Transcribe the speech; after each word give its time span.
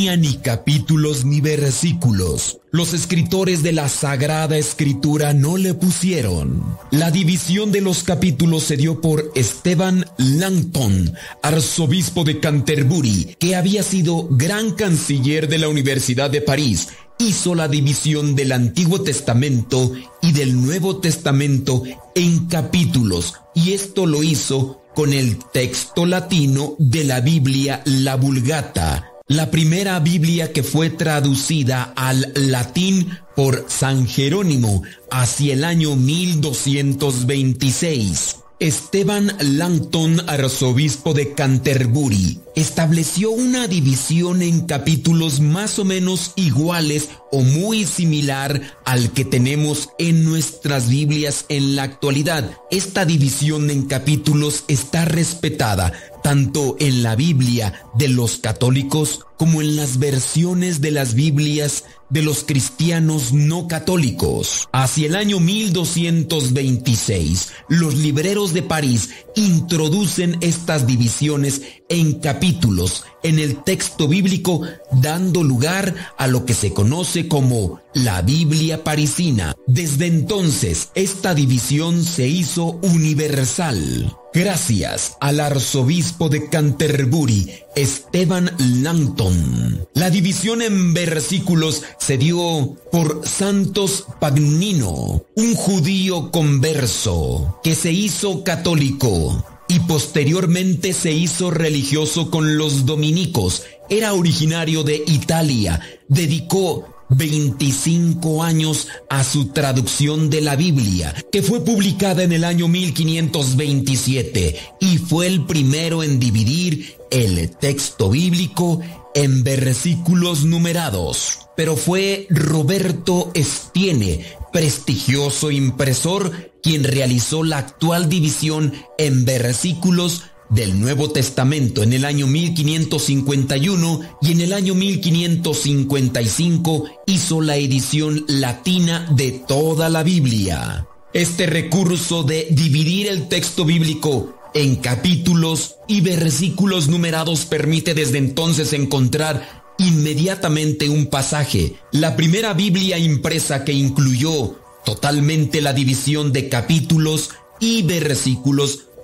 ni 0.00 0.38
capítulos 0.38 1.26
ni 1.26 1.42
versículos. 1.42 2.58
Los 2.70 2.94
escritores 2.94 3.62
de 3.62 3.72
la 3.72 3.88
Sagrada 3.88 4.56
Escritura 4.56 5.34
no 5.34 5.58
le 5.58 5.74
pusieron. 5.74 6.64
La 6.90 7.10
división 7.10 7.70
de 7.70 7.82
los 7.82 8.02
capítulos 8.02 8.62
se 8.62 8.78
dio 8.78 9.02
por 9.02 9.30
Esteban 9.34 10.06
Langton, 10.16 11.12
arzobispo 11.42 12.24
de 12.24 12.40
Canterbury, 12.40 13.36
que 13.38 13.56
había 13.56 13.82
sido 13.82 14.26
gran 14.30 14.72
canciller 14.72 15.48
de 15.48 15.58
la 15.58 15.68
Universidad 15.68 16.30
de 16.30 16.40
París. 16.40 16.88
Hizo 17.18 17.54
la 17.54 17.68
división 17.68 18.34
del 18.34 18.52
Antiguo 18.52 19.02
Testamento 19.02 19.92
y 20.22 20.32
del 20.32 20.58
Nuevo 20.58 20.96
Testamento 20.96 21.82
en 22.14 22.46
capítulos, 22.46 23.34
y 23.54 23.72
esto 23.72 24.06
lo 24.06 24.22
hizo 24.22 24.80
con 24.94 25.12
el 25.12 25.36
texto 25.52 26.06
latino 26.06 26.74
de 26.78 27.04
la 27.04 27.20
Biblia, 27.20 27.82
la 27.84 28.16
Vulgata, 28.16 29.10
la 29.30 29.50
primera 29.52 30.00
Biblia 30.00 30.52
que 30.52 30.64
fue 30.64 30.90
traducida 30.90 31.92
al 31.94 32.32
latín 32.34 33.16
por 33.36 33.64
San 33.68 34.08
Jerónimo 34.08 34.82
hacia 35.08 35.52
el 35.52 35.62
año 35.62 35.94
1226. 35.94 38.38
Esteban 38.58 39.32
Langton, 39.40 40.28
arzobispo 40.28 41.14
de 41.14 41.32
Canterbury, 41.32 42.40
estableció 42.56 43.30
una 43.30 43.68
división 43.68 44.42
en 44.42 44.66
capítulos 44.66 45.38
más 45.38 45.78
o 45.78 45.84
menos 45.84 46.32
iguales 46.34 47.10
o 47.30 47.42
muy 47.42 47.86
similar 47.86 48.60
al 48.84 49.12
que 49.12 49.24
tenemos 49.24 49.90
en 49.98 50.24
nuestras 50.24 50.88
Biblias 50.90 51.44
en 51.48 51.76
la 51.76 51.84
actualidad. 51.84 52.50
Esta 52.70 53.04
división 53.04 53.70
en 53.70 53.86
capítulos 53.86 54.64
está 54.66 55.04
respetada 55.04 55.92
tanto 56.22 56.76
en 56.78 57.02
la 57.02 57.16
Biblia 57.16 57.86
de 57.94 58.08
los 58.08 58.38
católicos 58.38 59.26
como 59.40 59.60
en 59.62 59.76
las 59.76 59.98
versiones 59.98 60.82
de 60.82 60.90
las 60.90 61.14
Biblias 61.14 61.84
de 62.10 62.20
los 62.22 62.44
cristianos 62.44 63.32
no 63.32 63.66
católicos. 63.68 64.68
Hacia 64.72 65.06
el 65.06 65.16
año 65.16 65.40
1226, 65.40 67.50
los 67.68 67.94
libreros 67.94 68.52
de 68.52 68.62
París 68.62 69.08
introducen 69.36 70.36
estas 70.42 70.86
divisiones 70.86 71.62
en 71.88 72.20
capítulos 72.20 73.04
en 73.22 73.38
el 73.38 73.64
texto 73.64 74.08
bíblico, 74.08 74.60
dando 74.92 75.42
lugar 75.42 75.94
a 76.18 76.26
lo 76.26 76.44
que 76.44 76.52
se 76.54 76.74
conoce 76.74 77.28
como 77.28 77.80
la 77.94 78.20
Biblia 78.22 78.82
parisina. 78.84 79.54
Desde 79.66 80.06
entonces, 80.06 80.90
esta 80.94 81.34
división 81.34 82.04
se 82.04 82.28
hizo 82.28 82.78
universal. 82.82 84.14
Gracias 84.32 85.16
al 85.20 85.40
arzobispo 85.40 86.28
de 86.28 86.48
Canterbury, 86.48 87.50
Esteban 87.74 88.52
Langton. 88.58 89.88
La 89.94 90.08
división 90.08 90.62
en 90.62 90.94
versículos 90.94 91.82
se 91.98 92.16
dio 92.16 92.76
por 92.92 93.26
Santos 93.26 94.06
Pagnino, 94.20 95.24
un 95.34 95.54
judío 95.56 96.30
converso 96.30 97.58
que 97.64 97.74
se 97.74 97.90
hizo 97.90 98.44
católico 98.44 99.44
y 99.66 99.80
posteriormente 99.80 100.92
se 100.92 101.10
hizo 101.10 101.50
religioso 101.50 102.30
con 102.30 102.56
los 102.56 102.86
dominicos. 102.86 103.64
Era 103.88 104.14
originario 104.14 104.84
de 104.84 105.02
Italia. 105.06 105.80
Dedicó 106.06 106.99
25 107.10 108.42
años 108.42 108.88
a 109.08 109.24
su 109.24 109.48
traducción 109.48 110.30
de 110.30 110.40
la 110.40 110.56
Biblia, 110.56 111.14
que 111.30 111.42
fue 111.42 111.64
publicada 111.64 112.22
en 112.22 112.32
el 112.32 112.44
año 112.44 112.68
1527 112.68 114.56
y 114.80 114.98
fue 114.98 115.26
el 115.26 115.44
primero 115.44 116.02
en 116.02 116.18
dividir 116.18 116.96
el 117.10 117.50
texto 117.50 118.10
bíblico 118.10 118.80
en 119.14 119.42
versículos 119.42 120.44
numerados. 120.44 121.40
Pero 121.56 121.76
fue 121.76 122.26
Roberto 122.30 123.32
Estiene, 123.34 124.24
prestigioso 124.52 125.50
impresor, 125.50 126.52
quien 126.62 126.84
realizó 126.84 127.42
la 127.42 127.58
actual 127.58 128.08
división 128.08 128.72
en 128.98 129.24
versículos 129.24 130.24
del 130.50 130.78
Nuevo 130.80 131.10
Testamento 131.10 131.82
en 131.82 131.94
el 131.94 132.04
año 132.04 132.26
1551 132.26 134.00
y 134.20 134.32
en 134.32 134.42
el 134.42 134.52
año 134.52 134.74
1555 134.74 136.84
hizo 137.06 137.40
la 137.40 137.56
edición 137.56 138.26
latina 138.28 139.06
de 139.10 139.32
toda 139.32 139.88
la 139.88 140.02
Biblia. 140.02 140.86
Este 141.12 141.46
recurso 141.46 142.22
de 142.22 142.46
dividir 142.50 143.08
el 143.08 143.28
texto 143.28 143.64
bíblico 143.64 144.36
en 144.54 144.76
capítulos 144.76 145.76
y 145.88 146.00
versículos 146.00 146.88
numerados 146.88 147.46
permite 147.46 147.94
desde 147.94 148.18
entonces 148.18 148.72
encontrar 148.72 149.62
inmediatamente 149.78 150.88
un 150.88 151.06
pasaje, 151.06 151.74
la 151.92 152.16
primera 152.16 152.52
Biblia 152.52 152.98
impresa 152.98 153.64
que 153.64 153.72
incluyó 153.72 154.56
totalmente 154.84 155.60
la 155.60 155.72
división 155.72 156.32
de 156.32 156.48
capítulos 156.48 157.30
y 157.60 157.82
versículos 157.82 158.86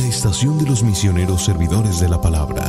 la 0.00 0.08
estación 0.08 0.58
de 0.58 0.66
los 0.66 0.82
misioneros 0.82 1.44
servidores 1.44 2.00
de 2.00 2.08
la 2.08 2.20
palabra. 2.20 2.64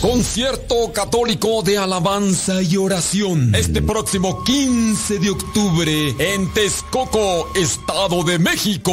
Concierto 0.00 0.92
católico 0.92 1.62
de 1.62 1.78
alabanza 1.78 2.60
y 2.62 2.76
oración. 2.76 3.54
Este 3.54 3.82
próximo 3.82 4.42
15 4.42 5.18
de 5.18 5.30
octubre 5.30 6.14
en 6.18 6.52
Texcoco, 6.52 7.48
Estado 7.54 8.24
de 8.24 8.38
México. 8.38 8.92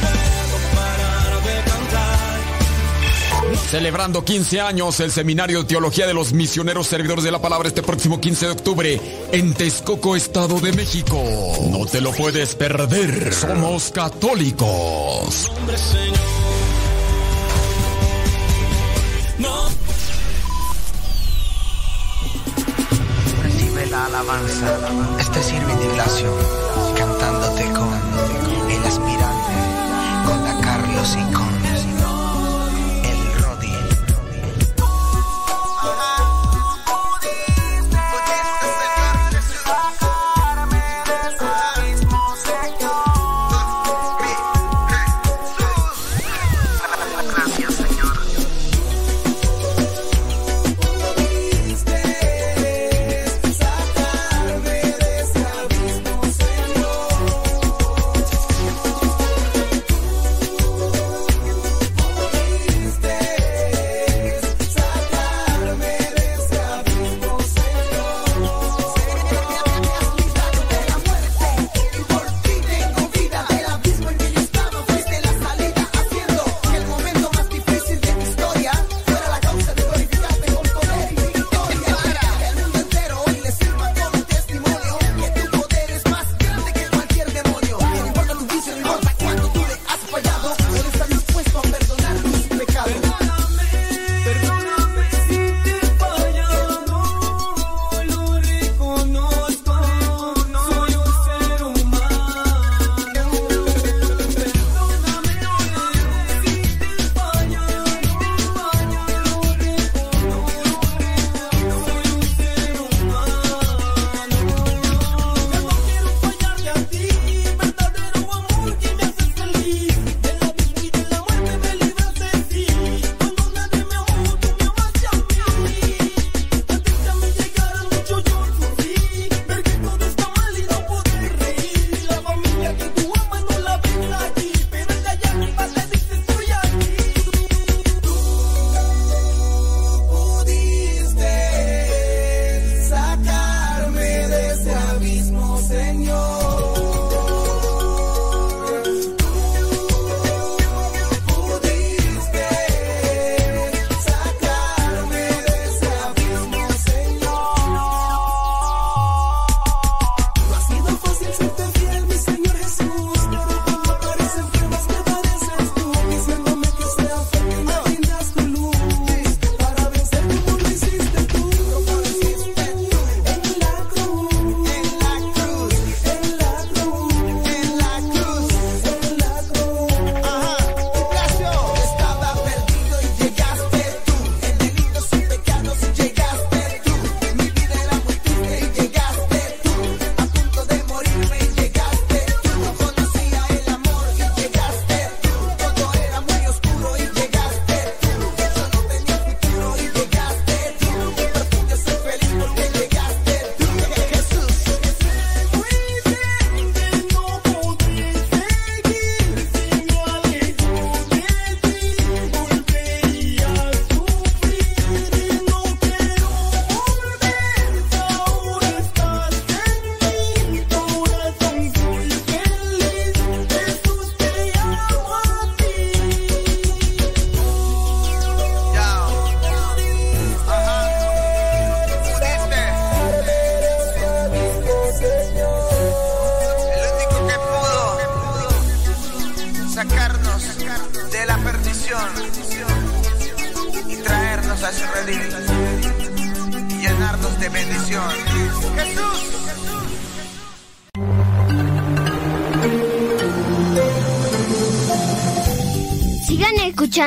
Celebrando 3.71 4.25
15 4.25 4.59
años 4.59 4.99
el 4.99 5.13
Seminario 5.13 5.59
de 5.59 5.63
Teología 5.63 6.05
de 6.05 6.13
los 6.13 6.33
Misioneros 6.33 6.87
Servidores 6.87 7.23
de 7.23 7.31
la 7.31 7.41
Palabra 7.41 7.69
este 7.69 7.81
próximo 7.81 8.19
15 8.19 8.47
de 8.47 8.51
octubre 8.51 9.01
en 9.31 9.53
Texcoco, 9.53 10.17
Estado 10.17 10.59
de 10.59 10.73
México. 10.73 11.23
No 11.71 11.85
te 11.85 12.01
lo 12.01 12.11
puedes 12.11 12.53
perder. 12.55 13.33
Somos 13.33 13.89
católicos. 13.91 15.49
Recibe 23.41 23.85
la 23.85 24.05
alabanza. 24.07 24.79
Este 25.17 25.43
sirve 25.43 25.73
de 25.77 25.85
Ignacio, 25.85 26.33
cantándote 26.97 27.63
con 27.71 28.69
el 28.69 28.83
aspirante, 28.83 29.53
con 30.25 30.43
la 30.43 30.59
Carlos 30.59 31.17
y 31.17 31.33
con 31.33 31.50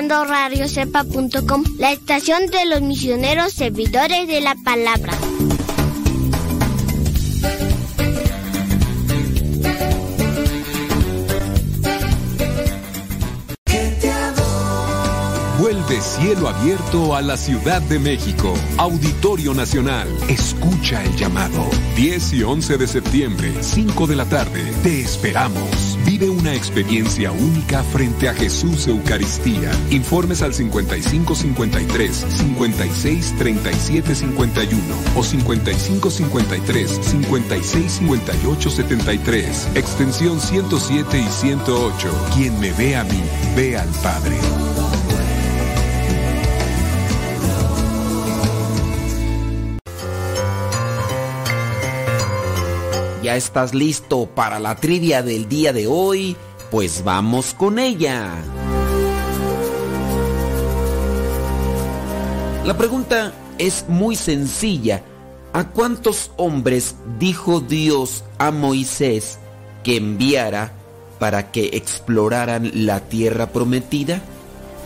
escuchando 0.04 0.24
radiocepa.com, 0.24 1.64
la 1.78 1.92
estación 1.92 2.46
de 2.46 2.66
los 2.66 2.82
misioneros 2.82 3.52
servidores 3.52 4.28
de 4.28 4.40
la 4.40 4.54
palabra. 4.56 5.12
Vuelve 15.58 16.00
cielo 16.00 16.48
abierto 16.48 17.14
a 17.14 17.22
la 17.22 17.36
Ciudad 17.36 17.80
de 17.82 17.98
México. 17.98 18.52
Auditorio 18.76 19.54
Nacional. 19.54 20.08
Escucha 20.28 21.02
el 21.02 21.16
llamado. 21.16 21.64
10 21.96 22.32
y 22.34 22.42
11 22.42 22.76
de 22.76 22.86
septiembre, 22.86 23.52
5 23.60 24.06
de 24.06 24.16
la 24.16 24.26
tarde. 24.26 24.62
Te 24.82 25.00
esperamos. 25.00 25.73
Vive 26.04 26.28
una 26.28 26.54
experiencia 26.54 27.32
única 27.32 27.82
frente 27.82 28.28
a 28.28 28.34
Jesús 28.34 28.86
Eucaristía. 28.86 29.70
Informes 29.90 30.42
al 30.42 30.52
5553 30.52 32.26
56 32.28 33.34
37 33.38 34.14
51 34.14 34.78
o 35.16 35.22
5553 35.22 37.00
56 37.02 37.92
58 37.92 38.70
73. 38.70 39.68
Extensión 39.74 40.40
107 40.40 41.18
y 41.18 41.26
108. 41.26 42.28
Quien 42.34 42.60
me 42.60 42.72
ve 42.72 42.96
a 42.96 43.04
mí, 43.04 43.22
ve 43.56 43.78
al 43.78 43.88
Padre. 44.02 44.36
¿Ya 53.34 53.38
estás 53.38 53.74
listo 53.74 54.26
para 54.26 54.60
la 54.60 54.76
trivia 54.76 55.20
del 55.24 55.48
día 55.48 55.72
de 55.72 55.88
hoy? 55.88 56.36
Pues 56.70 57.02
vamos 57.02 57.52
con 57.52 57.80
ella. 57.80 58.30
La 62.64 62.78
pregunta 62.78 63.32
es 63.58 63.86
muy 63.88 64.14
sencilla. 64.14 65.02
¿A 65.52 65.66
cuántos 65.70 66.30
hombres 66.36 66.94
dijo 67.18 67.58
Dios 67.58 68.22
a 68.38 68.52
Moisés 68.52 69.40
que 69.82 69.96
enviara 69.96 70.70
para 71.18 71.50
que 71.50 71.70
exploraran 71.72 72.70
la 72.86 73.00
tierra 73.00 73.48
prometida? 73.48 74.22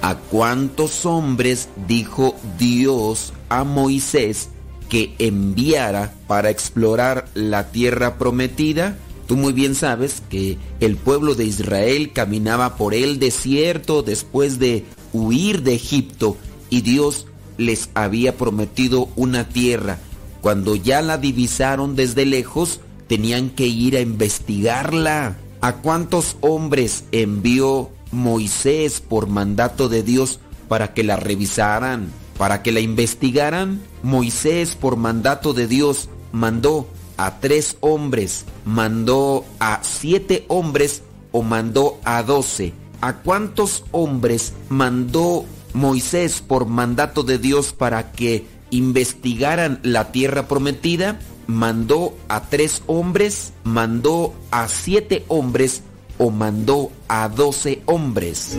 ¿A 0.00 0.14
cuántos 0.14 1.04
hombres 1.04 1.68
dijo 1.86 2.34
Dios 2.56 3.34
a 3.50 3.64
Moisés 3.64 4.48
que 4.88 5.14
enviara 5.18 6.14
para 6.26 6.50
explorar 6.50 7.28
la 7.35 7.71
tierra 7.71 8.18
prometida? 8.18 8.97
Tú 9.26 9.37
muy 9.37 9.52
bien 9.52 9.75
sabes 9.75 10.23
que 10.30 10.57
el 10.80 10.97
pueblo 10.97 11.35
de 11.35 11.45
Israel 11.45 12.12
caminaba 12.14 12.76
por 12.76 12.95
el 12.95 13.18
desierto 13.18 14.02
después 14.02 14.59
de 14.59 14.85
huir 15.12 15.62
de 15.62 15.75
Egipto 15.75 16.37
y 16.71 16.80
Dios 16.80 17.26
les 17.59 17.90
había 17.95 18.37
prometido 18.37 19.09
una 19.16 19.49
tierra. 19.49 19.99
Cuando 20.40 20.76
ya 20.76 21.02
la 21.02 21.18
divisaron 21.18 21.97
desde 21.97 22.25
lejos, 22.25 22.80
tenían 23.09 23.50
que 23.50 23.66
ir 23.66 23.97
a 23.97 24.00
investigarla. 24.00 25.37
¿A 25.61 25.75
cuántos 25.76 26.37
hombres 26.40 27.04
envió 27.11 27.90
Moisés 28.12 29.00
por 29.00 29.26
mandato 29.26 29.88
de 29.88 30.02
Dios 30.02 30.38
para 30.68 30.95
que 30.95 31.02
la 31.02 31.16
revisaran? 31.16 32.09
Para 32.38 32.62
que 32.62 32.71
la 32.71 32.78
investigaran, 32.78 33.80
Moisés 34.02 34.74
por 34.74 34.96
mandato 34.96 35.52
de 35.52 35.66
Dios 35.66 36.08
mandó 36.32 36.86
a 37.16 37.40
tres 37.40 37.76
hombres, 37.80 38.44
mandó 38.64 39.44
a 39.58 39.80
siete 39.82 40.44
hombres 40.48 41.02
o 41.32 41.42
mandó 41.42 41.98
a 42.04 42.22
doce. 42.22 42.72
¿A 43.00 43.14
cuántos 43.14 43.84
hombres 43.92 44.54
mandó 44.68 45.44
Moisés 45.72 46.40
por 46.40 46.66
mandato 46.66 47.22
de 47.22 47.38
Dios 47.38 47.72
para 47.72 48.12
que 48.12 48.46
investigaran 48.70 49.80
la 49.82 50.10
tierra 50.12 50.48
prometida? 50.48 51.18
¿Mandó 51.46 52.16
a 52.28 52.42
tres 52.42 52.82
hombres? 52.86 53.52
¿Mandó 53.64 54.34
a 54.50 54.68
siete 54.68 55.24
hombres? 55.28 55.82
¿O 56.18 56.30
mandó 56.30 56.90
a 57.08 57.28
doce 57.28 57.82
hombres? 57.86 58.56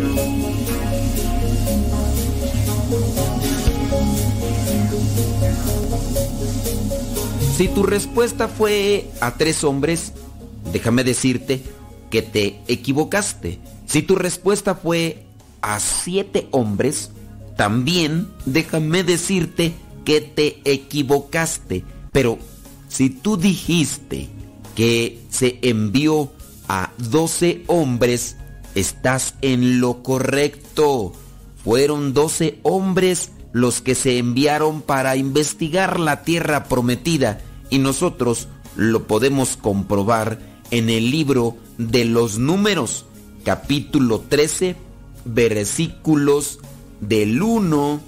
Si 7.59 7.67
tu 7.67 7.83
respuesta 7.83 8.47
fue 8.47 9.11
a 9.19 9.33
tres 9.33 9.65
hombres, 9.65 10.13
déjame 10.71 11.03
decirte 11.03 11.61
que 12.09 12.21
te 12.21 12.61
equivocaste. 12.69 13.59
Si 13.85 14.01
tu 14.01 14.15
respuesta 14.15 14.75
fue 14.75 15.25
a 15.61 15.81
siete 15.81 16.47
hombres, 16.51 17.11
también 17.57 18.29
déjame 18.45 19.03
decirte 19.03 19.73
que 20.05 20.21
te 20.21 20.61
equivocaste. 20.63 21.83
Pero 22.13 22.39
si 22.87 23.09
tú 23.09 23.35
dijiste 23.35 24.29
que 24.73 25.19
se 25.29 25.59
envió 25.61 26.31
a 26.69 26.93
doce 26.97 27.63
hombres, 27.67 28.37
estás 28.73 29.35
en 29.41 29.81
lo 29.81 30.01
correcto. 30.01 31.11
Fueron 31.61 32.13
doce 32.13 32.57
hombres 32.63 33.31
los 33.51 33.81
que 33.81 33.95
se 33.95 34.17
enviaron 34.17 34.81
para 34.81 35.17
investigar 35.17 35.99
la 35.99 36.23
tierra 36.23 36.63
prometida 36.63 37.41
y 37.69 37.79
nosotros 37.79 38.47
lo 38.75 39.07
podemos 39.07 39.57
comprobar 39.57 40.39
en 40.71 40.89
el 40.89 41.11
libro 41.11 41.57
de 41.77 42.05
los 42.05 42.37
números, 42.37 43.05
capítulo 43.43 44.21
13, 44.27 44.75
versículos 45.25 46.59
del 47.01 47.41
1 47.41 48.01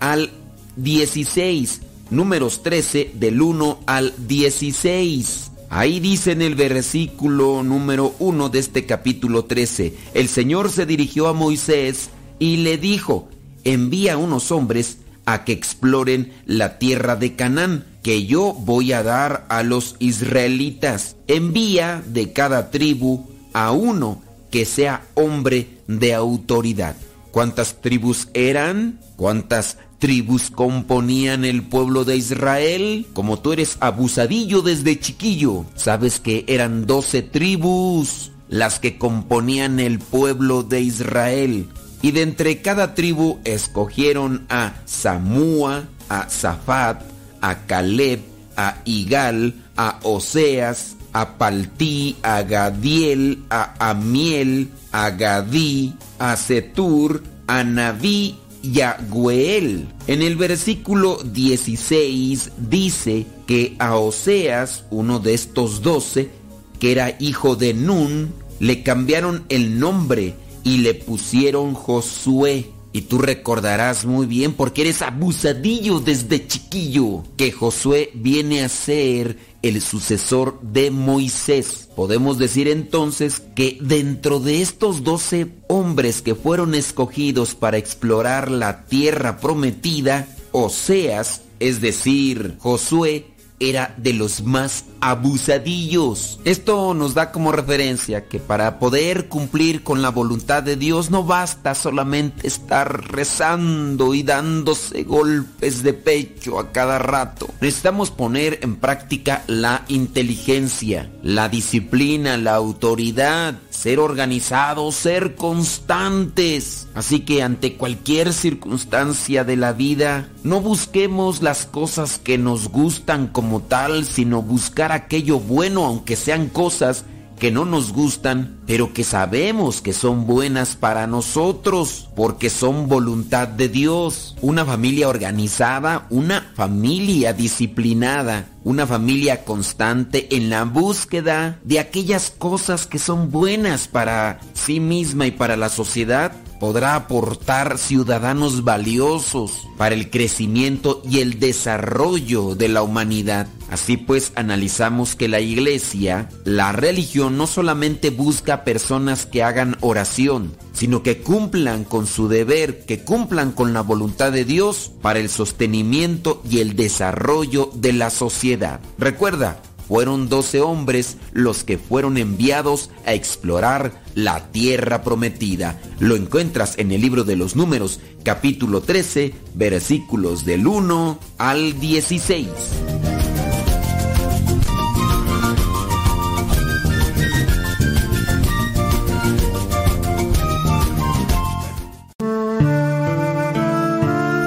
al 0.00 0.30
16. 0.76 1.82
Números 2.10 2.62
13 2.62 3.12
del 3.14 3.40
1 3.40 3.80
al 3.86 4.12
16. 4.26 5.50
Ahí 5.70 6.00
dice 6.00 6.32
en 6.32 6.42
el 6.42 6.54
versículo 6.54 7.62
número 7.62 8.14
1 8.18 8.50
de 8.50 8.58
este 8.58 8.84
capítulo 8.84 9.46
13, 9.46 9.94
el 10.12 10.28
Señor 10.28 10.70
se 10.70 10.84
dirigió 10.84 11.28
a 11.28 11.32
Moisés 11.32 12.10
y 12.38 12.58
le 12.58 12.76
dijo, 12.76 13.30
envía 13.64 14.18
unos 14.18 14.52
hombres 14.52 14.98
a 15.24 15.44
que 15.44 15.52
exploren 15.52 16.34
la 16.44 16.78
tierra 16.78 17.16
de 17.16 17.36
Canaán 17.36 17.86
que 18.02 18.26
yo 18.26 18.52
voy 18.52 18.92
a 18.92 19.02
dar 19.02 19.46
a 19.48 19.62
los 19.62 19.96
israelitas. 19.98 21.16
Envía 21.28 22.02
de 22.06 22.32
cada 22.32 22.70
tribu 22.70 23.26
a 23.52 23.72
uno 23.72 24.20
que 24.50 24.64
sea 24.64 25.04
hombre 25.14 25.78
de 25.86 26.14
autoridad. 26.14 26.96
¿Cuántas 27.30 27.80
tribus 27.80 28.28
eran? 28.34 29.00
¿Cuántas 29.16 29.78
tribus 29.98 30.50
componían 30.50 31.44
el 31.44 31.62
pueblo 31.62 32.04
de 32.04 32.16
Israel? 32.16 33.06
Como 33.14 33.38
tú 33.38 33.52
eres 33.52 33.78
abusadillo 33.80 34.60
desde 34.60 34.98
chiquillo, 34.98 35.64
sabes 35.74 36.20
que 36.20 36.44
eran 36.48 36.86
doce 36.86 37.22
tribus 37.22 38.32
las 38.48 38.80
que 38.80 38.98
componían 38.98 39.80
el 39.80 39.98
pueblo 39.98 40.62
de 40.62 40.82
Israel. 40.82 41.68
Y 42.02 42.10
de 42.10 42.22
entre 42.22 42.60
cada 42.60 42.94
tribu 42.94 43.38
escogieron 43.44 44.44
a 44.50 44.74
Samúa, 44.84 45.84
a 46.10 46.28
Zafat, 46.28 47.00
a 47.42 47.66
Caleb, 47.66 48.20
a 48.56 48.78
Igal, 48.86 49.54
a 49.76 50.00
Oseas, 50.02 50.96
a 51.12 51.36
Paltí, 51.36 52.16
a 52.22 52.42
Gadiel, 52.42 53.44
a 53.50 53.74
Amiel, 53.90 54.70
a 54.92 55.10
Gadí, 55.10 55.94
a 56.18 56.36
Setur, 56.36 57.22
a 57.46 57.62
Naví 57.64 58.36
y 58.62 58.80
a 58.80 58.96
Gueel. 59.10 59.88
En 60.06 60.22
el 60.22 60.36
versículo 60.36 61.18
16 61.22 62.52
dice 62.56 63.26
que 63.46 63.76
a 63.78 63.96
Oseas, 63.96 64.84
uno 64.90 65.18
de 65.18 65.34
estos 65.34 65.82
doce, 65.82 66.30
que 66.78 66.92
era 66.92 67.16
hijo 67.18 67.56
de 67.56 67.74
Nun, 67.74 68.32
le 68.60 68.82
cambiaron 68.82 69.44
el 69.48 69.78
nombre 69.78 70.34
y 70.64 70.78
le 70.78 70.94
pusieron 70.94 71.74
Josué. 71.74 72.70
Y 72.92 73.02
tú 73.02 73.18
recordarás 73.18 74.04
muy 74.04 74.26
bien, 74.26 74.52
porque 74.52 74.82
eres 74.82 75.00
abusadillo 75.00 76.00
desde 76.00 76.46
chiquillo, 76.46 77.24
que 77.36 77.50
Josué 77.50 78.10
viene 78.14 78.62
a 78.62 78.68
ser 78.68 79.38
el 79.62 79.80
sucesor 79.80 80.60
de 80.60 80.90
Moisés. 80.90 81.88
Podemos 81.96 82.36
decir 82.36 82.68
entonces 82.68 83.42
que 83.54 83.78
dentro 83.80 84.40
de 84.40 84.60
estos 84.60 85.04
doce 85.04 85.48
hombres 85.68 86.20
que 86.20 86.34
fueron 86.34 86.74
escogidos 86.74 87.54
para 87.54 87.78
explorar 87.78 88.50
la 88.50 88.84
tierra 88.84 89.38
prometida, 89.38 90.28
Oseas, 90.50 91.42
es 91.60 91.80
decir, 91.80 92.56
Josué, 92.58 93.26
era 93.62 93.94
de 93.96 94.12
los 94.12 94.42
más 94.42 94.84
abusadillos. 95.00 96.38
Esto 96.44 96.94
nos 96.94 97.14
da 97.14 97.32
como 97.32 97.50
referencia 97.50 98.28
que 98.28 98.38
para 98.38 98.78
poder 98.78 99.28
cumplir 99.28 99.82
con 99.82 100.00
la 100.00 100.10
voluntad 100.10 100.62
de 100.62 100.76
Dios 100.76 101.10
no 101.10 101.24
basta 101.24 101.74
solamente 101.74 102.46
estar 102.46 103.10
rezando 103.10 104.14
y 104.14 104.22
dándose 104.22 105.02
golpes 105.02 105.82
de 105.82 105.92
pecho 105.92 106.60
a 106.60 106.70
cada 106.70 106.98
rato. 107.00 107.48
Necesitamos 107.60 108.10
poner 108.10 108.60
en 108.62 108.76
práctica 108.76 109.42
la 109.48 109.84
inteligencia, 109.88 111.10
la 111.22 111.48
disciplina, 111.48 112.36
la 112.36 112.54
autoridad, 112.54 113.58
ser 113.70 113.98
organizados, 113.98 114.94
ser 114.94 115.34
constantes. 115.34 116.86
Así 116.94 117.20
que 117.20 117.42
ante 117.42 117.76
cualquier 117.76 118.32
circunstancia 118.32 119.42
de 119.42 119.56
la 119.56 119.72
vida, 119.72 120.28
no 120.44 120.60
busquemos 120.60 121.42
las 121.42 121.66
cosas 121.66 122.18
que 122.18 122.38
nos 122.38 122.68
gustan 122.68 123.26
como 123.26 123.51
tal, 123.60 124.04
sino 124.04 124.42
buscar 124.42 124.92
aquello 124.92 125.38
bueno, 125.38 125.84
aunque 125.84 126.16
sean 126.16 126.48
cosas 126.48 127.04
que 127.42 127.50
no 127.50 127.64
nos 127.64 127.92
gustan, 127.92 128.60
pero 128.68 128.92
que 128.92 129.02
sabemos 129.02 129.82
que 129.82 129.92
son 129.92 130.28
buenas 130.28 130.76
para 130.76 131.08
nosotros, 131.08 132.08
porque 132.14 132.50
son 132.50 132.88
voluntad 132.88 133.48
de 133.48 133.68
Dios. 133.68 134.36
Una 134.42 134.64
familia 134.64 135.08
organizada, 135.08 136.06
una 136.08 136.52
familia 136.54 137.32
disciplinada, 137.32 138.48
una 138.62 138.86
familia 138.86 139.44
constante 139.44 140.36
en 140.36 140.50
la 140.50 140.62
búsqueda 140.62 141.58
de 141.64 141.80
aquellas 141.80 142.30
cosas 142.30 142.86
que 142.86 143.00
son 143.00 143.32
buenas 143.32 143.88
para 143.88 144.38
sí 144.52 144.78
misma 144.78 145.26
y 145.26 145.32
para 145.32 145.56
la 145.56 145.68
sociedad, 145.68 146.30
podrá 146.62 146.94
aportar 146.94 147.76
ciudadanos 147.76 148.62
valiosos 148.62 149.66
para 149.76 149.96
el 149.96 150.10
crecimiento 150.10 151.02
y 151.10 151.18
el 151.18 151.40
desarrollo 151.40 152.54
de 152.54 152.68
la 152.68 152.82
humanidad. 152.82 153.48
Así 153.68 153.96
pues, 153.96 154.30
analizamos 154.36 155.16
que 155.16 155.26
la 155.26 155.40
iglesia, 155.40 156.28
la 156.44 156.70
religión, 156.70 157.36
no 157.36 157.48
solamente 157.48 158.10
busca 158.10 158.62
personas 158.62 159.26
que 159.26 159.42
hagan 159.42 159.76
oración, 159.80 160.56
sino 160.72 161.02
que 161.02 161.18
cumplan 161.18 161.82
con 161.82 162.06
su 162.06 162.28
deber, 162.28 162.84
que 162.86 163.02
cumplan 163.02 163.50
con 163.50 163.72
la 163.72 163.80
voluntad 163.80 164.30
de 164.30 164.44
Dios 164.44 164.92
para 165.02 165.18
el 165.18 165.30
sostenimiento 165.30 166.42
y 166.48 166.60
el 166.60 166.76
desarrollo 166.76 167.72
de 167.74 167.92
la 167.92 168.10
sociedad. 168.10 168.78
Recuerda, 168.98 169.60
fueron 169.88 170.28
doce 170.28 170.60
hombres 170.60 171.16
los 171.32 171.64
que 171.64 171.78
fueron 171.78 172.16
enviados 172.16 172.90
a 173.06 173.14
explorar 173.14 174.02
la 174.14 174.50
tierra 174.52 175.02
prometida. 175.02 175.80
Lo 175.98 176.16
encuentras 176.16 176.78
en 176.78 176.92
el 176.92 177.00
libro 177.00 177.24
de 177.24 177.36
los 177.36 177.56
números, 177.56 178.00
capítulo 178.22 178.80
13, 178.80 179.34
versículos 179.54 180.44
del 180.44 180.66
1 180.66 181.18
al 181.38 181.78
16. 181.80 182.48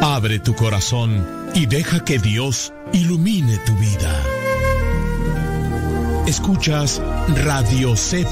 Abre 0.02 0.40
tu 0.40 0.56
corazón 0.56 1.52
y 1.54 1.68
deja 1.68 2.04
que 2.04 2.20
Dios 2.20 2.74
ilumine 2.94 3.58
tu 3.60 3.74
vida. 3.76 4.45
Escuchas 6.28 7.00
Radio 7.46 7.96
Cepa. 7.96 8.30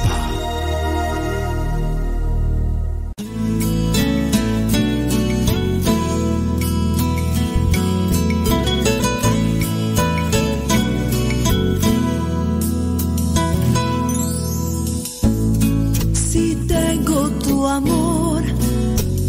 Si 16.13 16.55
tengo 16.67 17.29
tu 17.43 17.67
amor, 17.67 18.41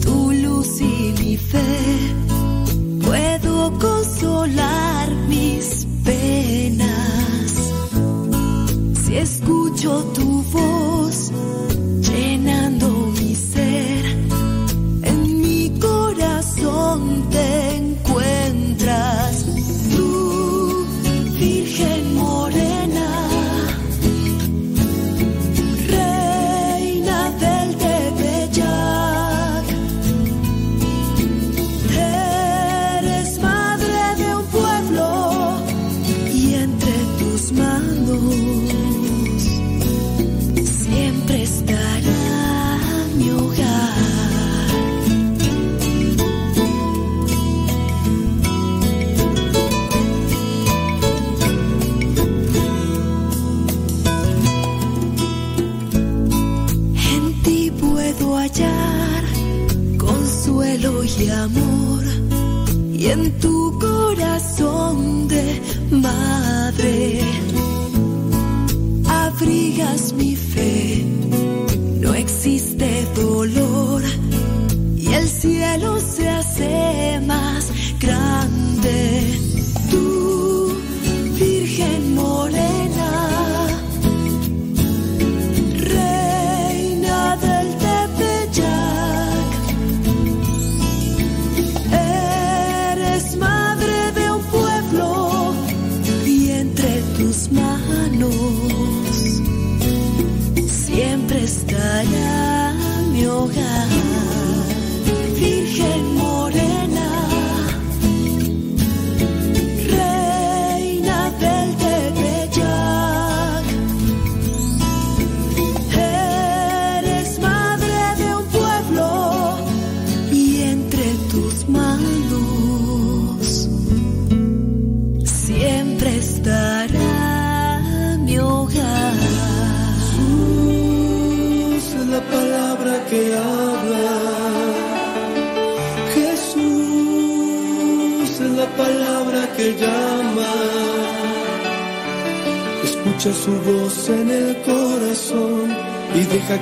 tu 0.03 0.33
luz 0.33 0.81
y 0.81 1.14
mi 1.18 1.37
fe, 1.37 2.14
puedo 3.03 3.79
consolar 3.79 5.11
mis 5.29 5.87
escucho 9.24 10.04
tu 10.12 10.34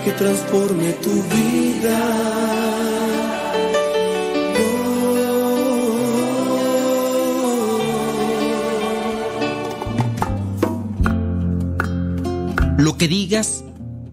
que 0.05 0.13
transforme 0.13 0.93
tu 0.95 1.11
vida. 1.11 1.99
Lo 12.79 12.99
que 12.99 13.07
digas 13.07 13.65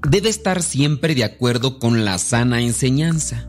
debe 0.08 0.30
estar 0.30 0.62
siempre 0.62 1.16
de 1.16 1.24
acuerdo 1.24 1.80
con 1.80 2.06
la 2.06 2.20
sana 2.20 2.62
enseñanza. 2.62 3.48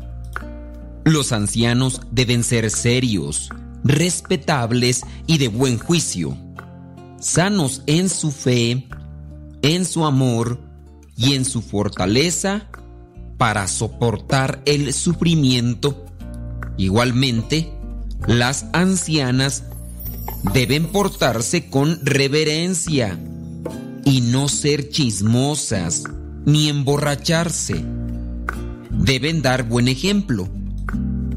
Los 1.04 1.32
ancianos 1.32 2.00
deben 2.10 2.42
ser 2.42 2.70
serios, 2.70 3.50
respetables 3.84 5.02
y 5.26 5.38
de 5.38 5.48
buen 5.48 5.78
juicio. 5.78 6.36
sanos 7.18 7.82
en 7.86 8.08
su 8.08 8.30
fe, 8.30 8.88
en 9.60 9.84
su 9.84 10.06
amor 10.06 10.69
y 11.20 11.34
en 11.34 11.44
su 11.44 11.60
fortaleza 11.60 12.66
para 13.36 13.68
soportar 13.68 14.62
el 14.64 14.94
sufrimiento. 14.94 16.06
Igualmente, 16.78 17.70
las 18.26 18.66
ancianas 18.72 19.64
deben 20.54 20.86
portarse 20.86 21.68
con 21.68 22.00
reverencia 22.02 23.18
y 24.04 24.22
no 24.22 24.48
ser 24.48 24.88
chismosas 24.88 26.04
ni 26.46 26.70
emborracharse. 26.70 27.84
Deben 28.90 29.42
dar 29.42 29.64
buen 29.64 29.88
ejemplo 29.88 30.48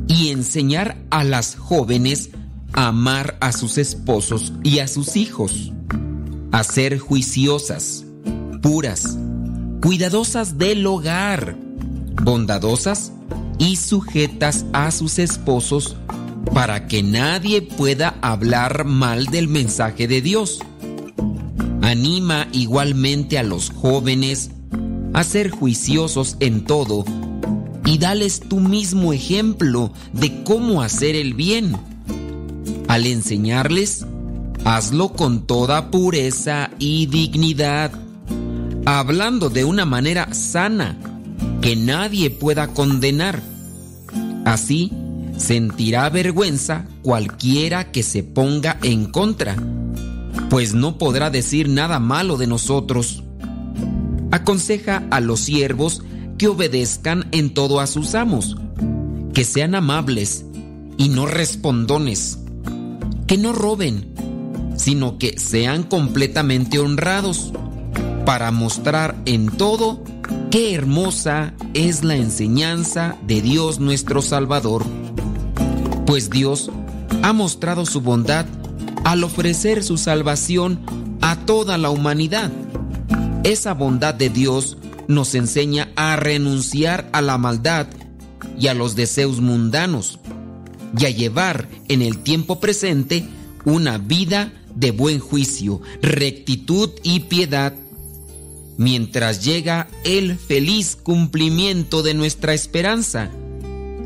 y 0.07 0.29
enseñar 0.29 0.97
a 1.09 1.25
las 1.25 1.55
jóvenes 1.55 2.29
a 2.71 2.87
amar 2.87 3.37
a 3.41 3.51
sus 3.51 3.77
esposos 3.77 4.53
y 4.63 4.79
a 4.79 4.87
sus 4.87 5.17
hijos, 5.17 5.73
a 6.53 6.63
ser 6.63 6.99
juiciosas, 6.99 8.05
puras, 8.61 9.17
cuidadosas 9.83 10.57
del 10.57 10.85
hogar, 10.87 11.57
bondadosas 12.23 13.11
y 13.59 13.75
sujetas 13.75 14.65
a 14.71 14.91
sus 14.91 15.19
esposos 15.19 15.97
para 16.53 16.87
que 16.87 17.03
nadie 17.03 17.61
pueda 17.61 18.15
hablar 18.21 18.85
mal 18.85 19.25
del 19.25 19.49
mensaje 19.49 20.07
de 20.07 20.21
Dios. 20.21 20.59
Anima 21.81 22.47
igualmente 22.53 23.37
a 23.37 23.43
los 23.43 23.71
jóvenes 23.71 24.51
a 25.13 25.21
ser 25.25 25.49
juiciosos 25.49 26.37
en 26.39 26.63
todo 26.63 27.03
y 27.85 27.97
dales 27.97 28.39
tu 28.39 28.61
mismo 28.61 29.11
ejemplo 29.11 29.91
de 30.13 30.43
cómo 30.43 30.81
hacer 30.81 31.17
el 31.17 31.33
bien. 31.33 31.75
Al 32.87 33.05
enseñarles, 33.05 34.05
hazlo 34.63 35.11
con 35.11 35.45
toda 35.45 35.91
pureza 35.91 36.69
y 36.79 37.07
dignidad, 37.07 37.91
hablando 38.85 39.49
de 39.49 39.65
una 39.65 39.85
manera 39.85 40.33
sana, 40.33 40.97
que 41.61 41.75
nadie 41.75 42.29
pueda 42.29 42.67
condenar. 42.67 43.41
Así, 44.45 44.91
sentirá 45.37 46.09
vergüenza 46.09 46.85
cualquiera 47.01 47.91
que 47.91 48.03
se 48.03 48.23
ponga 48.23 48.77
en 48.83 49.05
contra, 49.05 49.55
pues 50.49 50.73
no 50.73 50.97
podrá 50.97 51.29
decir 51.29 51.69
nada 51.69 51.99
malo 51.99 52.37
de 52.37 52.47
nosotros. 52.47 53.23
Aconseja 54.31 55.03
a 55.11 55.19
los 55.19 55.39
siervos 55.41 56.01
que 56.37 56.47
obedezcan 56.47 57.27
en 57.31 57.53
todo 57.53 57.79
a 57.79 57.87
sus 57.87 58.15
amos, 58.15 58.57
que 59.33 59.45
sean 59.45 59.75
amables 59.75 60.45
y 60.97 61.09
no 61.09 61.25
respondones, 61.25 62.39
que 63.27 63.37
no 63.37 63.53
roben, 63.53 64.13
sino 64.75 65.17
que 65.17 65.37
sean 65.39 65.83
completamente 65.83 66.79
honrados, 66.79 67.53
para 68.25 68.51
mostrar 68.51 69.15
en 69.25 69.47
todo 69.47 70.03
qué 70.51 70.73
hermosa 70.73 71.53
es 71.73 72.03
la 72.03 72.15
enseñanza 72.15 73.17
de 73.27 73.41
Dios 73.41 73.79
nuestro 73.79 74.21
Salvador 74.21 74.83
pues 76.05 76.29
Dios 76.29 76.69
ha 77.23 77.33
mostrado 77.33 77.85
su 77.85 78.01
bondad 78.01 78.45
al 79.03 79.23
ofrecer 79.23 79.83
su 79.83 79.97
salvación 79.97 80.79
a 81.21 81.37
toda 81.45 81.77
la 81.77 81.89
humanidad. 81.89 82.51
Esa 83.43 83.73
bondad 83.73 84.13
de 84.13 84.29
Dios 84.29 84.77
nos 85.07 85.35
enseña 85.35 85.89
a 85.95 86.15
renunciar 86.15 87.09
a 87.13 87.21
la 87.21 87.37
maldad 87.37 87.87
y 88.59 88.67
a 88.67 88.73
los 88.73 88.95
deseos 88.95 89.41
mundanos 89.41 90.19
y 90.97 91.05
a 91.05 91.09
llevar 91.09 91.67
en 91.87 92.01
el 92.01 92.19
tiempo 92.19 92.59
presente 92.59 93.25
una 93.65 93.97
vida 93.97 94.53
de 94.75 94.91
buen 94.91 95.19
juicio, 95.19 95.81
rectitud 96.01 96.91
y 97.01 97.21
piedad, 97.21 97.73
mientras 98.77 99.43
llega 99.43 99.87
el 100.03 100.37
feliz 100.37 100.95
cumplimiento 100.95 102.03
de 102.03 102.13
nuestra 102.13 102.53
esperanza 102.53 103.29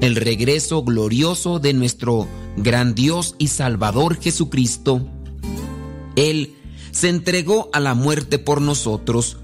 el 0.01 0.15
regreso 0.15 0.83
glorioso 0.83 1.59
de 1.59 1.73
nuestro 1.73 2.27
gran 2.55 2.95
Dios 2.95 3.35
y 3.37 3.47
Salvador 3.47 4.19
Jesucristo. 4.19 5.07
Él 6.15 6.55
se 6.91 7.09
entregó 7.09 7.69
a 7.73 7.79
la 7.79 7.93
muerte 7.93 8.39
por 8.39 8.61
nosotros 8.61 9.37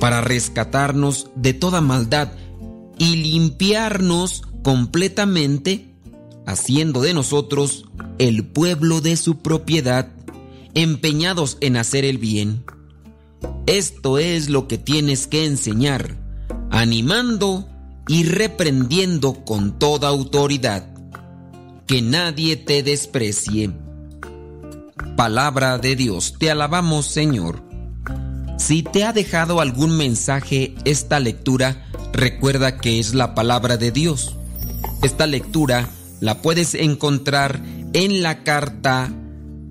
para 0.00 0.20
rescatarnos 0.20 1.28
de 1.34 1.54
toda 1.54 1.80
maldad 1.80 2.32
y 2.98 3.16
limpiarnos 3.16 4.42
completamente, 4.62 5.94
haciendo 6.46 7.02
de 7.02 7.14
nosotros 7.14 7.84
el 8.18 8.46
pueblo 8.46 9.00
de 9.00 9.16
su 9.16 9.38
propiedad, 9.38 10.08
empeñados 10.74 11.58
en 11.60 11.76
hacer 11.76 12.04
el 12.04 12.18
bien. 12.18 12.64
Esto 13.66 14.18
es 14.18 14.48
lo 14.48 14.68
que 14.68 14.78
tienes 14.78 15.26
que 15.26 15.44
enseñar, 15.44 16.16
animando 16.70 17.68
y 18.08 18.24
reprendiendo 18.24 19.44
con 19.44 19.78
toda 19.78 20.08
autoridad. 20.08 20.86
Que 21.86 22.02
nadie 22.02 22.56
te 22.56 22.82
desprecie. 22.82 23.72
Palabra 25.16 25.78
de 25.78 25.96
Dios, 25.96 26.34
te 26.38 26.50
alabamos 26.50 27.06
Señor. 27.06 27.62
Si 28.58 28.82
te 28.82 29.04
ha 29.04 29.12
dejado 29.12 29.60
algún 29.60 29.96
mensaje 29.96 30.74
esta 30.84 31.20
lectura, 31.20 31.86
recuerda 32.12 32.78
que 32.78 32.98
es 32.98 33.14
la 33.14 33.34
palabra 33.34 33.76
de 33.76 33.90
Dios. 33.90 34.36
Esta 35.02 35.26
lectura 35.26 35.88
la 36.20 36.40
puedes 36.40 36.74
encontrar 36.74 37.60
en 37.92 38.22
la 38.22 38.42
carta 38.44 39.12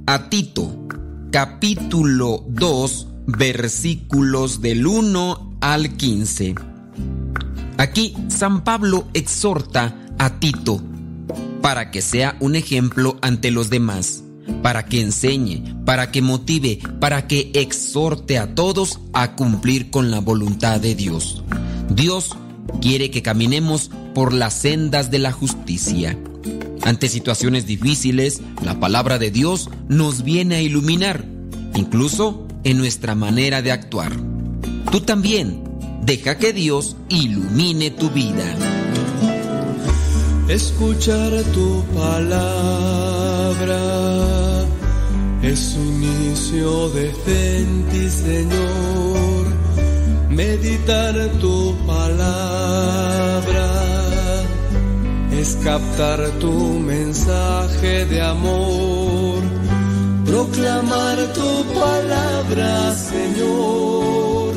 a 0.06 0.30
Tito, 0.30 0.88
capítulo 1.32 2.46
2, 2.50 3.08
versículos 3.28 4.62
del 4.62 4.86
1 4.88 5.58
al 5.62 5.96
15. 5.96 6.56
Aquí 7.78 8.16
San 8.28 8.64
Pablo 8.64 9.08
exhorta 9.14 9.96
a 10.18 10.40
Tito 10.40 10.82
para 11.62 11.90
que 11.92 12.02
sea 12.02 12.38
un 12.40 12.56
ejemplo 12.56 13.18
ante 13.22 13.50
los 13.50 13.70
demás, 13.70 14.24
para 14.62 14.86
que 14.86 15.02
enseñe, 15.02 15.64
para 15.84 16.12
que 16.12 16.22
motive, 16.22 16.80
para 17.00 17.28
que 17.28 17.52
exhorte 17.56 18.38
a 18.38 18.54
todos 18.54 19.00
a 19.14 19.36
cumplir 19.36 19.90
con 19.90 20.12
la 20.12 20.20
voluntad 20.20 20.80
de 20.80 20.94
Dios. 20.94 21.44
Dios 21.90 22.38
quiere 22.82 23.10
que 23.10 23.24
caminemos 23.24 23.90
por 24.14 24.32
las 24.32 24.54
sendas 24.54 25.10
de 25.10 25.20
la 25.20 25.32
justicia. 25.32 26.18
Ante 26.84 27.10
situaciones 27.10 27.66
difíciles, 27.66 28.42
la 28.64 28.80
palabra 28.80 29.18
de 29.18 29.32
Dios 29.32 29.70
nos 29.90 30.24
viene 30.24 30.56
a 30.56 30.62
iluminar, 30.62 31.26
incluso 31.74 32.45
en 32.66 32.78
nuestra 32.78 33.16
manera 33.16 33.62
de 33.62 33.72
actuar. 33.72 34.12
Tú 34.92 35.00
también 35.00 35.66
Deja 36.06 36.38
que 36.38 36.54
Dios 36.54 36.96
ilumine 37.10 37.90
tu 37.90 38.12
vida. 38.12 38.46
Escuchar 40.48 41.32
tu 41.52 41.84
palabra 41.96 43.80
es 45.42 45.76
un 45.80 46.04
inicio 46.04 46.90
de 46.90 47.08
ti, 47.90 48.08
Señor. 48.08 49.48
Meditar 50.30 51.16
tu 51.42 51.76
palabra 51.88 53.68
es 55.32 55.58
captar 55.64 56.30
tu 56.40 56.54
mensaje 56.80 58.06
de 58.06 58.22
amor. 58.22 59.05
Proclamar 60.36 61.18
tu 61.34 61.64
palabra, 61.74 62.94
Señor 62.94 64.54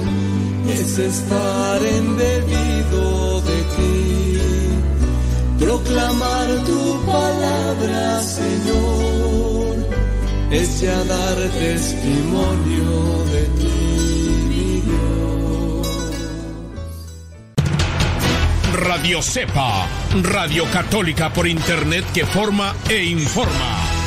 es 0.69 0.99
estar 0.99 1.81
embebido 1.85 3.41
de 3.43 3.63
ti, 3.77 4.41
proclamar 5.61 6.49
tu 6.67 7.01
palabra, 7.07 8.21
Señor, 8.23 9.77
es 10.51 10.81
ya 10.81 11.05
dar 11.05 11.37
testimonio 11.37 13.25
de 13.33 13.43
ti, 13.61 14.83
Dios. 14.85 15.87
Radio 18.73 19.23
Cepa, 19.23 19.87
Radio 20.25 20.65
Católica 20.73 21.33
por 21.33 21.47
Internet 21.47 22.05
que 22.13 22.27
forma 22.27 22.75
e 22.91 23.05
informa. 23.05 23.98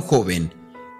Joven, 0.00 0.52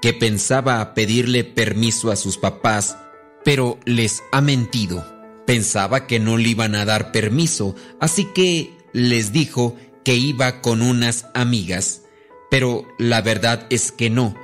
que 0.03 0.13
pensaba 0.13 0.95
pedirle 0.95 1.45
permiso 1.45 2.11
a 2.11 2.17
sus 2.17 2.37
papás, 2.37 2.97
pero 3.45 3.79
les 3.85 4.23
ha 4.33 4.41
mentido. 4.41 5.05
Pensaba 5.47 6.07
que 6.07 6.19
no 6.19 6.37
le 6.37 6.51
iban 6.51 6.75
a 6.75 6.85
dar 6.85 7.13
permiso, 7.13 7.75
así 8.01 8.27
que 8.35 8.77
les 8.93 9.33
dijo 9.33 9.77
que 10.05 10.15
iba 10.15 10.61
con 10.61 10.83
unas 10.83 11.27
amigas. 11.35 12.03
Pero 12.51 12.87
la 12.99 13.21
verdad 13.23 13.67
es 13.71 13.93
que 13.93 14.11
no. 14.11 14.35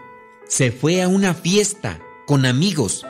Se 0.49 0.73
fue 0.73 1.03
a 1.03 1.09
una 1.09 1.35
fiesta 1.35 2.01
con 2.27 2.47
amigos. 2.47 3.07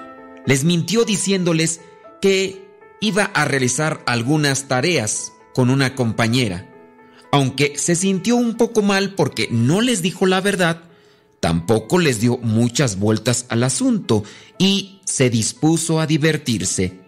Les 0.47 0.65
mintió 0.65 1.05
diciéndoles 1.05 1.81
que 2.21 2.65
iba 3.01 3.25
a 3.25 3.45
realizar 3.45 4.03
algunas 4.07 4.69
tareas 4.69 5.33
con 5.55 5.71
una 5.71 5.95
compañera. 5.95 6.67
Aunque 7.33 7.79
se 7.79 7.95
sintió 7.95 8.37
un 8.37 8.57
poco 8.57 8.83
mal 8.83 9.15
porque 9.15 9.49
no 9.51 9.81
les 9.81 10.03
dijo 10.03 10.27
la 10.27 10.41
verdad, 10.41 10.90
tampoco 11.41 11.99
les 11.99 12.21
dio 12.21 12.39
muchas 12.39 12.99
vueltas 12.99 13.47
al 13.49 13.65
asunto 13.65 14.23
y 14.59 15.01
se 15.05 15.31
dispuso 15.31 16.01
a 16.01 16.07
divertirse. 16.07 17.01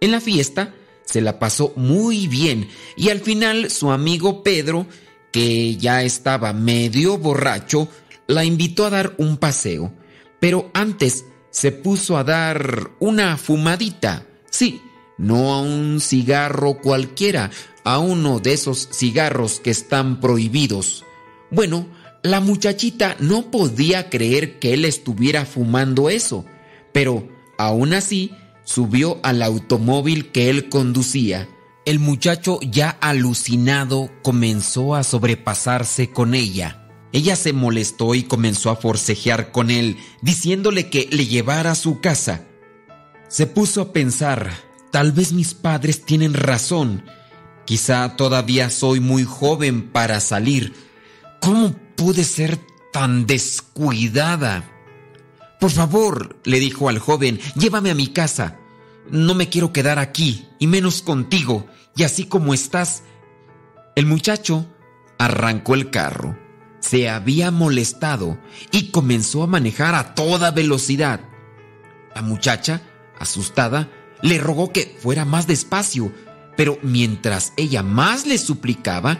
En 0.00 0.10
la 0.10 0.20
fiesta 0.20 0.74
se 1.04 1.20
la 1.20 1.38
pasó 1.38 1.72
muy 1.76 2.26
bien 2.26 2.68
y 2.96 3.10
al 3.10 3.20
final 3.20 3.70
su 3.70 3.90
amigo 3.90 4.42
Pedro, 4.42 4.86
que 5.30 5.76
ya 5.76 6.02
estaba 6.02 6.52
medio 6.52 7.18
borracho, 7.18 7.88
la 8.26 8.44
invitó 8.44 8.86
a 8.86 8.90
dar 8.90 9.14
un 9.18 9.36
paseo. 9.36 9.92
Pero 10.40 10.70
antes 10.74 11.24
se 11.50 11.72
puso 11.72 12.16
a 12.16 12.24
dar 12.24 12.90
una 12.98 13.36
fumadita. 13.36 14.26
Sí, 14.50 14.80
no 15.18 15.54
a 15.54 15.60
un 15.60 16.00
cigarro 16.00 16.78
cualquiera, 16.80 17.50
a 17.84 17.98
uno 17.98 18.40
de 18.40 18.54
esos 18.54 18.88
cigarros 18.92 19.60
que 19.60 19.70
están 19.70 20.20
prohibidos. 20.20 21.04
Bueno, 21.50 21.86
la 22.24 22.40
muchachita 22.40 23.16
no 23.20 23.50
podía 23.50 24.08
creer 24.08 24.58
que 24.58 24.72
él 24.72 24.86
estuviera 24.86 25.44
fumando 25.44 26.08
eso, 26.08 26.46
pero 26.90 27.28
aún 27.58 27.92
así 27.92 28.32
subió 28.64 29.20
al 29.22 29.42
automóvil 29.42 30.32
que 30.32 30.48
él 30.48 30.70
conducía. 30.70 31.46
El 31.84 31.98
muchacho 31.98 32.58
ya 32.62 32.88
alucinado 32.88 34.10
comenzó 34.22 34.94
a 34.94 35.04
sobrepasarse 35.04 36.12
con 36.12 36.34
ella. 36.34 36.88
Ella 37.12 37.36
se 37.36 37.52
molestó 37.52 38.14
y 38.14 38.22
comenzó 38.22 38.70
a 38.70 38.76
forcejear 38.76 39.52
con 39.52 39.70
él, 39.70 39.98
diciéndole 40.22 40.88
que 40.88 41.06
le 41.12 41.26
llevara 41.26 41.72
a 41.72 41.76
su 41.76 42.00
casa. 42.00 42.46
Se 43.28 43.46
puso 43.46 43.82
a 43.82 43.92
pensar, 43.92 44.50
tal 44.90 45.12
vez 45.12 45.34
mis 45.34 45.52
padres 45.52 46.06
tienen 46.06 46.32
razón. 46.32 47.04
Quizá 47.66 48.16
todavía 48.16 48.70
soy 48.70 49.00
muy 49.00 49.24
joven 49.24 49.90
para 49.90 50.20
salir. 50.20 50.72
¿Cómo 51.42 51.83
pude 51.96 52.24
ser 52.24 52.58
tan 52.92 53.26
descuidada? 53.26 54.70
Por 55.60 55.70
favor, 55.70 56.36
le 56.44 56.60
dijo 56.60 56.88
al 56.88 56.98
joven, 56.98 57.40
llévame 57.56 57.90
a 57.90 57.94
mi 57.94 58.08
casa. 58.08 58.58
No 59.10 59.34
me 59.34 59.48
quiero 59.48 59.72
quedar 59.72 59.98
aquí, 59.98 60.46
y 60.58 60.66
menos 60.66 61.02
contigo, 61.02 61.66
y 61.96 62.02
así 62.02 62.24
como 62.24 62.54
estás. 62.54 63.02
El 63.96 64.06
muchacho 64.06 64.66
arrancó 65.18 65.74
el 65.74 65.90
carro, 65.90 66.36
se 66.80 67.08
había 67.08 67.50
molestado 67.50 68.38
y 68.72 68.90
comenzó 68.90 69.42
a 69.42 69.46
manejar 69.46 69.94
a 69.94 70.14
toda 70.14 70.50
velocidad. 70.50 71.20
La 72.14 72.22
muchacha, 72.22 72.82
asustada, 73.18 73.90
le 74.22 74.38
rogó 74.38 74.72
que 74.72 74.96
fuera 75.00 75.24
más 75.24 75.46
despacio, 75.46 76.12
pero 76.56 76.78
mientras 76.82 77.52
ella 77.56 77.82
más 77.82 78.26
le 78.26 78.38
suplicaba, 78.38 79.18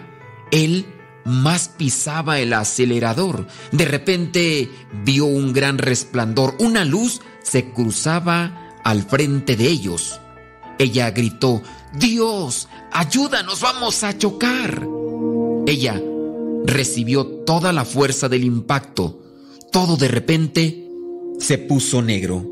él 0.50 0.86
más 1.24 1.68
pisaba 1.68 2.40
el 2.40 2.52
acelerador. 2.52 3.46
De 3.72 3.84
repente 3.84 4.70
vio 5.04 5.26
un 5.26 5.52
gran 5.52 5.78
resplandor, 5.78 6.56
una 6.58 6.84
luz 6.84 7.20
se 7.42 7.70
cruzaba 7.72 8.78
al 8.84 9.02
frente 9.02 9.56
de 9.56 9.68
ellos. 9.68 10.20
Ella 10.78 11.10
gritó, 11.10 11.62
Dios, 11.92 12.68
ayúdanos, 12.92 13.60
vamos 13.60 14.02
a 14.02 14.16
chocar. 14.18 14.86
Ella 15.66 16.02
recibió 16.66 17.26
toda 17.26 17.72
la 17.72 17.84
fuerza 17.84 18.28
del 18.28 18.44
impacto. 18.44 19.22
Todo 19.70 19.96
de 19.96 20.08
repente 20.08 20.88
se 21.38 21.58
puso 21.58 22.02
negro. 22.02 22.44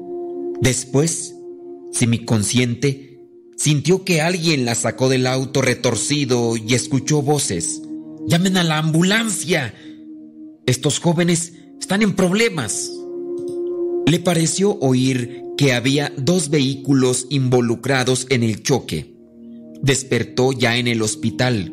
Después, 0.60 1.34
consciente, 2.24 3.28
sintió 3.56 4.04
que 4.04 4.20
alguien 4.20 4.64
la 4.64 4.74
sacó 4.74 5.08
del 5.08 5.26
auto 5.26 5.62
retorcido 5.62 6.56
y 6.56 6.74
escuchó 6.74 7.22
voces. 7.22 7.82
Llamen 8.26 8.56
a 8.56 8.62
la 8.62 8.78
ambulancia. 8.78 9.74
Estos 10.66 11.00
jóvenes 11.00 11.54
están 11.80 12.02
en 12.02 12.14
problemas. 12.14 12.90
Le 14.06 14.18
pareció 14.20 14.78
oír 14.78 15.42
que 15.56 15.72
había 15.72 16.12
dos 16.16 16.48
vehículos 16.48 17.26
involucrados 17.30 18.26
en 18.30 18.42
el 18.42 18.62
choque. 18.62 19.14
Despertó 19.82 20.52
ya 20.52 20.76
en 20.76 20.86
el 20.86 21.02
hospital, 21.02 21.72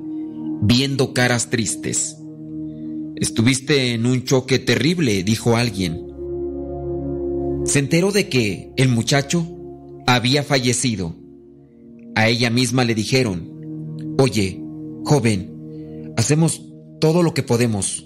viendo 0.62 1.14
caras 1.14 1.50
tristes. 1.50 2.18
Estuviste 3.16 3.94
en 3.94 4.06
un 4.06 4.24
choque 4.24 4.60
terrible, 4.60 5.24
dijo 5.24 5.56
alguien. 5.56 6.06
Se 7.66 7.80
enteró 7.80 8.12
de 8.12 8.30
que 8.30 8.72
el 8.78 8.90
muchacho 8.90 9.46
había 10.08 10.44
fallecido. 10.44 11.16
A 12.16 12.28
ella 12.28 12.50
misma 12.50 12.86
le 12.86 12.96
dijeron, 12.96 14.16
oye, 14.18 14.60
joven, 15.06 15.59
hacemos 16.20 16.62
todo 17.00 17.24
lo 17.24 17.34
que 17.34 17.44
podemos. 17.44 18.06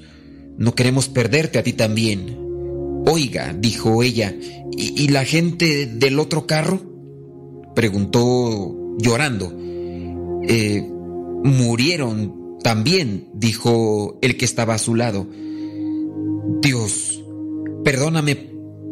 No 0.57 0.75
queremos 0.75 1.09
perderte 1.09 1.57
a 1.57 1.63
ti 1.63 1.73
también. 1.73 2.37
Oiga, 3.05 3.53
dijo 3.57 4.03
ella, 4.03 4.33
¿y, 4.71 5.07
la 5.09 5.25
gente 5.25 5.87
del 5.87 6.19
otro 6.19 6.45
carro? 6.45 6.79
Preguntó 7.75 8.95
llorando. 8.99 9.51
Eh, 10.47 10.87
murieron 11.43 12.59
también, 12.63 13.29
dijo 13.33 14.19
el 14.21 14.37
que 14.37 14.45
estaba 14.45 14.75
a 14.75 14.79
su 14.79 14.95
lado. 14.95 15.27
Dios, 16.61 17.21
perdóname 17.83 18.35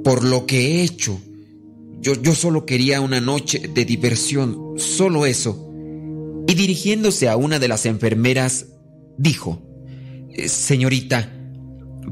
por 0.04 0.26
lo 0.26 0.46
que 0.46 0.60
he 0.60 0.84
hecho. 0.84 1.22
Yo, 2.02 2.20
yo 2.22 2.34
solo 2.34 2.66
quería 2.66 3.00
una 3.00 3.22
noche 3.22 3.70
de 3.74 3.86
diversión, 3.86 4.74
solo 4.78 5.26
eso. 5.26 5.70
Y 6.48 6.56
dirigiéndose 6.56 7.30
a 7.30 7.38
una 7.38 7.60
de 7.60 7.68
las 7.68 7.86
enfermeras, 7.86 8.66
dijo, 9.18 9.62
eh, 10.30 10.48
Señorita, 10.48 11.32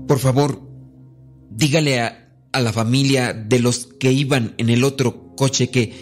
por 0.08 0.20
favor, 0.20 0.62
dígale 1.50 2.00
a, 2.00 2.26
la 2.54 2.74
familia 2.74 3.32
de 3.34 3.60
los 3.60 3.88
que 4.00 4.12
iban 4.12 4.56
en 4.58 4.70
el 4.70 4.84
otro 4.84 5.36
coche 5.36 5.70
que, 5.70 5.94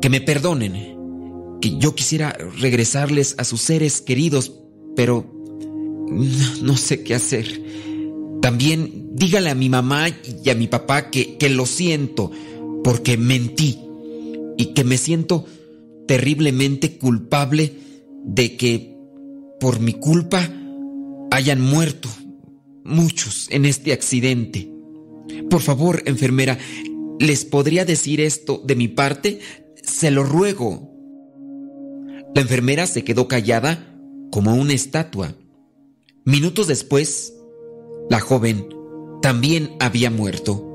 que 0.00 0.10
me 0.10 0.20
perdonen, 0.20 0.74
que 1.60 1.78
yo 1.78 1.94
quisiera 1.94 2.36
regresarles 2.58 3.36
a 3.38 3.44
sus 3.44 3.60
seres 3.60 4.00
queridos, 4.00 4.52
pero 4.96 5.32
no, 6.10 6.76
sé 6.76 7.04
qué 7.04 7.14
hacer. 7.14 7.62
También 8.42 9.10
dígale 9.14 9.50
a 9.50 9.54
mi 9.54 9.68
mamá 9.68 10.08
y 10.44 10.50
a 10.50 10.54
mi 10.54 10.66
papá 10.66 11.10
que, 11.10 11.36
que 11.38 11.48
lo 11.48 11.64
siento 11.64 12.32
porque 12.82 13.16
mentí 13.16 13.78
y 14.58 14.66
que 14.74 14.84
me 14.84 14.98
siento 14.98 15.46
terriblemente 16.06 16.98
culpable 16.98 17.72
de 18.24 18.56
que 18.56 18.91
por 19.62 19.78
mi 19.78 19.92
culpa 19.92 20.50
hayan 21.30 21.60
muerto 21.60 22.08
muchos 22.82 23.46
en 23.48 23.64
este 23.64 23.92
accidente. 23.92 24.68
Por 25.48 25.60
favor, 25.60 26.02
enfermera, 26.04 26.58
¿les 27.20 27.44
podría 27.44 27.84
decir 27.84 28.20
esto 28.20 28.60
de 28.64 28.74
mi 28.74 28.88
parte? 28.88 29.38
Se 29.80 30.10
lo 30.10 30.24
ruego. 30.24 30.90
La 32.34 32.42
enfermera 32.42 32.88
se 32.88 33.04
quedó 33.04 33.28
callada 33.28 33.96
como 34.32 34.52
una 34.56 34.72
estatua. 34.72 35.36
Minutos 36.24 36.66
después, 36.66 37.32
la 38.10 38.18
joven 38.18 38.66
también 39.22 39.76
había 39.78 40.10
muerto. 40.10 40.68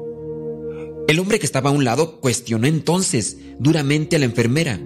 El 1.09 1.19
hombre 1.19 1.39
que 1.39 1.45
estaba 1.45 1.71
a 1.71 1.73
un 1.73 1.83
lado 1.83 2.21
cuestionó 2.21 2.67
entonces 2.67 3.37
duramente 3.59 4.15
a 4.15 4.19
la 4.19 4.25
enfermera. 4.25 4.79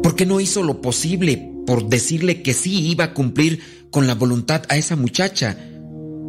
¿Por 0.00 0.14
qué 0.14 0.26
no 0.26 0.38
hizo 0.38 0.62
lo 0.62 0.80
posible 0.80 1.53
por 1.66 1.88
decirle 1.88 2.42
que 2.42 2.54
sí 2.54 2.88
iba 2.88 3.04
a 3.04 3.14
cumplir 3.14 3.60
con 3.90 4.06
la 4.06 4.14
voluntad 4.14 4.62
a 4.68 4.76
esa 4.76 4.96
muchacha? 4.96 5.56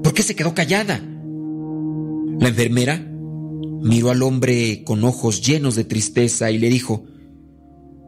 ¿Por 0.03 0.13
qué 0.13 0.23
se 0.23 0.35
quedó 0.35 0.53
callada? 0.53 1.01
La 2.39 2.49
enfermera 2.49 2.97
miró 3.81 4.11
al 4.11 4.23
hombre 4.23 4.83
con 4.83 5.03
ojos 5.03 5.41
llenos 5.41 5.75
de 5.75 5.83
tristeza 5.83 6.51
y 6.51 6.57
le 6.57 6.69
dijo, 6.69 7.05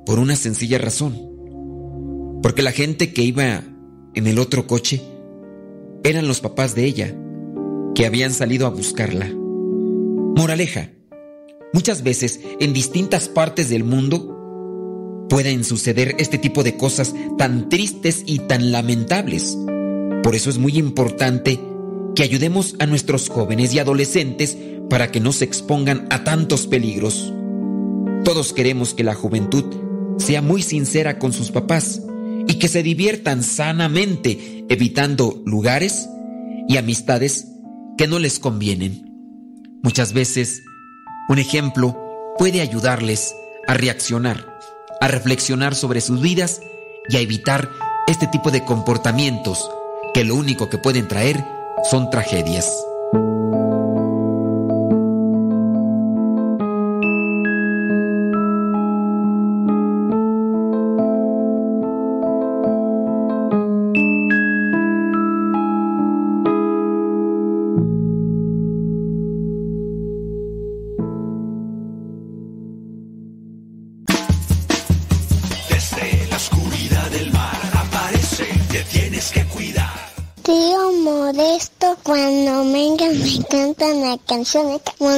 por 0.06 0.20
una 0.20 0.36
sencilla 0.36 0.78
razón, 0.78 1.18
porque 2.42 2.62
la 2.62 2.72
gente 2.72 3.14
que 3.14 3.24
iba 3.24 3.64
en 4.14 4.28
el 4.28 4.40
otro 4.40 4.68
coche 4.68 5.02
eran 6.04 6.28
los 6.28 6.40
papás 6.40 6.76
de 6.76 6.86
ella, 6.86 7.16
que 7.94 8.06
habían 8.06 8.32
salido 8.32 8.68
a 8.68 8.70
buscarla. 8.70 9.30
Moraleja, 9.34 10.92
muchas 11.74 12.04
veces 12.04 12.40
en 12.60 12.74
distintas 12.74 13.28
partes 13.28 13.70
del 13.70 13.84
mundo 13.84 14.37
pueden 15.30 15.64
suceder 15.64 16.16
este 16.20 16.38
tipo 16.38 16.64
de 16.64 16.78
cosas 16.78 17.14
tan 17.38 17.70
tristes 17.70 18.24
y 18.26 18.40
tan 18.40 18.72
lamentables. 18.72 19.58
Por 20.24 20.36
eso 20.36 20.50
es 20.50 20.58
muy 20.58 20.78
importante 20.78 21.60
que 22.16 22.24
ayudemos 22.24 22.76
a 22.80 22.86
nuestros 22.86 23.30
jóvenes 23.30 23.74
y 23.74 23.80
adolescentes 23.80 24.58
para 24.90 25.12
que 25.12 25.20
no 25.20 25.32
se 25.32 25.46
expongan 25.46 26.08
a 26.10 26.24
tantos 26.24 26.68
peligros. 26.68 27.34
Todos 28.24 28.54
queremos 28.54 28.94
que 28.94 29.04
la 29.04 29.14
juventud 29.14 29.64
sea 30.18 30.42
muy 30.42 30.62
sincera 30.62 31.20
con 31.20 31.32
sus 31.32 31.52
papás 31.52 32.02
y 32.48 32.56
que 32.56 32.68
se 32.68 32.84
diviertan 32.84 33.44
sanamente 33.44 34.66
evitando 34.70 35.42
lugares 35.46 36.10
y 36.68 36.78
amistades 36.78 37.48
que 37.98 38.08
no 38.08 38.20
les 38.20 38.40
convienen. 38.40 39.14
Muchas 39.84 40.14
veces, 40.14 40.64
un 41.30 41.40
ejemplo 41.40 41.98
puede 42.38 42.62
ayudarles 42.62 43.34
a 43.68 43.74
reaccionar, 43.74 44.57
a 45.00 45.08
reflexionar 45.08 45.76
sobre 45.76 46.02
sus 46.02 46.22
vidas 46.22 46.62
y 47.10 47.18
a 47.18 47.20
evitar 47.20 47.70
este 48.08 48.28
tipo 48.28 48.52
de 48.52 48.64
comportamientos 48.64 49.70
que 50.14 50.24
lo 50.24 50.36
único 50.36 50.70
que 50.70 50.78
pueden 50.78 51.08
traer 51.08 51.44
son 51.90 52.10
tragedias. 52.10 52.72
Canciones 84.28 84.82
como 84.98 85.10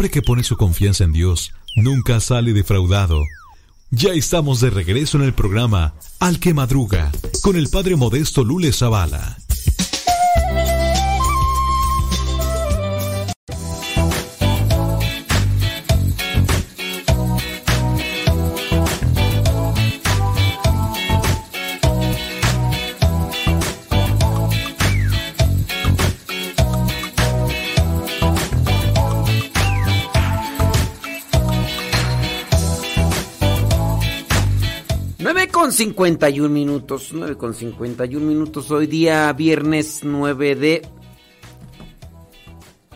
hombre 0.00 0.10
que 0.10 0.22
pone 0.22 0.42
su 0.42 0.56
confianza 0.56 1.04
en 1.04 1.12
Dios 1.12 1.52
nunca 1.76 2.20
sale 2.20 2.54
defraudado. 2.54 3.22
Ya 3.90 4.14
estamos 4.14 4.58
de 4.62 4.70
regreso 4.70 5.18
en 5.18 5.24
el 5.24 5.34
programa 5.34 5.92
Al 6.20 6.40
que 6.40 6.54
Madruga 6.54 7.12
con 7.42 7.54
el 7.54 7.68
padre 7.68 7.96
modesto 7.96 8.42
Lule 8.42 8.72
Zavala. 8.72 9.39
51 35.80 36.50
minutos, 36.50 37.08
9 37.14 37.38
con 37.38 37.54
51 37.54 38.26
minutos. 38.26 38.70
Hoy 38.70 38.86
día 38.86 39.32
viernes 39.32 40.00
9 40.02 40.54
de... 40.54 40.82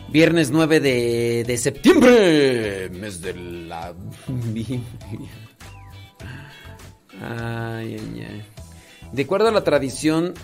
Viernes 0.09 0.51
9 0.51 0.79
de, 0.81 1.43
de 1.47 1.57
septiembre, 1.57 2.91
mes 2.91 3.21
de 3.21 3.33
la. 3.33 3.95
Ay, 7.23 7.97
ay, 7.97 8.27
ay. 8.29 8.43
De 9.11 9.23
acuerdo 9.23 9.47
a 9.47 9.51
la 9.51 9.63
tradición, 9.63 10.35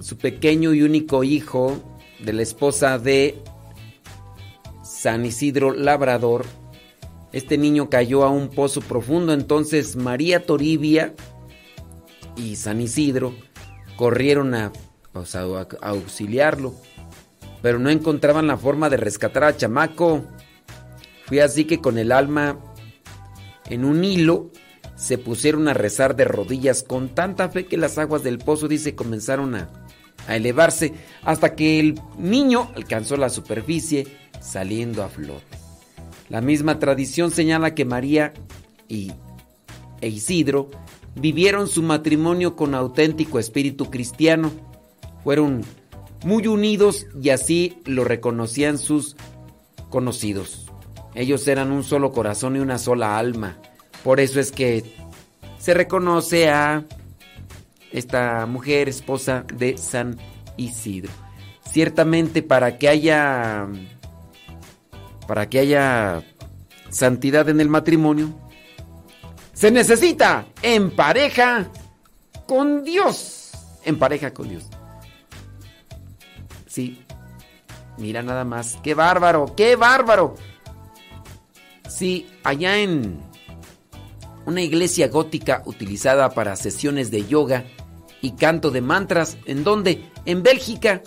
su 0.00 0.18
pequeño 0.18 0.74
y 0.74 0.82
único 0.82 1.24
hijo 1.24 1.80
de 2.18 2.34
la 2.34 2.42
esposa 2.42 2.98
de 2.98 3.38
San 4.84 5.24
Isidro 5.24 5.72
Labrador, 5.72 6.44
este 7.32 7.56
niño 7.56 7.88
cayó 7.88 8.24
a 8.24 8.28
un 8.28 8.48
pozo 8.48 8.82
profundo, 8.82 9.32
entonces 9.32 9.96
María 9.96 10.44
Toribia 10.44 11.14
y 12.40 12.56
San 12.56 12.80
Isidro 12.80 13.34
corrieron 13.96 14.54
a, 14.54 14.72
auxiliarlo, 15.82 16.74
pero 17.62 17.78
no 17.78 17.90
encontraban 17.90 18.46
la 18.46 18.56
forma 18.56 18.88
de 18.88 18.96
rescatar 18.96 19.44
a 19.44 19.56
Chamaco. 19.56 20.24
Fue 21.26 21.42
así 21.42 21.64
que 21.64 21.80
con 21.80 21.98
el 21.98 22.12
alma 22.12 22.58
en 23.68 23.84
un 23.84 24.04
hilo 24.04 24.50
se 24.96 25.18
pusieron 25.18 25.68
a 25.68 25.74
rezar 25.74 26.16
de 26.16 26.24
rodillas 26.24 26.82
con 26.82 27.08
tanta 27.10 27.48
fe 27.48 27.66
que 27.66 27.76
las 27.76 27.98
aguas 27.98 28.22
del 28.22 28.38
pozo, 28.38 28.68
dice, 28.68 28.94
comenzaron 28.94 29.54
a, 29.54 29.68
a 30.26 30.36
elevarse 30.36 30.94
hasta 31.22 31.54
que 31.54 31.80
el 31.80 32.00
niño 32.18 32.70
alcanzó 32.74 33.16
la 33.16 33.30
superficie 33.30 34.06
saliendo 34.40 35.02
a 35.02 35.08
flote. 35.08 35.58
La 36.28 36.40
misma 36.40 36.78
tradición 36.78 37.30
señala 37.30 37.74
que 37.74 37.84
María 37.84 38.32
y 38.88 39.12
e 40.00 40.08
Isidro 40.08 40.70
vivieron 41.14 41.68
su 41.68 41.82
matrimonio 41.82 42.56
con 42.56 42.74
auténtico 42.74 43.38
espíritu 43.38 43.90
cristiano. 43.90 44.50
Fueron 45.24 45.64
muy 46.24 46.46
unidos 46.46 47.06
y 47.20 47.30
así 47.30 47.78
lo 47.84 48.04
reconocían 48.04 48.78
sus 48.78 49.16
conocidos. 49.88 50.66
Ellos 51.14 51.46
eran 51.48 51.72
un 51.72 51.84
solo 51.84 52.12
corazón 52.12 52.56
y 52.56 52.60
una 52.60 52.78
sola 52.78 53.18
alma. 53.18 53.58
Por 54.04 54.20
eso 54.20 54.40
es 54.40 54.52
que 54.52 54.84
se 55.58 55.74
reconoce 55.74 56.48
a 56.48 56.84
esta 57.92 58.46
mujer, 58.46 58.88
esposa 58.88 59.44
de 59.54 59.76
San 59.76 60.18
Isidro. 60.56 61.10
Ciertamente 61.64 62.42
para 62.42 62.78
que 62.78 62.88
haya 62.88 63.68
para 65.26 65.48
que 65.48 65.60
haya 65.60 66.24
santidad 66.88 67.48
en 67.48 67.60
el 67.60 67.68
matrimonio, 67.68 68.34
se 69.60 69.70
necesita 69.70 70.46
en 70.62 70.90
pareja 70.90 71.68
con 72.46 72.82
Dios. 72.82 73.50
En 73.84 73.98
pareja 73.98 74.32
con 74.32 74.48
Dios. 74.48 74.64
Sí. 76.66 77.04
Mira 77.98 78.22
nada 78.22 78.46
más. 78.46 78.78
¡Qué 78.82 78.94
bárbaro! 78.94 79.54
¡Qué 79.54 79.76
bárbaro! 79.76 80.34
Sí, 81.86 82.26
allá 82.42 82.78
en 82.78 83.20
una 84.46 84.62
iglesia 84.62 85.08
gótica 85.08 85.62
utilizada 85.66 86.30
para 86.30 86.56
sesiones 86.56 87.10
de 87.10 87.26
yoga 87.26 87.66
y 88.22 88.36
canto 88.36 88.70
de 88.70 88.80
mantras, 88.80 89.36
en 89.44 89.62
donde, 89.62 90.10
en 90.24 90.42
Bélgica, 90.42 91.02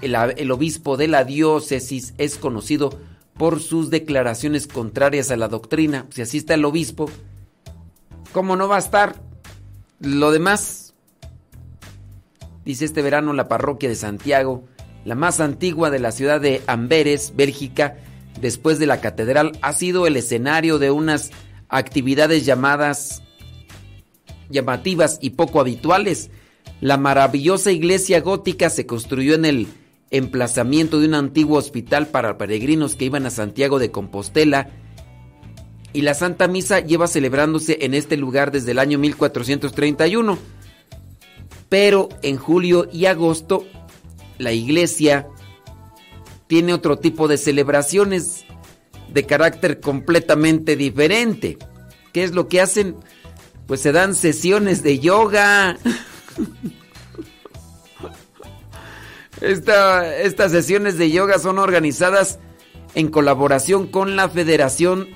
el, 0.00 0.14
el 0.14 0.50
obispo 0.50 0.96
de 0.96 1.08
la 1.08 1.24
diócesis 1.24 2.14
es 2.16 2.38
conocido 2.38 2.98
por 3.36 3.60
sus 3.60 3.90
declaraciones 3.90 4.66
contrarias 4.66 5.30
a 5.30 5.36
la 5.36 5.48
doctrina. 5.48 6.06
Si 6.08 6.22
así 6.22 6.38
está 6.38 6.54
el 6.54 6.64
obispo, 6.64 7.10
¿cómo 8.32 8.56
no 8.56 8.68
va 8.68 8.76
a 8.76 8.80
estar 8.80 9.16
lo 10.00 10.30
demás? 10.30 10.94
Dice 12.64 12.84
este 12.84 13.02
verano 13.02 13.32
la 13.32 13.48
parroquia 13.48 13.88
de 13.88 13.96
Santiago, 13.96 14.64
la 15.04 15.14
más 15.14 15.40
antigua 15.40 15.90
de 15.90 15.98
la 15.98 16.12
ciudad 16.12 16.40
de 16.40 16.62
Amberes, 16.66 17.32
Bélgica, 17.34 17.96
después 18.40 18.78
de 18.78 18.86
la 18.86 19.00
catedral, 19.00 19.52
ha 19.62 19.72
sido 19.72 20.06
el 20.06 20.16
escenario 20.16 20.78
de 20.78 20.90
unas 20.90 21.30
actividades 21.68 22.44
llamadas 22.44 23.22
llamativas 24.50 25.18
y 25.20 25.30
poco 25.30 25.60
habituales. 25.60 26.30
La 26.80 26.96
maravillosa 26.96 27.72
iglesia 27.72 28.20
gótica 28.20 28.68
se 28.68 28.86
construyó 28.86 29.34
en 29.34 29.44
el 29.44 29.68
emplazamiento 30.10 30.98
de 30.98 31.06
un 31.06 31.14
antiguo 31.14 31.56
hospital 31.56 32.08
para 32.08 32.36
peregrinos 32.36 32.96
que 32.96 33.04
iban 33.06 33.26
a 33.26 33.30
Santiago 33.30 33.78
de 33.78 33.90
Compostela 33.90 34.70
y 35.92 36.02
la 36.02 36.14
Santa 36.14 36.48
Misa 36.48 36.80
lleva 36.80 37.06
celebrándose 37.06 37.78
en 37.82 37.94
este 37.94 38.16
lugar 38.16 38.52
desde 38.52 38.72
el 38.72 38.78
año 38.78 38.98
1431. 38.98 40.38
Pero 41.68 42.08
en 42.22 42.36
julio 42.36 42.88
y 42.92 43.06
agosto 43.06 43.64
la 44.38 44.52
iglesia 44.52 45.28
tiene 46.46 46.74
otro 46.74 46.98
tipo 46.98 47.28
de 47.28 47.36
celebraciones 47.36 48.44
de 49.12 49.24
carácter 49.24 49.80
completamente 49.80 50.76
diferente. 50.76 51.58
¿Qué 52.12 52.24
es 52.24 52.32
lo 52.32 52.48
que 52.48 52.60
hacen? 52.60 52.96
Pues 53.66 53.80
se 53.80 53.92
dan 53.92 54.14
sesiones 54.14 54.82
de 54.82 54.98
yoga. 54.98 55.76
Esta, 59.40 60.16
estas 60.18 60.52
sesiones 60.52 60.98
de 60.98 61.10
yoga 61.10 61.38
son 61.38 61.58
organizadas 61.58 62.38
en 62.94 63.08
colaboración 63.08 63.86
con 63.86 64.14
la 64.14 64.28
Federación 64.28 65.08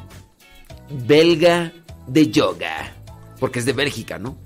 Belga 0.90 1.72
de 2.06 2.30
Yoga, 2.30 2.92
porque 3.40 3.58
es 3.58 3.64
de 3.64 3.72
Bélgica, 3.72 4.18
¿no? 4.18 4.36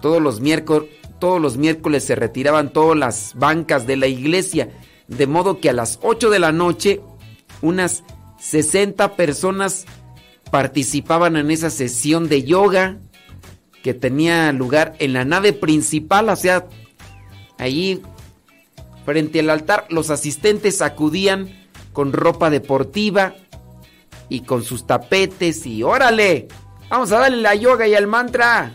Todos 0.00 0.20
los 0.20 0.40
miércoles, 0.40 2.04
se 2.04 2.14
retiraban 2.14 2.72
todas 2.72 2.98
las 2.98 3.32
bancas 3.34 3.86
de 3.86 3.96
la 3.96 4.06
iglesia, 4.06 4.68
de 5.08 5.26
modo 5.26 5.60
que 5.60 5.70
a 5.70 5.72
las 5.72 5.98
8 6.02 6.30
de 6.30 6.38
la 6.38 6.52
noche 6.52 7.00
unas 7.62 8.04
60 8.38 9.16
personas 9.16 9.86
participaban 10.50 11.36
en 11.36 11.50
esa 11.50 11.70
sesión 11.70 12.28
de 12.28 12.44
yoga 12.44 12.98
que 13.82 13.94
tenía 13.94 14.52
lugar 14.52 14.94
en 14.98 15.14
la 15.14 15.24
nave 15.24 15.52
principal, 15.52 16.28
o 16.28 16.36
sea, 16.36 16.66
allí 17.58 18.02
frente 19.04 19.40
al 19.40 19.50
altar 19.50 19.86
los 19.88 20.10
asistentes 20.10 20.82
acudían 20.82 21.50
con 21.92 22.12
ropa 22.12 22.50
deportiva 22.50 23.34
y 24.34 24.40
con 24.40 24.64
sus 24.64 24.86
tapetes 24.86 25.64
y 25.66 25.82
órale, 25.82 26.48
vamos 26.88 27.12
a 27.12 27.18
darle 27.20 27.38
la 27.38 27.54
yoga 27.54 27.86
y 27.86 27.94
el 27.94 28.06
mantra. 28.06 28.74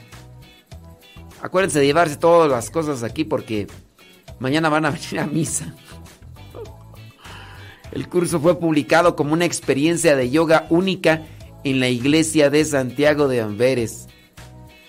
Acuérdense 1.41 1.79
de 1.79 1.85
llevarse 1.85 2.15
todas 2.15 2.49
las 2.49 2.69
cosas 2.71 3.03
aquí 3.03 3.25
porque 3.25 3.67
mañana 4.39 4.69
van 4.69 4.85
a 4.85 4.91
venir 4.91 5.19
a 5.19 5.27
misa. 5.27 5.75
El 7.91 8.07
curso 8.07 8.39
fue 8.39 8.59
publicado 8.59 9.15
como 9.15 9.33
una 9.33 9.45
experiencia 9.45 10.15
de 10.15 10.29
yoga 10.29 10.67
única 10.69 11.25
en 11.63 11.79
la 11.79 11.89
iglesia 11.89 12.49
de 12.49 12.63
Santiago 12.63 13.27
de 13.27 13.41
Amberes. 13.41 14.07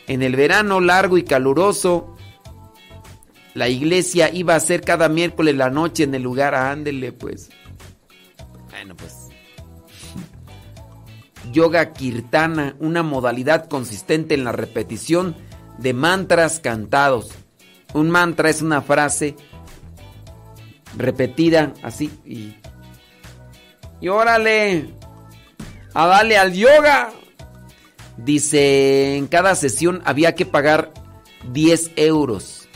En 0.07 0.23
el 0.23 0.37
verano 0.37 0.81
largo 0.81 1.19
y 1.19 1.25
caluroso, 1.25 2.17
la 3.55 3.69
iglesia 3.69 4.33
iba 4.33 4.55
a 4.55 4.61
ser 4.61 4.83
cada 4.83 5.09
miércoles 5.09 5.57
la 5.57 5.71
noche 5.71 6.05
en 6.05 6.15
el 6.15 6.23
lugar, 6.23 6.55
ándele 6.55 7.13
pues. 7.13 7.51
Bueno, 8.71 8.95
pues. 8.97 9.20
Yoga 11.53 11.93
kirtana, 11.93 12.77
una 12.79 13.03
modalidad 13.03 13.69
consistente 13.69 14.35
en 14.35 14.45
la 14.45 14.53
repetición 14.53 15.37
de 15.79 15.95
mantras 15.95 16.61
cantados. 16.61 17.31
Un 17.95 18.11
mantra 18.11 18.51
es 18.51 18.63
una 18.63 18.83
frase 18.83 19.37
repetida 20.97 21.73
así 21.83 22.11
y 24.01 24.09
órale, 24.09 24.91
a 25.95 26.07
darle 26.07 26.39
al 26.39 26.53
yoga. 26.53 27.11
Dice, 28.17 29.17
en 29.17 29.27
cada 29.27 29.55
sesión 29.55 30.03
había 30.05 30.35
que 30.35 30.47
pagar 30.47 30.93
10 31.53 31.93
euros. 31.97 32.69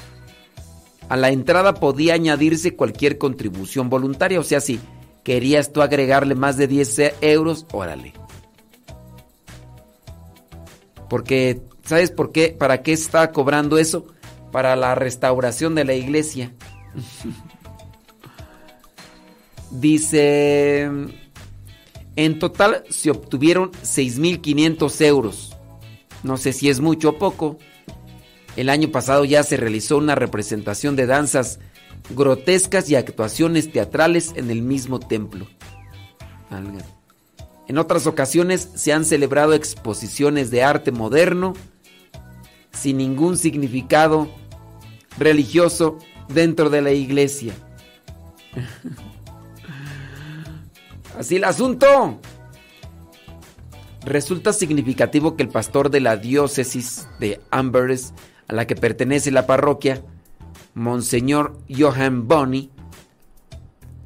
A 1.08 1.16
la 1.16 1.30
entrada 1.30 1.74
podía 1.74 2.14
añadirse 2.14 2.76
cualquier 2.76 3.18
contribución 3.18 3.90
voluntaria. 3.90 4.40
O 4.40 4.42
sea, 4.42 4.60
si 4.60 4.80
querías 5.22 5.72
tú 5.72 5.82
agregarle 5.82 6.34
más 6.34 6.56
de 6.56 6.66
10 6.66 7.16
euros, 7.20 7.66
órale. 7.72 8.23
Porque, 11.08 11.62
¿sabes 11.84 12.10
por 12.10 12.32
qué? 12.32 12.48
¿Para 12.58 12.82
qué 12.82 12.92
está 12.92 13.32
cobrando 13.32 13.78
eso? 13.78 14.06
Para 14.52 14.76
la 14.76 14.94
restauración 14.94 15.74
de 15.74 15.84
la 15.84 15.94
iglesia. 15.94 16.54
Dice, 19.70 20.88
en 22.16 22.38
total 22.38 22.84
se 22.90 23.10
obtuvieron 23.10 23.72
6.500 23.72 25.04
euros. 25.04 25.56
No 26.22 26.36
sé 26.36 26.52
si 26.52 26.68
es 26.68 26.80
mucho 26.80 27.10
o 27.10 27.18
poco. 27.18 27.58
El 28.56 28.70
año 28.70 28.90
pasado 28.90 29.24
ya 29.24 29.42
se 29.42 29.56
realizó 29.56 29.98
una 29.98 30.14
representación 30.14 30.94
de 30.94 31.06
danzas 31.06 31.58
grotescas 32.10 32.88
y 32.88 32.96
actuaciones 32.96 33.72
teatrales 33.72 34.32
en 34.36 34.50
el 34.50 34.62
mismo 34.62 35.00
templo. 35.00 35.46
En 37.66 37.78
otras 37.78 38.06
ocasiones 38.06 38.68
se 38.74 38.92
han 38.92 39.04
celebrado 39.04 39.54
exposiciones 39.54 40.50
de 40.50 40.62
arte 40.62 40.92
moderno 40.92 41.54
sin 42.72 42.98
ningún 42.98 43.38
significado 43.38 44.28
religioso 45.18 45.98
dentro 46.28 46.68
de 46.70 46.82
la 46.82 46.92
iglesia. 46.92 47.54
Así 51.18 51.36
el 51.36 51.44
asunto. 51.44 52.20
Resulta 54.04 54.52
significativo 54.52 55.34
que 55.34 55.44
el 55.44 55.48
pastor 55.48 55.90
de 55.90 56.00
la 56.00 56.18
diócesis 56.18 57.08
de 57.20 57.40
Amberes, 57.50 58.12
a 58.48 58.54
la 58.54 58.66
que 58.66 58.76
pertenece 58.76 59.30
la 59.30 59.46
parroquia, 59.46 60.02
Monseñor 60.74 61.56
Johann 61.70 62.28
Bonney, 62.28 62.70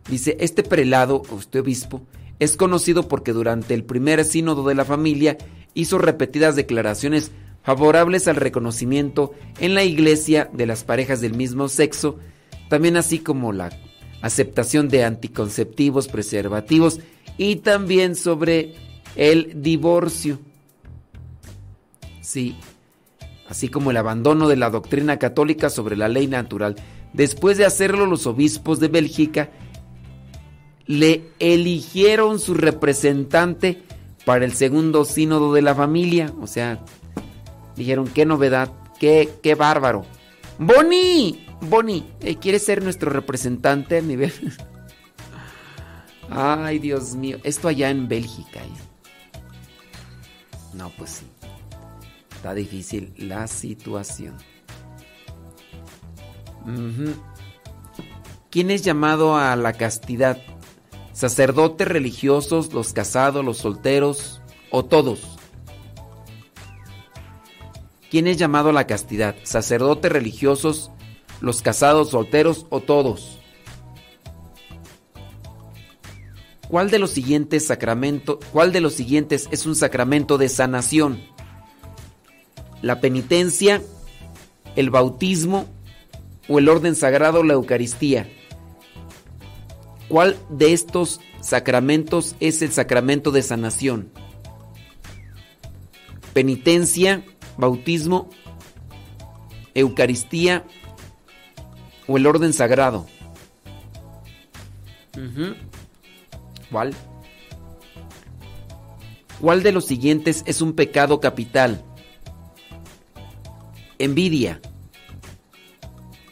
dice, 0.08 0.36
este 0.38 0.62
prelado, 0.62 1.22
usted 1.32 1.60
obispo, 1.60 2.02
es 2.38 2.56
conocido 2.56 3.08
porque 3.08 3.32
durante 3.32 3.74
el 3.74 3.84
primer 3.84 4.24
sínodo 4.24 4.66
de 4.68 4.74
la 4.74 4.84
familia 4.84 5.36
hizo 5.74 5.98
repetidas 5.98 6.56
declaraciones 6.56 7.30
favorables 7.62 8.28
al 8.28 8.36
reconocimiento 8.36 9.32
en 9.60 9.74
la 9.74 9.84
iglesia 9.84 10.48
de 10.52 10.66
las 10.66 10.84
parejas 10.84 11.20
del 11.20 11.34
mismo 11.34 11.68
sexo, 11.68 12.18
también 12.68 12.96
así 12.96 13.18
como 13.18 13.52
la 13.52 13.70
aceptación 14.22 14.88
de 14.88 15.04
anticonceptivos, 15.04 16.08
preservativos 16.08 17.00
y 17.36 17.56
también 17.56 18.14
sobre 18.14 18.74
el 19.16 19.62
divorcio. 19.62 20.38
Sí, 22.20 22.56
así 23.48 23.68
como 23.68 23.90
el 23.90 23.96
abandono 23.96 24.48
de 24.48 24.56
la 24.56 24.70
doctrina 24.70 25.18
católica 25.18 25.70
sobre 25.70 25.96
la 25.96 26.08
ley 26.08 26.26
natural. 26.26 26.76
Después 27.12 27.56
de 27.58 27.64
hacerlo, 27.64 28.06
los 28.06 28.26
obispos 28.26 28.80
de 28.80 28.88
Bélgica 28.88 29.50
le 30.88 31.30
eligieron 31.38 32.40
su 32.40 32.54
representante 32.54 33.82
para 34.24 34.44
el 34.44 34.54
segundo 34.54 35.04
sínodo 35.04 35.52
de 35.52 35.62
la 35.62 35.74
familia. 35.74 36.32
O 36.40 36.48
sea, 36.48 36.80
dijeron, 37.76 38.08
qué 38.08 38.26
novedad, 38.26 38.72
qué, 38.98 39.28
qué 39.42 39.54
bárbaro. 39.54 40.04
Boni, 40.58 41.46
Bonnie, 41.60 42.04
eh, 42.20 42.36
¿quieres 42.36 42.64
ser 42.64 42.82
nuestro 42.82 43.10
representante 43.10 43.98
a 43.98 44.00
nivel? 44.00 44.32
Ay, 46.30 46.78
Dios 46.78 47.14
mío. 47.14 47.38
Esto 47.44 47.68
allá 47.68 47.90
en 47.90 48.08
Bélgica. 48.08 48.60
¿eh? 48.60 49.40
No, 50.74 50.90
pues 50.96 51.10
sí. 51.10 51.26
Está 52.34 52.54
difícil 52.54 53.12
la 53.18 53.46
situación. 53.46 54.36
¿Quién 58.50 58.70
es 58.70 58.82
llamado 58.82 59.36
a 59.36 59.56
la 59.56 59.72
castidad? 59.72 60.38
¿Sacerdotes 61.18 61.88
religiosos, 61.88 62.72
los 62.72 62.92
casados, 62.92 63.44
los 63.44 63.58
solteros 63.58 64.40
o 64.70 64.84
todos? 64.84 65.18
¿Quién 68.08 68.28
es 68.28 68.36
llamado 68.36 68.68
a 68.68 68.72
la 68.72 68.86
castidad? 68.86 69.34
¿Sacerdotes 69.42 70.12
religiosos, 70.12 70.92
los 71.40 71.60
casados, 71.60 72.10
solteros 72.10 72.66
o 72.70 72.78
todos. 72.78 73.40
¿Cuál 76.68 76.88
de 76.88 77.00
los 77.00 77.10
siguientes 77.10 77.66
sacramentos, 77.66 78.38
cuál 78.52 78.70
de 78.70 78.80
los 78.80 78.94
siguientes 78.94 79.48
es 79.50 79.66
un 79.66 79.74
sacramento 79.74 80.38
de 80.38 80.48
sanación? 80.48 81.20
La 82.80 83.00
penitencia, 83.00 83.82
el 84.76 84.90
bautismo 84.90 85.66
o 86.48 86.60
el 86.60 86.68
orden 86.68 86.94
sagrado, 86.94 87.42
la 87.42 87.54
Eucaristía. 87.54 88.37
¿Cuál 90.08 90.38
de 90.48 90.72
estos 90.72 91.20
sacramentos 91.40 92.34
es 92.40 92.62
el 92.62 92.72
sacramento 92.72 93.30
de 93.30 93.42
sanación? 93.42 94.10
Penitencia, 96.32 97.24
bautismo, 97.56 98.30
Eucaristía 99.74 100.64
o 102.06 102.16
el 102.16 102.26
orden 102.26 102.52
sagrado. 102.52 103.06
¿Cuál? 106.70 106.94
¿Cuál 109.40 109.62
de 109.62 109.72
los 109.72 109.84
siguientes 109.84 110.42
es 110.46 110.62
un 110.62 110.72
pecado 110.72 111.20
capital? 111.20 111.84
Envidia, 113.98 114.60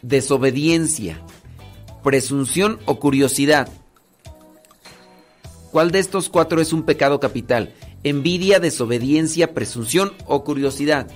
desobediencia, 0.02 1.20
presunción 2.06 2.78
o 2.84 3.00
curiosidad. 3.00 3.68
¿Cuál 5.72 5.90
de 5.90 5.98
estos 5.98 6.28
cuatro 6.28 6.60
es 6.60 6.72
un 6.72 6.84
pecado 6.84 7.18
capital? 7.18 7.74
Envidia, 8.04 8.60
desobediencia, 8.60 9.54
presunción 9.54 10.12
o 10.24 10.44
curiosidad. 10.44 11.08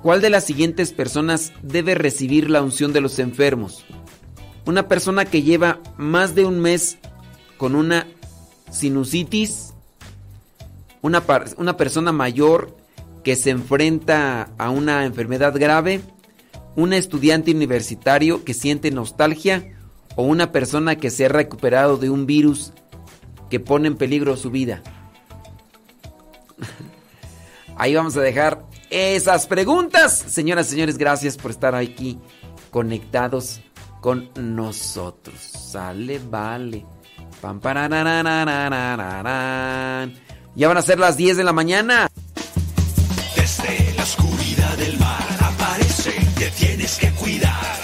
¿Cuál 0.00 0.22
de 0.22 0.30
las 0.30 0.44
siguientes 0.44 0.94
personas 0.94 1.52
debe 1.62 1.94
recibir 1.94 2.48
la 2.48 2.62
unción 2.62 2.94
de 2.94 3.02
los 3.02 3.18
enfermos? 3.18 3.84
Una 4.64 4.88
persona 4.88 5.26
que 5.26 5.42
lleva 5.42 5.80
más 5.98 6.34
de 6.34 6.46
un 6.46 6.60
mes 6.60 6.96
con 7.58 7.74
una 7.74 8.06
sinusitis, 8.70 9.74
una, 11.02 11.22
una 11.58 11.76
persona 11.76 12.10
mayor 12.10 12.74
que 13.24 13.34
se 13.36 13.50
enfrenta 13.50 14.50
a 14.58 14.70
una 14.70 15.04
enfermedad 15.04 15.58
grave, 15.58 16.02
un 16.76 16.92
estudiante 16.92 17.50
universitario 17.50 18.44
que 18.44 18.54
siente 18.54 18.90
nostalgia 18.90 19.74
o 20.14 20.22
una 20.24 20.52
persona 20.52 20.96
que 20.96 21.10
se 21.10 21.26
ha 21.26 21.28
recuperado 21.28 21.96
de 21.96 22.10
un 22.10 22.26
virus 22.26 22.72
que 23.50 23.58
pone 23.60 23.88
en 23.88 23.96
peligro 23.96 24.36
su 24.36 24.50
vida. 24.50 24.82
Ahí 27.76 27.94
vamos 27.94 28.16
a 28.16 28.20
dejar 28.20 28.64
esas 28.90 29.46
preguntas. 29.46 30.12
Señoras 30.28 30.68
y 30.68 30.70
señores, 30.72 30.98
gracias 30.98 31.36
por 31.36 31.50
estar 31.50 31.74
aquí 31.74 32.18
conectados 32.70 33.60
con 34.00 34.30
nosotros. 34.36 35.34
Sale, 35.40 36.20
vale. 36.30 36.84
Pam, 37.40 37.60
Ya 40.54 40.68
van 40.68 40.76
a 40.76 40.82
ser 40.82 40.98
las 40.98 41.16
10 41.16 41.36
de 41.36 41.44
la 41.44 41.52
mañana 41.52 42.08
del 44.76 44.98
mar 44.98 45.26
aparece, 45.40 46.12
te 46.38 46.50
tienes 46.50 46.96
que 46.96 47.10
cuidar. 47.12 47.83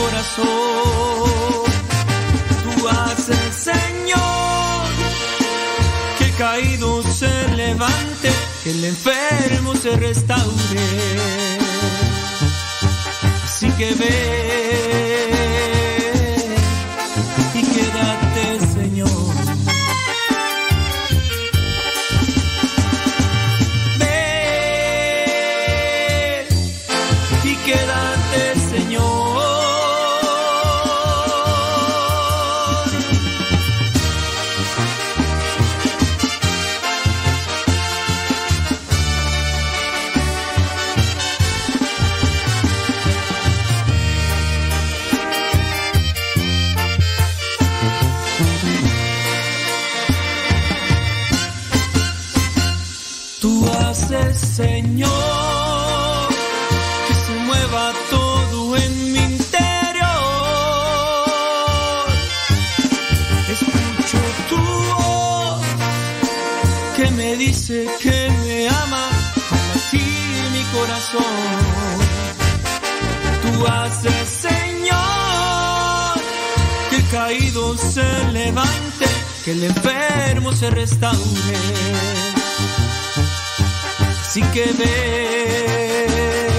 corazón. 0.00 1.64
Tú 2.64 2.88
haces, 2.88 3.54
Señor, 3.54 4.86
que 6.18 6.24
el 6.24 6.34
caído 6.36 7.02
se 7.02 7.48
levante, 7.56 8.30
que 8.62 8.70
el 8.70 8.84
enfermo 8.84 9.74
se 9.74 9.96
restaure. 9.96 11.18
Así 13.44 13.70
que 13.72 13.94
ve. 13.94 15.79
Que 67.70 68.30
me 68.42 68.68
ama, 68.68 69.08
al 69.50 69.68
latir 69.68 70.50
mi 70.52 70.62
corazón. 70.76 71.22
Tú 73.42 73.66
haces, 73.66 74.28
Señor, 74.28 74.98
que 76.90 76.96
el 76.96 77.08
caído 77.10 77.78
se 77.78 78.24
levante, 78.32 79.06
que 79.44 79.52
el 79.52 79.64
enfermo 79.64 80.52
se 80.52 80.70
restaure. 80.70 81.58
Así 84.20 84.42
que 84.52 84.64
ve 84.78 86.49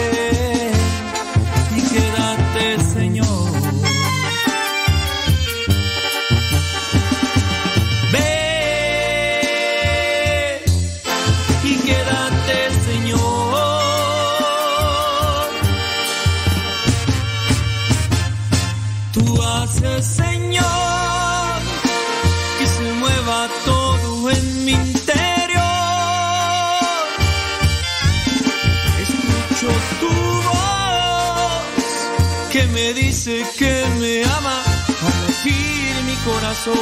corazón. 36.25 36.75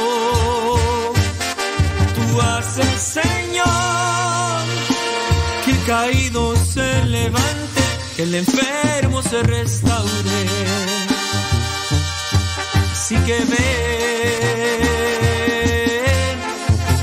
Tú 2.14 2.40
haces, 2.40 3.00
Señor, 3.00 4.64
que 5.64 5.70
el 5.70 5.84
caído 5.84 6.56
se 6.56 7.04
levante, 7.04 7.82
que 8.16 8.22
el 8.24 8.34
enfermo 8.34 9.22
se 9.22 9.42
restaure. 9.42 10.46
Así 12.92 13.16
que 13.26 13.38
ven 13.38 13.60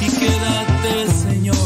y 0.02 0.10
quédate, 0.20 1.12
Señor. 1.12 1.58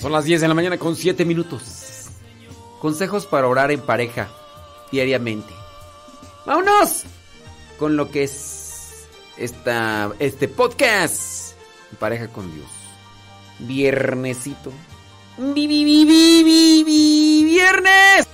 Son 0.00 0.12
las 0.12 0.24
10 0.24 0.40
de 0.40 0.48
la 0.48 0.54
mañana 0.54 0.78
con 0.78 0.96
7 0.96 1.24
minutos. 1.24 1.81
Consejos 2.82 3.26
para 3.26 3.46
orar 3.46 3.70
en 3.70 3.80
pareja 3.80 4.28
diariamente. 4.90 5.54
¡Vámonos! 6.44 7.04
Con 7.78 7.96
lo 7.96 8.10
que 8.10 8.24
es 8.24 9.06
esta, 9.36 10.10
este 10.18 10.48
podcast. 10.48 11.54
Pareja 12.00 12.26
con 12.26 12.52
Dios. 12.52 12.66
Viernesito. 13.60 14.72
Vi, 15.38 15.68
vi, 15.68 15.84
vi, 15.84 16.04
vi, 16.04 16.42
vi, 16.42 16.82
vi, 16.82 17.44
viernes. 17.44 18.26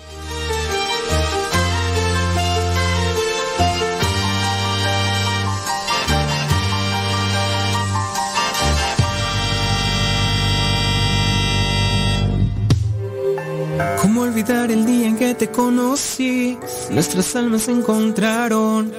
Olvidar 14.28 14.70
el 14.70 14.84
día 14.84 15.08
en 15.08 15.16
que 15.16 15.34
te 15.34 15.48
conocí? 15.48 16.58
Nuestras 16.90 17.34
almas 17.34 17.62
se 17.62 17.72
encontraron. 17.72 18.92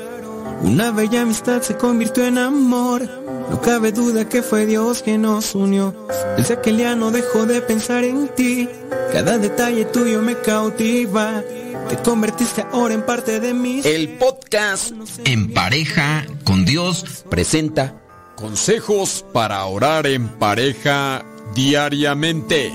Una 0.64 0.92
bella 0.92 1.22
amistad 1.22 1.62
se 1.62 1.78
convirtió 1.78 2.26
en 2.26 2.38
amor. 2.38 3.08
No 3.50 3.62
cabe 3.62 3.92
duda 3.92 4.28
que 4.28 4.42
fue 4.42 4.66
Dios 4.66 5.02
quien 5.04 5.22
nos 5.22 5.56
unió. 5.56 5.94
Desde 6.36 6.56
aquel 6.56 6.78
día 6.78 6.96
no 6.96 7.12
dejo 7.12 7.46
de 7.46 7.62
pensar 7.62 8.04
en 8.04 8.28
ti. 8.30 8.68
Cada 9.14 9.38
detalle 9.38 9.86
tuyo 9.86 10.22
me 10.22 10.36
cautiva. 10.36 11.44
Te 11.90 11.98
convertiste 11.98 12.66
ahora 12.72 12.96
en 12.96 13.04
parte 13.04 13.40
de 13.40 13.54
mí. 13.54 13.82
El 13.84 14.18
podcast 14.18 14.92
En 15.26 15.54
pareja 15.54 16.26
con 16.44 16.66
Dios 16.66 17.24
presenta 17.30 17.96
Consejos 18.36 19.26
para 19.34 19.66
orar 19.66 20.08
en 20.08 20.28
pareja 20.28 21.26
diariamente. 21.56 22.72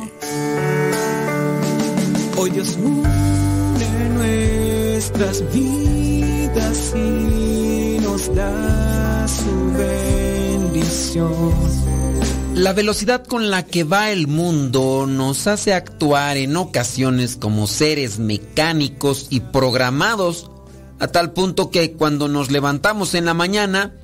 La 12.55 12.75
velocidad 12.75 13.25
con 13.25 13.51
la 13.51 13.65
que 13.65 13.85
va 13.85 14.11
el 14.11 14.27
mundo 14.27 15.07
nos 15.09 15.47
hace 15.47 15.73
actuar 15.73 16.37
en 16.37 16.57
ocasiones 16.59 17.37
como 17.37 17.67
seres 17.67 18.19
mecánicos 18.19 19.29
y 19.31 19.41
programados, 19.41 20.51
a 20.99 21.09
tal 21.09 21.33
punto 21.33 21.71
que 21.71 21.93
cuando 21.93 22.29
nos 22.29 22.51
levantamos 22.51 23.15
en 23.15 23.25
la 23.25 23.33
mañana, 23.33 23.97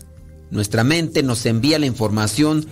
nuestra 0.50 0.82
mente 0.82 1.22
nos 1.22 1.44
envía 1.44 1.78
la 1.78 1.86
información 1.86 2.66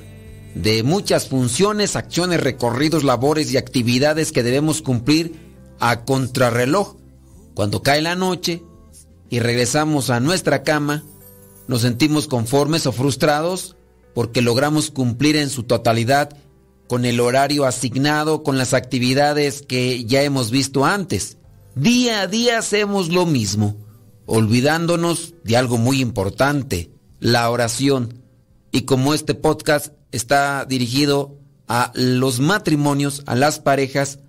de 0.54 0.82
muchas 0.82 1.28
funciones, 1.28 1.94
acciones, 1.94 2.40
recorridos, 2.40 3.04
labores 3.04 3.52
y 3.52 3.58
actividades 3.58 4.32
que 4.32 4.42
debemos 4.42 4.80
cumplir 4.80 5.47
a 5.80 6.04
contrarreloj. 6.04 6.96
Cuando 7.54 7.82
cae 7.82 8.02
la 8.02 8.14
noche 8.14 8.62
y 9.30 9.40
regresamos 9.40 10.10
a 10.10 10.20
nuestra 10.20 10.62
cama, 10.62 11.04
nos 11.66 11.82
sentimos 11.82 12.28
conformes 12.28 12.86
o 12.86 12.92
frustrados 12.92 13.76
porque 14.14 14.42
logramos 14.42 14.90
cumplir 14.90 15.36
en 15.36 15.50
su 15.50 15.64
totalidad 15.64 16.36
con 16.88 17.04
el 17.04 17.20
horario 17.20 17.66
asignado, 17.66 18.42
con 18.42 18.58
las 18.58 18.74
actividades 18.74 19.62
que 19.62 20.04
ya 20.06 20.22
hemos 20.22 20.50
visto 20.50 20.84
antes. 20.84 21.36
Día 21.74 22.22
a 22.22 22.26
día 22.26 22.58
hacemos 22.58 23.10
lo 23.10 23.26
mismo, 23.26 23.76
olvidándonos 24.26 25.34
de 25.44 25.56
algo 25.56 25.78
muy 25.78 26.00
importante, 26.00 26.90
la 27.20 27.48
oración. 27.50 28.22
Y 28.72 28.82
como 28.82 29.14
este 29.14 29.34
podcast 29.34 29.92
está 30.10 30.64
dirigido 30.64 31.36
a 31.68 31.92
los 31.94 32.40
matrimonios, 32.40 33.22
a 33.26 33.34
las 33.34 33.60
parejas, 33.60 34.20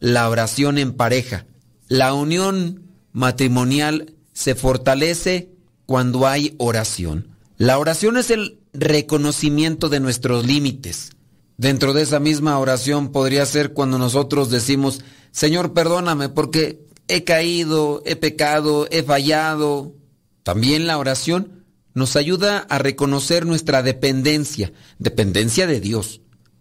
la 0.00 0.28
oración 0.28 0.78
en 0.78 0.92
pareja. 0.92 1.46
La 1.88 2.14
unión 2.14 2.82
matrimonial 3.12 4.14
se 4.32 4.54
fortalece 4.54 5.50
cuando 5.86 6.26
hay 6.26 6.54
oración. 6.58 7.28
La 7.56 7.78
oración 7.78 8.16
es 8.16 8.30
el 8.30 8.60
reconocimiento 8.72 9.88
de 9.88 10.00
nuestros 10.00 10.44
límites. 10.44 11.10
Dentro 11.56 11.94
de 11.94 12.02
esa 12.02 12.20
misma 12.20 12.58
oración 12.58 13.12
podría 13.12 13.46
ser 13.46 13.72
cuando 13.72 13.98
nosotros 13.98 14.50
decimos, 14.50 15.02
Señor, 15.30 15.72
perdóname 15.72 16.28
porque 16.28 16.84
he 17.08 17.24
caído, 17.24 18.02
he 18.04 18.16
pecado, 18.16 18.86
he 18.90 19.02
fallado. 19.02 19.94
También 20.42 20.86
la 20.86 20.98
oración 20.98 21.64
nos 21.94 22.16
ayuda 22.16 22.58
a 22.58 22.78
reconocer 22.78 23.46
nuestra 23.46 23.82
dependencia, 23.82 24.72
dependencia 24.98 25.66
de 25.66 25.80
Dios. 25.80 26.20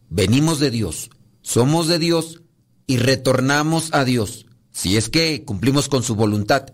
Venimos 0.09 0.59
de 0.59 0.71
Dios, 0.71 1.09
somos 1.41 1.89
de 1.89 1.99
Dios 1.99 2.41
y 2.87 2.97
retornamos 2.97 3.89
a 3.91 4.05
Dios, 4.05 4.45
si 4.71 4.97
es 4.97 5.09
que 5.09 5.43
cumplimos 5.43 5.89
con 5.89 6.03
su 6.03 6.15
voluntad. 6.15 6.67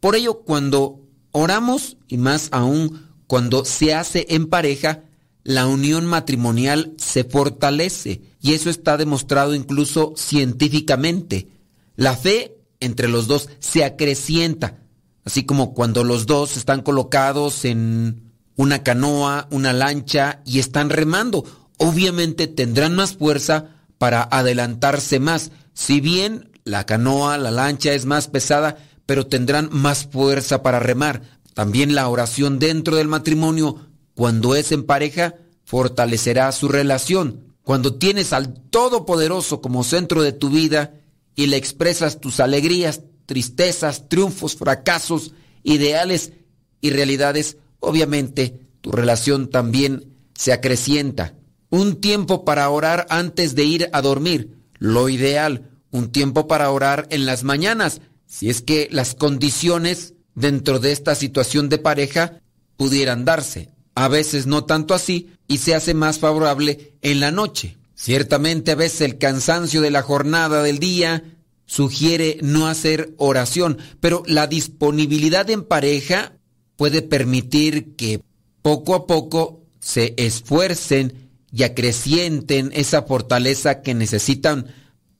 Por 0.00 0.14
ello, 0.16 0.40
cuando 0.40 1.00
oramos 1.32 1.96
y 2.08 2.16
más 2.18 2.48
aún 2.52 3.08
cuando 3.26 3.64
se 3.64 3.94
hace 3.94 4.26
en 4.30 4.46
pareja, 4.46 5.04
la 5.44 5.66
unión 5.66 6.06
matrimonial 6.06 6.94
se 6.96 7.24
fortalece 7.24 8.22
y 8.40 8.54
eso 8.54 8.70
está 8.70 8.96
demostrado 8.96 9.54
incluso 9.54 10.14
científicamente. 10.16 11.48
La 11.96 12.16
fe 12.16 12.56
entre 12.80 13.08
los 13.08 13.26
dos 13.26 13.48
se 13.58 13.84
acrecienta, 13.84 14.78
así 15.24 15.44
como 15.44 15.74
cuando 15.74 16.04
los 16.04 16.26
dos 16.26 16.56
están 16.56 16.82
colocados 16.82 17.64
en 17.64 18.32
una 18.56 18.82
canoa, 18.82 19.46
una 19.50 19.72
lancha 19.72 20.40
y 20.44 20.58
están 20.58 20.90
remando. 20.90 21.44
Obviamente 21.76 22.46
tendrán 22.46 22.96
más 22.96 23.14
fuerza 23.16 23.77
para 23.98 24.22
adelantarse 24.22 25.20
más. 25.20 25.50
Si 25.74 26.00
bien 26.00 26.50
la 26.64 26.86
canoa, 26.86 27.36
la 27.38 27.50
lancha 27.50 27.92
es 27.92 28.06
más 28.06 28.28
pesada, 28.28 28.78
pero 29.06 29.26
tendrán 29.26 29.68
más 29.72 30.06
fuerza 30.06 30.62
para 30.62 30.78
remar. 30.78 31.22
También 31.54 31.94
la 31.94 32.08
oración 32.08 32.58
dentro 32.58 32.96
del 32.96 33.08
matrimonio, 33.08 33.88
cuando 34.14 34.54
es 34.54 34.70
en 34.72 34.84
pareja, 34.84 35.34
fortalecerá 35.64 36.50
su 36.52 36.68
relación. 36.68 37.54
Cuando 37.62 37.96
tienes 37.96 38.32
al 38.32 38.54
Todopoderoso 38.54 39.60
como 39.60 39.84
centro 39.84 40.22
de 40.22 40.32
tu 40.32 40.50
vida 40.50 40.94
y 41.34 41.46
le 41.46 41.56
expresas 41.56 42.20
tus 42.20 42.40
alegrías, 42.40 43.02
tristezas, 43.26 44.08
triunfos, 44.08 44.56
fracasos, 44.56 45.32
ideales 45.62 46.32
y 46.80 46.90
realidades, 46.90 47.58
obviamente 47.80 48.60
tu 48.80 48.92
relación 48.92 49.50
también 49.50 50.14
se 50.34 50.52
acrecienta. 50.52 51.34
Un 51.70 52.00
tiempo 52.00 52.44
para 52.44 52.68
orar 52.70 53.06
antes 53.10 53.54
de 53.54 53.64
ir 53.64 53.90
a 53.92 54.00
dormir, 54.00 54.56
lo 54.78 55.08
ideal, 55.08 55.70
un 55.90 56.10
tiempo 56.10 56.48
para 56.48 56.70
orar 56.70 57.06
en 57.10 57.26
las 57.26 57.44
mañanas, 57.44 58.00
si 58.26 58.50
es 58.50 58.62
que 58.62 58.88
las 58.90 59.14
condiciones 59.14 60.14
dentro 60.34 60.78
de 60.78 60.92
esta 60.92 61.14
situación 61.14 61.68
de 61.68 61.78
pareja 61.78 62.40
pudieran 62.76 63.24
darse. 63.24 63.70
A 63.94 64.08
veces 64.08 64.46
no 64.46 64.64
tanto 64.64 64.94
así 64.94 65.30
y 65.48 65.58
se 65.58 65.74
hace 65.74 65.94
más 65.94 66.18
favorable 66.18 66.94
en 67.02 67.20
la 67.20 67.32
noche. 67.32 67.76
Ciertamente 67.94 68.70
a 68.70 68.76
veces 68.76 69.00
el 69.00 69.18
cansancio 69.18 69.80
de 69.80 69.90
la 69.90 70.02
jornada 70.02 70.62
del 70.62 70.78
día 70.78 71.24
sugiere 71.66 72.38
no 72.40 72.68
hacer 72.68 73.12
oración, 73.18 73.78
pero 74.00 74.22
la 74.26 74.46
disponibilidad 74.46 75.50
en 75.50 75.64
pareja 75.64 76.32
puede 76.76 77.02
permitir 77.02 77.96
que 77.96 78.22
poco 78.62 78.94
a 78.94 79.06
poco 79.06 79.64
se 79.80 80.14
esfuercen 80.16 81.27
y 81.52 81.62
acrecienten 81.62 82.70
esa 82.74 83.02
fortaleza 83.02 83.82
que 83.82 83.94
necesitan 83.94 84.66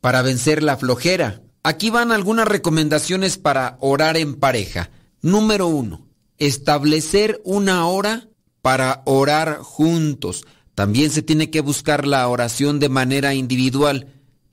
para 0.01 0.23
vencer 0.23 0.63
la 0.63 0.77
flojera. 0.77 1.43
Aquí 1.63 1.91
van 1.91 2.13
algunas 2.13 2.47
recomendaciones 2.47 3.39
para 3.39 3.77
orar 3.81 4.17
en 4.17 4.37
pareja. 4.37 4.91
Número 5.23 5.67
uno, 5.67 6.07
establecer 6.39 7.41
una 7.45 7.87
hora 7.87 8.29
para 8.63 9.03
orar 9.07 9.59
juntos. 9.59 10.45
También 10.75 11.11
se 11.11 11.23
tiene 11.23 11.51
que 11.51 11.61
buscar 11.61 12.07
la 12.07 12.29
oración 12.29 12.79
de 12.79 12.89
manera 12.89 13.35
individual, 13.35 14.07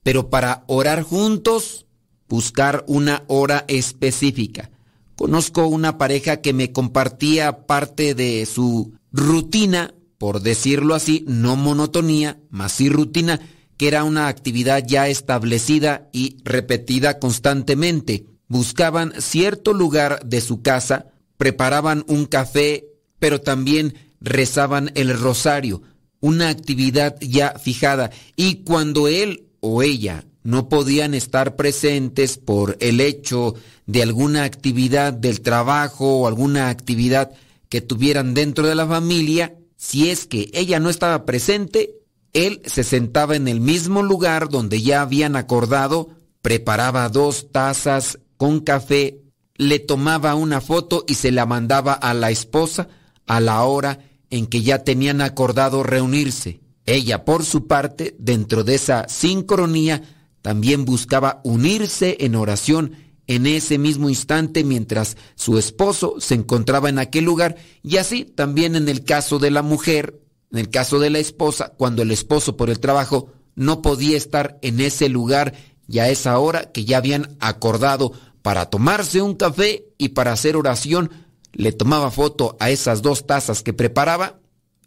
pero 0.03 0.29
para 0.29 0.63
orar 0.67 1.03
juntos, 1.03 1.85
buscar 2.27 2.83
una 2.87 3.23
hora 3.27 3.65
específica. 3.67 4.71
Conozco 5.15 5.67
una 5.67 5.97
pareja 5.97 6.37
que 6.37 6.53
me 6.53 6.71
compartía 6.71 7.65
parte 7.65 8.15
de 8.15 8.45
su 8.45 8.93
rutina, 9.11 9.93
por 10.17 10.41
decirlo 10.41 10.95
así, 10.95 11.23
no 11.27 11.55
monotonía, 11.55 12.39
más 12.49 12.73
sí 12.73 12.89
rutina, 12.89 13.39
que 13.77 13.87
era 13.87 14.03
una 14.03 14.27
actividad 14.27 14.83
ya 14.85 15.07
establecida 15.07 16.09
y 16.13 16.37
repetida 16.43 17.19
constantemente. 17.19 18.25
Buscaban 18.47 19.13
cierto 19.19 19.73
lugar 19.73 20.25
de 20.25 20.41
su 20.41 20.61
casa, 20.61 21.07
preparaban 21.37 22.05
un 22.07 22.25
café, 22.25 22.85
pero 23.19 23.41
también 23.41 23.95
rezaban 24.21 24.91
el 24.95 25.17
rosario, 25.17 25.81
una 26.19 26.49
actividad 26.49 27.17
ya 27.19 27.59
fijada, 27.59 28.11
y 28.35 28.63
cuando 28.63 29.07
él 29.07 29.47
o 29.59 29.83
ella 29.83 30.25
no 30.43 30.69
podían 30.69 31.13
estar 31.15 31.55
presentes 31.55 32.37
por 32.37 32.77
el 32.79 33.01
hecho 33.01 33.55
de 33.87 34.03
alguna 34.03 34.43
actividad 34.43 35.11
del 35.11 35.41
trabajo 35.41 36.19
o 36.19 36.27
alguna 36.27 36.69
actividad 36.69 37.31
que 37.67 37.81
tuvieran 37.81 38.33
dentro 38.35 38.67
de 38.67 38.75
la 38.75 38.87
familia, 38.87 39.55
si 39.77 40.09
es 40.09 40.25
que 40.25 40.49
ella 40.53 40.79
no 40.79 40.89
estaba 40.89 41.25
presente, 41.25 41.95
él 42.33 42.61
se 42.65 42.83
sentaba 42.83 43.35
en 43.35 43.47
el 43.47 43.61
mismo 43.61 44.03
lugar 44.03 44.49
donde 44.49 44.81
ya 44.81 45.01
habían 45.01 45.35
acordado, 45.35 46.09
preparaba 46.41 47.07
dos 47.09 47.51
tazas 47.51 48.19
con 48.37 48.59
café, 48.59 49.21
le 49.55 49.79
tomaba 49.79 50.35
una 50.35 50.61
foto 50.61 51.05
y 51.07 51.15
se 51.15 51.31
la 51.31 51.45
mandaba 51.45 51.93
a 51.93 52.13
la 52.13 52.31
esposa 52.31 52.89
a 53.25 53.39
la 53.39 53.63
hora 53.63 53.99
en 54.29 54.47
que 54.47 54.61
ya 54.61 54.83
tenían 54.83 55.21
acordado 55.21 55.83
reunirse. 55.83 56.59
Ella, 56.85 57.25
por 57.25 57.45
su 57.45 57.67
parte, 57.67 58.15
dentro 58.19 58.63
de 58.63 58.75
esa 58.75 59.07
sincronía, 59.07 60.03
también 60.41 60.85
buscaba 60.85 61.41
unirse 61.43 62.17
en 62.19 62.35
oración 62.35 62.91
en 63.27 63.47
ese 63.47 63.77
mismo 63.77 64.09
instante 64.09 64.63
mientras 64.63 65.17
su 65.35 65.57
esposo 65.57 66.15
se 66.19 66.35
encontraba 66.35 66.89
en 66.89 66.99
aquel 66.99 67.25
lugar 67.25 67.55
y 67.83 67.97
así 67.97 68.25
también 68.25 68.75
en 68.75 68.89
el 68.89 69.03
caso 69.03 69.39
de 69.39 69.51
la 69.51 69.61
mujer 69.61 70.21
en 70.55 70.59
el 70.59 70.69
caso 70.69 70.99
de 70.99 71.09
la 71.09 71.19
esposa, 71.19 71.73
cuando 71.75 72.01
el 72.01 72.11
esposo 72.11 72.55
por 72.55 72.69
el 72.69 72.79
trabajo 72.79 73.29
no 73.55 73.81
podía 73.81 74.15
estar 74.15 74.57
en 74.61 74.79
ese 74.79 75.09
lugar 75.09 75.53
y 75.85 75.99
a 75.99 76.09
esa 76.09 76.39
hora 76.39 76.71
que 76.71 76.85
ya 76.85 76.97
habían 76.97 77.35
acordado 77.41 78.13
para 78.41 78.69
tomarse 78.69 79.21
un 79.21 79.35
café 79.35 79.85
y 79.97 80.09
para 80.09 80.31
hacer 80.31 80.55
oración, 80.55 81.11
le 81.51 81.73
tomaba 81.73 82.09
foto 82.09 82.55
a 82.61 82.69
esas 82.69 83.01
dos 83.01 83.27
tazas 83.27 83.63
que 83.63 83.73
preparaba 83.73 84.39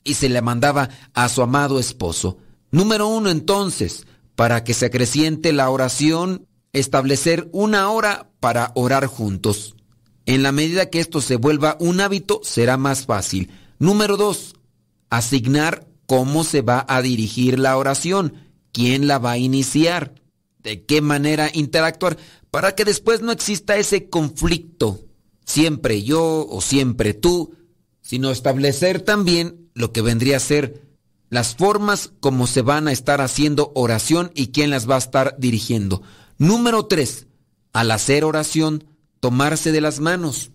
y 0.05 0.15
se 0.15 0.31
le 0.31 0.41
mandaba 0.41 0.89
a 1.13 1.29
su 1.29 1.43
amado 1.43 1.79
esposo. 1.79 2.39
Número 2.71 3.07
uno 3.07 3.29
entonces, 3.29 4.07
para 4.37 4.65
que 4.65 4.73
se 4.73 4.87
acreciente 4.87 5.53
la 5.53 5.69
oración, 5.69 6.47
establecer 6.79 7.49
una 7.53 7.91
hora 7.91 8.31
para 8.41 8.73
orar 8.75 9.07
juntos. 9.07 9.77
En 10.27 10.43
la 10.43 10.53
medida 10.53 10.91
que 10.91 11.01
esto 11.01 11.21
se 11.21 11.37
vuelva 11.37 11.77
un 11.81 12.01
hábito, 12.01 12.41
será 12.43 12.77
más 12.77 13.07
fácil. 13.07 13.51
Número 13.79 14.17
dos, 14.17 14.57
asignar 15.11 15.87
cómo 16.07 16.45
se 16.45 16.63
va 16.63 16.85
a 16.89 17.03
dirigir 17.03 17.59
la 17.59 17.77
oración, 17.77 18.35
quién 18.73 19.07
la 19.07 19.19
va 19.19 19.33
a 19.33 19.39
iniciar, 19.39 20.15
de 20.59 20.85
qué 20.85 21.01
manera 21.01 21.51
interactuar, 21.53 22.19
para 22.51 22.75
que 22.75 22.85
después 22.85 23.21
no 23.21 23.33
exista 23.33 23.77
ese 23.77 24.09
conflicto, 24.09 25.01
siempre 25.45 26.03
yo 26.03 26.47
o 26.49 26.61
siempre 26.61 27.15
tú, 27.15 27.55
sino 28.01 28.31
establecer 28.31 29.01
también 29.01 29.71
lo 29.75 29.93
que 29.93 30.03
vendría 30.03 30.39
a 30.39 30.41
ser 30.41 30.89
las 31.31 31.55
formas 31.55 32.11
como 32.21 32.47
se 32.47 32.63
van 32.63 32.89
a 32.89 32.93
estar 32.93 33.21
haciendo 33.21 33.73
oración 33.75 34.31
y 34.35 34.49
quién 34.49 34.71
las 34.71 34.89
va 34.89 34.95
a 34.95 34.99
estar 34.99 35.37
dirigiendo. 35.39 36.03
Número 36.39 36.87
tres, 36.87 37.27
al 37.73 37.91
hacer 37.91 38.25
oración, 38.25 38.85
tomarse 39.21 39.73
de 39.73 39.81
las 39.81 39.99
manos. 39.99 40.53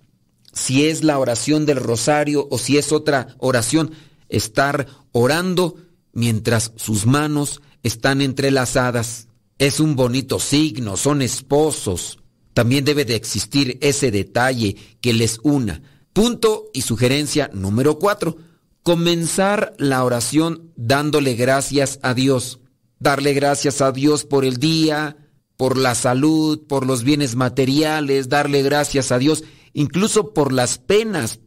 Si 0.54 0.86
es 0.86 1.04
la 1.04 1.20
oración 1.20 1.66
del 1.66 1.78
rosario 1.78 2.48
o 2.50 2.58
si 2.58 2.78
es 2.78 2.92
otra 2.92 3.36
oración, 3.38 3.92
estar 4.30 4.88
orando 5.12 5.76
mientras 6.14 6.72
sus 6.78 7.06
manos 7.06 7.62
están 7.84 8.22
entrelazadas. 8.22 9.28
Es 9.58 9.80
un 9.80 9.96
bonito 9.96 10.40
signo, 10.40 10.96
son 10.96 11.22
esposos. 11.22 12.20
También 12.54 12.86
debe 12.86 13.04
de 13.04 13.16
existir 13.16 13.78
ese 13.82 14.10
detalle 14.12 14.76
que 15.02 15.14
les 15.14 15.40
una. 15.44 15.82
Punto 16.14 16.70
y 16.74 16.82
sugerencia 16.82 17.50
número 17.54 18.00
cuatro. 18.00 18.38
Comenzar 18.84 19.74
la 19.78 20.04
oración 20.04 20.72
dándole 20.76 21.36
gracias 21.36 22.00
a 22.04 22.14
Dios. 22.14 22.60
Darle 23.00 23.34
gracias 23.34 23.82
a 23.82 23.92
Dios 23.92 24.24
por 24.24 24.46
el 24.46 24.58
día, 24.58 25.18
por 25.58 25.78
la 25.78 25.96
salud, 25.96 26.62
por 26.68 26.86
los 26.86 27.04
bienes 27.04 27.36
materiales, 27.36 28.30
darle 28.30 28.64
gracias 28.64 29.12
a 29.12 29.20
Dios 29.20 29.44
incluso 29.74 30.34
por 30.34 30.54
las 30.54 30.78
penas, 30.78 31.40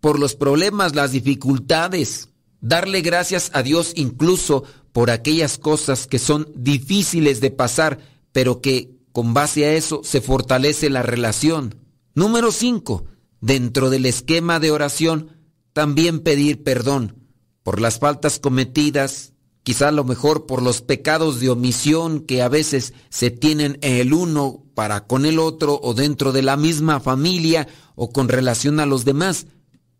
por 0.00 0.18
los 0.18 0.34
problemas, 0.36 0.94
las 0.94 1.12
dificultades 1.12 2.28
darle 2.64 3.02
gracias 3.02 3.50
a 3.52 3.62
Dios 3.62 3.92
incluso 3.94 4.64
por 4.92 5.10
aquellas 5.10 5.58
cosas 5.58 6.06
que 6.06 6.18
son 6.18 6.50
difíciles 6.56 7.40
de 7.40 7.50
pasar, 7.50 7.98
pero 8.32 8.62
que 8.62 8.96
con 9.12 9.34
base 9.34 9.66
a 9.66 9.74
eso 9.74 10.00
se 10.02 10.22
fortalece 10.22 10.88
la 10.88 11.02
relación. 11.02 11.74
Número 12.14 12.50
5. 12.50 13.04
Dentro 13.40 13.90
del 13.90 14.06
esquema 14.06 14.60
de 14.60 14.70
oración, 14.70 15.30
también 15.74 16.20
pedir 16.20 16.62
perdón 16.62 17.18
por 17.62 17.82
las 17.82 17.98
faltas 17.98 18.38
cometidas, 18.38 19.33
quizá 19.64 19.90
lo 19.90 20.04
mejor 20.04 20.46
por 20.46 20.62
los 20.62 20.80
pecados 20.80 21.40
de 21.40 21.50
omisión 21.50 22.20
que 22.20 22.42
a 22.42 22.48
veces 22.48 22.94
se 23.10 23.30
tienen 23.30 23.78
el 23.82 24.14
uno 24.14 24.62
para 24.74 25.06
con 25.06 25.26
el 25.26 25.40
otro 25.40 25.80
o 25.82 25.94
dentro 25.94 26.30
de 26.30 26.42
la 26.42 26.56
misma 26.56 27.00
familia 27.00 27.66
o 27.96 28.12
con 28.12 28.28
relación 28.28 28.78
a 28.78 28.86
los 28.86 29.04
demás. 29.04 29.46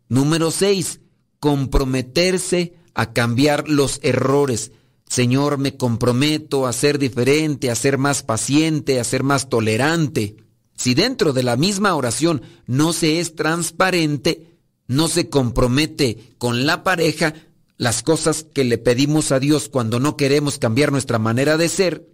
Número 0.07 0.51
6 0.51 1.01
comprometerse 1.45 2.73
a 2.95 3.13
cambiar 3.13 3.69
los 3.69 3.99
errores. 4.01 4.71
Señor, 5.07 5.59
me 5.59 5.77
comprometo 5.77 6.65
a 6.65 6.73
ser 6.73 6.97
diferente, 6.97 7.69
a 7.69 7.75
ser 7.75 7.99
más 7.99 8.23
paciente, 8.23 8.99
a 8.99 9.03
ser 9.03 9.21
más 9.21 9.47
tolerante. 9.47 10.37
Si 10.75 10.95
dentro 10.95 11.33
de 11.33 11.43
la 11.43 11.55
misma 11.55 11.93
oración 11.93 12.41
no 12.65 12.93
se 12.93 13.19
es 13.19 13.35
transparente, 13.35 14.57
no 14.87 15.07
se 15.07 15.29
compromete 15.29 16.33
con 16.39 16.65
la 16.65 16.83
pareja, 16.83 17.35
las 17.77 18.03
cosas 18.03 18.45
que 18.53 18.63
le 18.63 18.77
pedimos 18.77 19.31
a 19.31 19.39
Dios 19.39 19.69
cuando 19.69 19.99
no 19.99 20.15
queremos 20.17 20.59
cambiar 20.59 20.91
nuestra 20.91 21.19
manera 21.19 21.57
de 21.57 21.69
ser, 21.69 22.07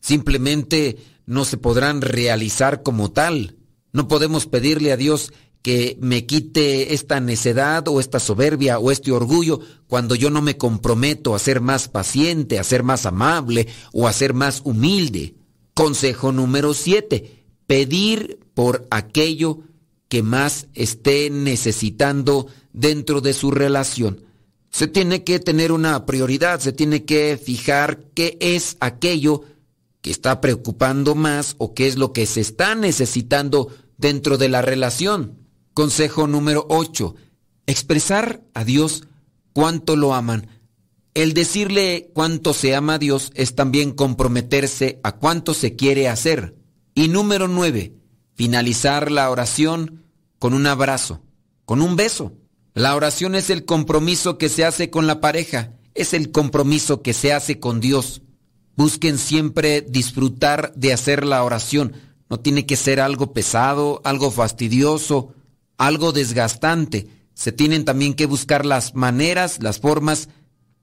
simplemente 0.00 0.98
no 1.24 1.44
se 1.44 1.56
podrán 1.56 2.02
realizar 2.02 2.82
como 2.82 3.10
tal. 3.10 3.56
No 3.92 4.08
podemos 4.08 4.46
pedirle 4.46 4.92
a 4.92 4.96
Dios 4.96 5.32
que 5.62 5.98
me 6.00 6.26
quite 6.26 6.94
esta 6.94 7.18
necedad 7.18 7.88
o 7.88 7.98
esta 7.98 8.20
soberbia 8.20 8.78
o 8.78 8.92
este 8.92 9.10
orgullo 9.10 9.58
cuando 9.88 10.14
yo 10.14 10.30
no 10.30 10.40
me 10.40 10.56
comprometo 10.56 11.34
a 11.34 11.40
ser 11.40 11.60
más 11.60 11.88
paciente, 11.88 12.58
a 12.58 12.64
ser 12.64 12.82
más 12.84 13.04
amable 13.06 13.66
o 13.92 14.06
a 14.06 14.12
ser 14.12 14.32
más 14.32 14.60
humilde. 14.64 15.34
Consejo 15.74 16.30
número 16.30 16.72
7. 16.72 17.44
Pedir 17.66 18.38
por 18.54 18.86
aquello 18.90 19.60
que 20.08 20.22
más 20.22 20.68
esté 20.74 21.30
necesitando 21.30 22.46
dentro 22.72 23.20
de 23.20 23.32
su 23.32 23.50
relación. 23.50 24.25
Se 24.76 24.88
tiene 24.88 25.24
que 25.24 25.40
tener 25.40 25.72
una 25.72 26.04
prioridad, 26.04 26.60
se 26.60 26.70
tiene 26.70 27.06
que 27.06 27.40
fijar 27.42 28.10
qué 28.12 28.36
es 28.42 28.76
aquello 28.80 29.40
que 30.02 30.10
está 30.10 30.42
preocupando 30.42 31.14
más 31.14 31.54
o 31.56 31.72
qué 31.72 31.86
es 31.86 31.96
lo 31.96 32.12
que 32.12 32.26
se 32.26 32.42
está 32.42 32.74
necesitando 32.74 33.70
dentro 33.96 34.36
de 34.36 34.50
la 34.50 34.60
relación. 34.60 35.38
Consejo 35.72 36.26
número 36.26 36.66
8. 36.68 37.14
Expresar 37.66 38.42
a 38.52 38.64
Dios 38.64 39.04
cuánto 39.54 39.96
lo 39.96 40.12
aman. 40.12 40.46
El 41.14 41.32
decirle 41.32 42.10
cuánto 42.12 42.52
se 42.52 42.74
ama 42.74 42.96
a 42.96 42.98
Dios 42.98 43.30
es 43.34 43.54
también 43.54 43.92
comprometerse 43.92 45.00
a 45.02 45.12
cuánto 45.12 45.54
se 45.54 45.74
quiere 45.74 46.06
hacer. 46.10 46.54
Y 46.94 47.08
número 47.08 47.48
9. 47.48 47.94
Finalizar 48.34 49.10
la 49.10 49.30
oración 49.30 50.04
con 50.38 50.52
un 50.52 50.66
abrazo, 50.66 51.22
con 51.64 51.80
un 51.80 51.96
beso. 51.96 52.34
La 52.76 52.94
oración 52.94 53.34
es 53.34 53.48
el 53.48 53.64
compromiso 53.64 54.36
que 54.36 54.50
se 54.50 54.62
hace 54.62 54.90
con 54.90 55.06
la 55.06 55.22
pareja, 55.22 55.72
es 55.94 56.12
el 56.12 56.30
compromiso 56.30 57.00
que 57.00 57.14
se 57.14 57.32
hace 57.32 57.58
con 57.58 57.80
Dios. 57.80 58.20
Busquen 58.76 59.16
siempre 59.16 59.80
disfrutar 59.80 60.74
de 60.74 60.92
hacer 60.92 61.24
la 61.24 61.42
oración. 61.42 61.94
No 62.28 62.38
tiene 62.38 62.66
que 62.66 62.76
ser 62.76 63.00
algo 63.00 63.32
pesado, 63.32 64.02
algo 64.04 64.30
fastidioso, 64.30 65.32
algo 65.78 66.12
desgastante. 66.12 67.08
Se 67.32 67.50
tienen 67.50 67.86
también 67.86 68.12
que 68.12 68.26
buscar 68.26 68.66
las 68.66 68.94
maneras, 68.94 69.62
las 69.62 69.80
formas 69.80 70.28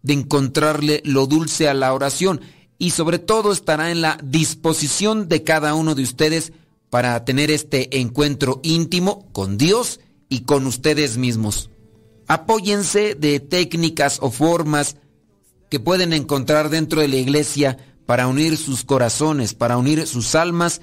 de 0.02 0.14
encontrarle 0.14 1.04
lo 1.06 1.28
dulce 1.28 1.70
a 1.70 1.76
la 1.76 1.94
oración 1.94 2.42
y 2.80 2.90
sobre 2.90 3.20
todo 3.20 3.52
estará 3.52 3.92
en 3.92 4.02
la 4.02 4.18
disposición 4.24 5.30
de 5.30 5.44
cada 5.44 5.76
uno 5.76 5.94
de 5.94 6.02
ustedes 6.02 6.54
para 6.90 7.24
tener 7.24 7.52
este 7.52 8.00
encuentro 8.00 8.62
íntimo 8.64 9.32
con 9.32 9.60
Dios 9.60 10.00
y 10.28 10.40
con 10.40 10.66
ustedes 10.66 11.18
mismos. 11.18 11.70
Apóyense 12.28 13.16
de 13.16 13.40
técnicas 13.40 14.20
o 14.22 14.32
formas 14.32 14.98
que 15.70 15.80
pueden 15.80 16.14
encontrar 16.14 16.70
dentro 16.70 17.02
de 17.02 17.08
la 17.08 17.18
iglesia 17.18 17.78
para 18.06 18.28
unir 18.28 18.58
sus 18.58 18.84
corazones, 18.84 19.54
para 19.54 19.78
unir 19.78 20.06
sus 20.08 20.36
almas 20.36 20.82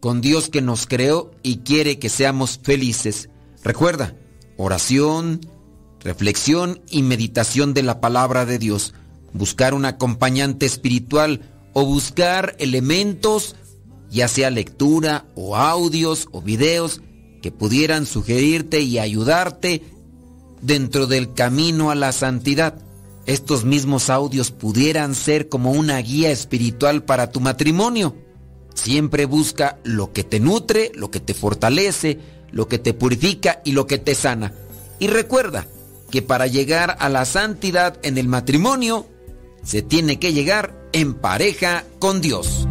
con 0.00 0.20
Dios 0.20 0.48
que 0.48 0.62
nos 0.62 0.86
creó 0.86 1.30
y 1.42 1.58
quiere 1.58 1.98
que 1.98 2.08
seamos 2.08 2.60
felices. 2.62 3.28
Recuerda, 3.62 4.14
oración, 4.56 5.40
reflexión 6.00 6.80
y 6.90 7.02
meditación 7.02 7.74
de 7.74 7.82
la 7.82 8.00
palabra 8.00 8.46
de 8.46 8.58
Dios, 8.58 8.94
buscar 9.32 9.74
un 9.74 9.84
acompañante 9.84 10.66
espiritual 10.66 11.40
o 11.72 11.84
buscar 11.84 12.54
elementos, 12.58 13.56
ya 14.10 14.28
sea 14.28 14.50
lectura 14.50 15.26
o 15.34 15.56
audios 15.56 16.28
o 16.32 16.42
videos, 16.42 17.00
que 17.42 17.52
pudieran 17.52 18.06
sugerirte 18.06 18.80
y 18.80 18.98
ayudarte 18.98 19.82
dentro 20.66 21.06
del 21.06 21.32
camino 21.32 21.90
a 21.90 21.94
la 21.94 22.12
santidad. 22.12 22.74
Estos 23.24 23.64
mismos 23.64 24.10
audios 24.10 24.50
pudieran 24.50 25.14
ser 25.14 25.48
como 25.48 25.72
una 25.72 25.98
guía 25.98 26.30
espiritual 26.30 27.04
para 27.04 27.30
tu 27.30 27.40
matrimonio. 27.40 28.16
Siempre 28.74 29.24
busca 29.24 29.78
lo 29.84 30.12
que 30.12 30.22
te 30.22 30.38
nutre, 30.38 30.92
lo 30.94 31.10
que 31.10 31.20
te 31.20 31.34
fortalece, 31.34 32.18
lo 32.50 32.68
que 32.68 32.78
te 32.78 32.92
purifica 32.94 33.62
y 33.64 33.72
lo 33.72 33.86
que 33.86 33.98
te 33.98 34.14
sana. 34.14 34.52
Y 34.98 35.06
recuerda 35.06 35.66
que 36.10 36.22
para 36.22 36.46
llegar 36.46 36.96
a 37.00 37.08
la 37.08 37.24
santidad 37.24 37.98
en 38.02 38.18
el 38.18 38.28
matrimonio, 38.28 39.06
se 39.64 39.82
tiene 39.82 40.18
que 40.18 40.32
llegar 40.32 40.74
en 40.92 41.14
pareja 41.14 41.84
con 41.98 42.20
Dios. 42.20 42.68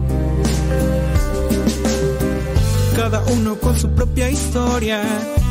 Cada 2.95 3.23
uno 3.25 3.59
con 3.59 3.77
su 3.77 3.89
propia 3.89 4.29
historia, 4.29 5.03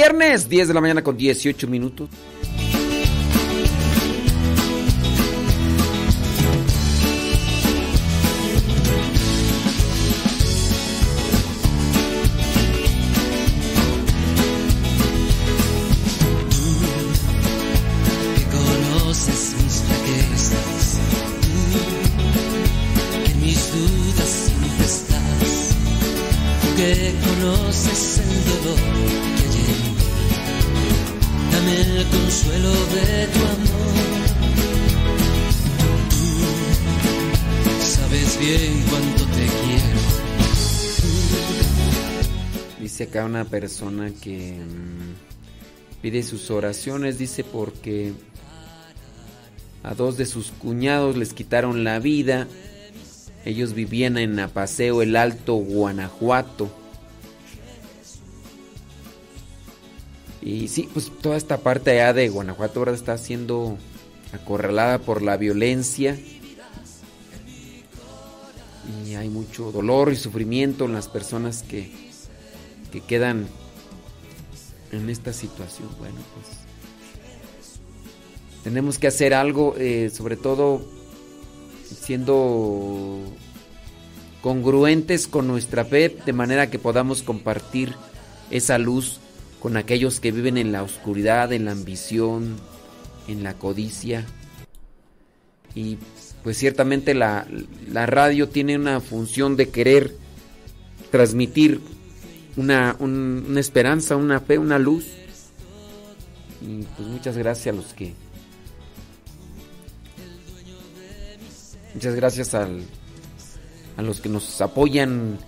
Viernes, 0.00 0.48
10 0.48 0.68
de 0.68 0.72
la 0.72 0.80
mañana 0.80 1.04
con 1.04 1.14
18 1.14 1.68
minutos. 1.68 2.08
Una 43.40 43.48
persona 43.48 44.10
que 44.20 44.52
mm, 44.52 46.02
pide 46.02 46.22
sus 46.22 46.50
oraciones, 46.50 47.16
dice 47.16 47.42
porque 47.42 48.12
a 49.82 49.94
dos 49.94 50.18
de 50.18 50.26
sus 50.26 50.50
cuñados 50.50 51.16
les 51.16 51.32
quitaron 51.32 51.84
la 51.84 51.98
vida. 52.00 52.46
Ellos 53.46 53.72
vivían 53.72 54.18
en 54.18 54.38
Apaseo 54.38 55.00
el 55.00 55.16
Alto, 55.16 55.54
Guanajuato. 55.54 56.70
Y 60.42 60.68
sí, 60.68 60.88
pues 60.92 61.10
toda 61.22 61.38
esta 61.38 61.58
parte 61.58 61.92
allá 61.92 62.12
de 62.12 62.28
Guanajuato 62.28 62.80
ahora 62.80 62.92
está 62.92 63.16
siendo 63.16 63.78
acorralada 64.34 64.98
por 64.98 65.22
la 65.22 65.38
violencia. 65.38 66.18
Y 69.06 69.14
hay 69.14 69.30
mucho 69.30 69.72
dolor 69.72 70.12
y 70.12 70.16
sufrimiento 70.16 70.84
en 70.84 70.92
las 70.92 71.08
personas 71.08 71.62
que, 71.62 72.09
que 72.90 73.00
quedan 73.00 73.46
en 74.92 75.08
esta 75.10 75.32
situación. 75.32 75.88
Bueno, 75.98 76.16
pues 76.34 76.60
tenemos 78.64 78.98
que 78.98 79.06
hacer 79.06 79.34
algo, 79.34 79.74
eh, 79.78 80.10
sobre 80.12 80.36
todo 80.36 80.82
siendo 81.84 83.20
congruentes 84.42 85.26
con 85.28 85.46
nuestra 85.46 85.84
fe, 85.84 86.16
de 86.24 86.32
manera 86.32 86.70
que 86.70 86.78
podamos 86.78 87.22
compartir 87.22 87.94
esa 88.50 88.78
luz 88.78 89.20
con 89.60 89.76
aquellos 89.76 90.20
que 90.20 90.32
viven 90.32 90.56
en 90.56 90.72
la 90.72 90.82
oscuridad, 90.82 91.52
en 91.52 91.66
la 91.66 91.72
ambición, 91.72 92.56
en 93.28 93.42
la 93.42 93.54
codicia. 93.54 94.26
Y 95.74 95.98
pues 96.42 96.56
ciertamente 96.56 97.14
la, 97.14 97.46
la 97.90 98.06
radio 98.06 98.48
tiene 98.48 98.76
una 98.76 99.00
función 99.00 99.56
de 99.56 99.68
querer 99.68 100.16
transmitir 101.10 101.80
una, 102.56 102.96
un- 102.98 103.44
una 103.48 103.60
esperanza, 103.60 104.16
una 104.16 104.40
fe, 104.40 104.58
una 104.58 104.78
luz. 104.78 105.06
Y 106.62 106.82
pues 106.96 107.08
muchas 107.08 107.36
gracias 107.36 107.74
a 107.74 107.76
los 107.76 107.92
que... 107.94 108.14
Muchas 111.94 112.14
gracias 112.14 112.54
al, 112.54 112.82
a 113.96 114.02
los 114.02 114.20
que 114.20 114.28
nos 114.28 114.60
apoyan 114.60 115.38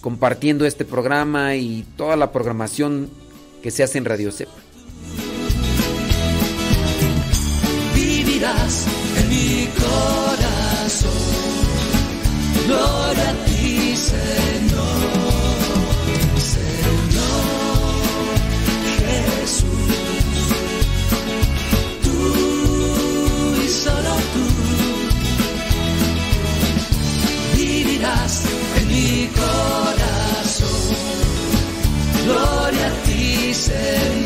compartiendo 0.00 0.64
este 0.64 0.84
programa 0.84 1.54
y 1.56 1.84
toda 1.96 2.16
la 2.16 2.32
programación 2.32 3.10
que 3.62 3.70
se 3.70 3.82
hace 3.82 3.98
en 3.98 4.04
Radio 4.06 4.30
Cepa. 4.32 4.52
vivirás 7.94 8.86
en 9.18 9.28
mi 9.28 9.68
corazón. 9.78 11.10
Gloria 12.66 13.30
a 13.30 13.44
ti, 13.44 13.96
Señor. 13.96 14.47
Corazón. 29.30 30.96
Gloria 32.24 32.86
a 32.86 33.02
ti, 33.04 33.54
Señor. 33.54 34.17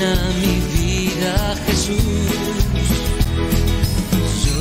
Ven 0.00 0.08
a 0.08 0.14
mi 0.40 0.56
vida, 0.78 1.56
Jesús. 1.66 2.00
Yo 4.46 4.60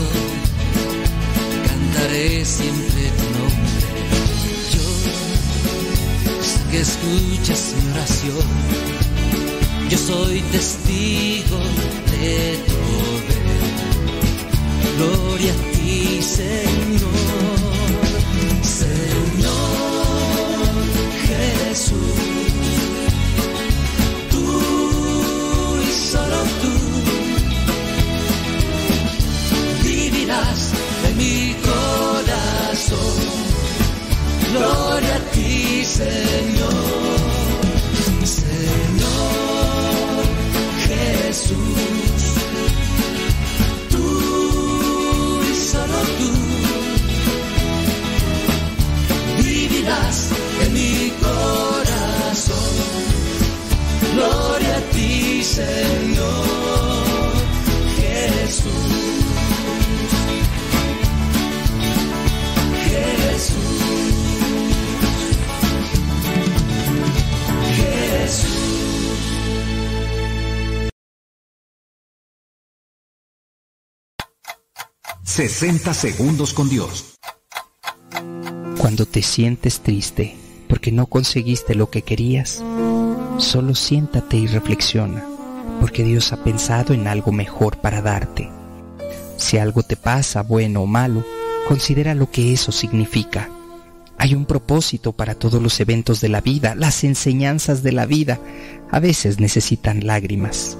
cantaré 1.68 2.44
siempre 2.44 3.02
tu 3.18 3.26
nombre. 3.40 3.90
Yo 4.74 4.86
sé 6.44 6.60
que 6.72 6.80
escuchas 6.82 7.74
mi 7.78 7.91
oración. 7.91 8.48
Yo 9.90 9.98
soy 9.98 10.41
testigo 10.52 11.57
de 12.11 12.60
poder. 12.68 13.60
Gloria 14.98 15.53
a 15.53 15.72
ti. 15.72 16.22
Señor 16.22 17.29
Gloria 34.52 35.16
a 35.16 35.32
ti, 35.32 35.86
Señor. 35.86 37.20
Señor 38.26 39.40
Jesús, 40.88 41.56
tú 43.90 45.41
y 45.41 45.56
solo 45.56 45.99
tú 46.18 46.32
vivirás 49.44 50.30
en 50.66 50.74
mi 50.74 51.14
corazón. 51.22 52.76
Gloria 54.14 54.78
a 54.78 54.82
ti, 54.91 55.44
Señor 55.44 56.59
60 75.40 75.94
segundos 75.94 76.53
con 76.53 76.68
Dios. 76.68 77.18
Cuando 78.78 79.06
te 79.06 79.22
sientes 79.22 79.80
triste 79.80 80.36
porque 80.68 80.91
no 80.91 81.06
conseguiste 81.06 81.76
lo 81.76 81.90
que 81.90 82.02
querías, 82.02 82.61
solo 83.38 83.74
siéntate 83.74 84.36
y 84.36 84.48
reflexiona, 84.48 85.24
porque 85.80 86.03
Dios 86.03 86.34
ha 86.34 86.44
pensado 86.44 86.94
en 86.94 87.07
algo 87.07 87.32
mejor 87.32 87.78
para 87.78 88.02
darte. 88.02 88.49
Si 89.38 89.57
algo 89.57 89.82
te 89.82 89.95
pasa, 89.95 90.44
bueno 90.44 90.82
o 90.82 90.88
malo, 90.88 91.24
considera 91.70 92.16
lo 92.16 92.30
que 92.30 92.52
eso 92.52 92.74
significa. 92.74 93.49
Hay 94.18 94.36
un 94.36 94.44
propósito 94.45 95.14
para 95.14 95.36
todos 95.36 95.64
los 95.64 95.80
eventos 95.80 96.20
de 96.20 96.28
la 96.28 96.41
vida, 96.41 96.76
las 96.76 97.06
enseñanzas 97.06 97.82
de 97.82 97.94
la 97.94 98.06
vida. 98.06 98.41
A 98.91 98.99
veces 98.99 99.40
necesitan 99.40 100.06
lágrimas. 100.06 100.78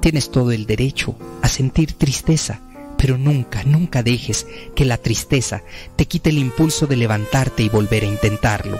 Tienes 0.00 0.30
todo 0.30 0.52
el 0.52 0.66
derecho 0.66 1.16
a 1.40 1.48
sentir 1.48 1.94
tristeza, 1.94 2.60
pero 3.02 3.18
nunca, 3.18 3.64
nunca 3.64 4.04
dejes 4.04 4.46
que 4.76 4.84
la 4.84 4.96
tristeza 4.96 5.64
te 5.96 6.06
quite 6.06 6.30
el 6.30 6.38
impulso 6.38 6.86
de 6.86 6.94
levantarte 6.94 7.64
y 7.64 7.68
volver 7.68 8.04
a 8.04 8.06
intentarlo. 8.06 8.78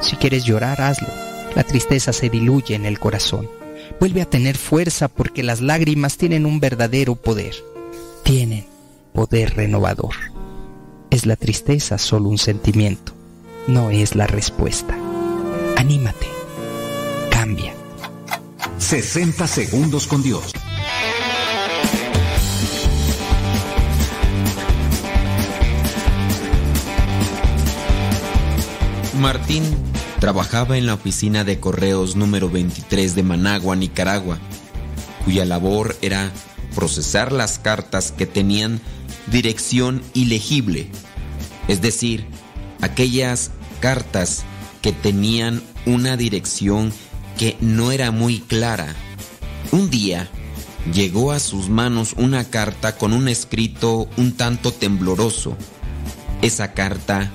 Si 0.00 0.16
quieres 0.16 0.46
llorar, 0.46 0.80
hazlo. 0.80 1.08
La 1.54 1.62
tristeza 1.62 2.14
se 2.14 2.30
diluye 2.30 2.74
en 2.74 2.86
el 2.86 2.98
corazón. 2.98 3.50
Vuelve 4.00 4.22
a 4.22 4.30
tener 4.30 4.56
fuerza 4.56 5.08
porque 5.08 5.42
las 5.42 5.60
lágrimas 5.60 6.16
tienen 6.16 6.46
un 6.46 6.60
verdadero 6.60 7.14
poder. 7.14 7.54
Tienen 8.22 8.64
poder 9.12 9.54
renovador. 9.54 10.14
¿Es 11.10 11.26
la 11.26 11.36
tristeza 11.36 11.98
solo 11.98 12.30
un 12.30 12.38
sentimiento? 12.38 13.12
No 13.66 13.90
es 13.90 14.14
la 14.14 14.26
respuesta. 14.26 14.96
Anímate. 15.76 16.26
Cambia. 17.30 17.74
60 18.78 19.46
segundos 19.46 20.06
con 20.06 20.22
Dios. 20.22 20.54
Martín 29.22 29.62
trabajaba 30.18 30.76
en 30.76 30.86
la 30.86 30.94
oficina 30.94 31.44
de 31.44 31.60
correos 31.60 32.16
número 32.16 32.50
23 32.50 33.14
de 33.14 33.22
Managua, 33.22 33.76
Nicaragua, 33.76 34.40
cuya 35.24 35.44
labor 35.44 35.96
era 36.02 36.32
procesar 36.74 37.30
las 37.30 37.60
cartas 37.60 38.10
que 38.10 38.26
tenían 38.26 38.80
dirección 39.28 40.02
ilegible, 40.12 40.88
es 41.68 41.80
decir, 41.80 42.26
aquellas 42.80 43.52
cartas 43.78 44.42
que 44.82 44.90
tenían 44.90 45.62
una 45.86 46.16
dirección 46.16 46.92
que 47.38 47.56
no 47.60 47.92
era 47.92 48.10
muy 48.10 48.40
clara. 48.40 48.92
Un 49.70 49.88
día 49.88 50.28
llegó 50.92 51.30
a 51.30 51.38
sus 51.38 51.68
manos 51.68 52.14
una 52.16 52.42
carta 52.42 52.96
con 52.96 53.12
un 53.12 53.28
escrito 53.28 54.08
un 54.16 54.32
tanto 54.32 54.72
tembloroso. 54.72 55.56
Esa 56.42 56.72
carta 56.72 57.30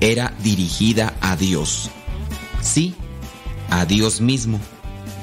era 0.00 0.34
dirigida 0.42 1.14
a 1.20 1.36
Dios. 1.36 1.90
Sí, 2.62 2.94
a 3.70 3.86
Dios 3.86 4.20
mismo, 4.20 4.60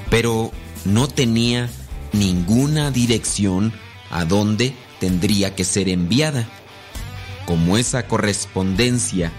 pero 0.09 0.51
no 0.85 1.07
tenía 1.07 1.69
ninguna 2.11 2.91
dirección 2.91 3.73
a 4.11 4.25
dónde 4.25 4.73
tendría 4.99 5.55
que 5.55 5.63
ser 5.63 5.89
enviada. 5.89 6.47
Como 7.45 7.77
esa 7.77 8.07
correspondencia 8.07 9.31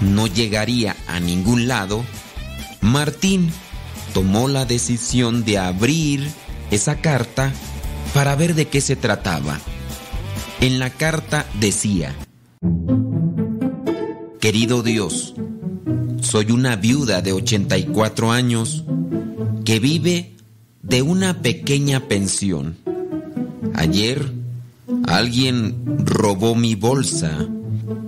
no 0.00 0.26
llegaría 0.26 0.96
a 1.06 1.20
ningún 1.20 1.68
lado, 1.68 2.04
Martín 2.80 3.52
tomó 4.14 4.48
la 4.48 4.64
decisión 4.64 5.44
de 5.44 5.58
abrir 5.58 6.30
esa 6.70 7.00
carta 7.00 7.52
para 8.14 8.34
ver 8.36 8.54
de 8.54 8.68
qué 8.68 8.80
se 8.80 8.96
trataba. 8.96 9.58
En 10.60 10.78
la 10.78 10.90
carta 10.90 11.44
decía, 11.60 12.14
Querido 14.46 14.84
Dios, 14.84 15.34
soy 16.20 16.52
una 16.52 16.76
viuda 16.76 17.20
de 17.20 17.32
84 17.32 18.30
años 18.30 18.84
que 19.64 19.80
vive 19.80 20.36
de 20.84 21.02
una 21.02 21.42
pequeña 21.42 22.06
pensión. 22.06 22.76
Ayer 23.74 24.30
alguien 25.08 25.98
robó 26.04 26.54
mi 26.54 26.76
bolsa. 26.76 27.44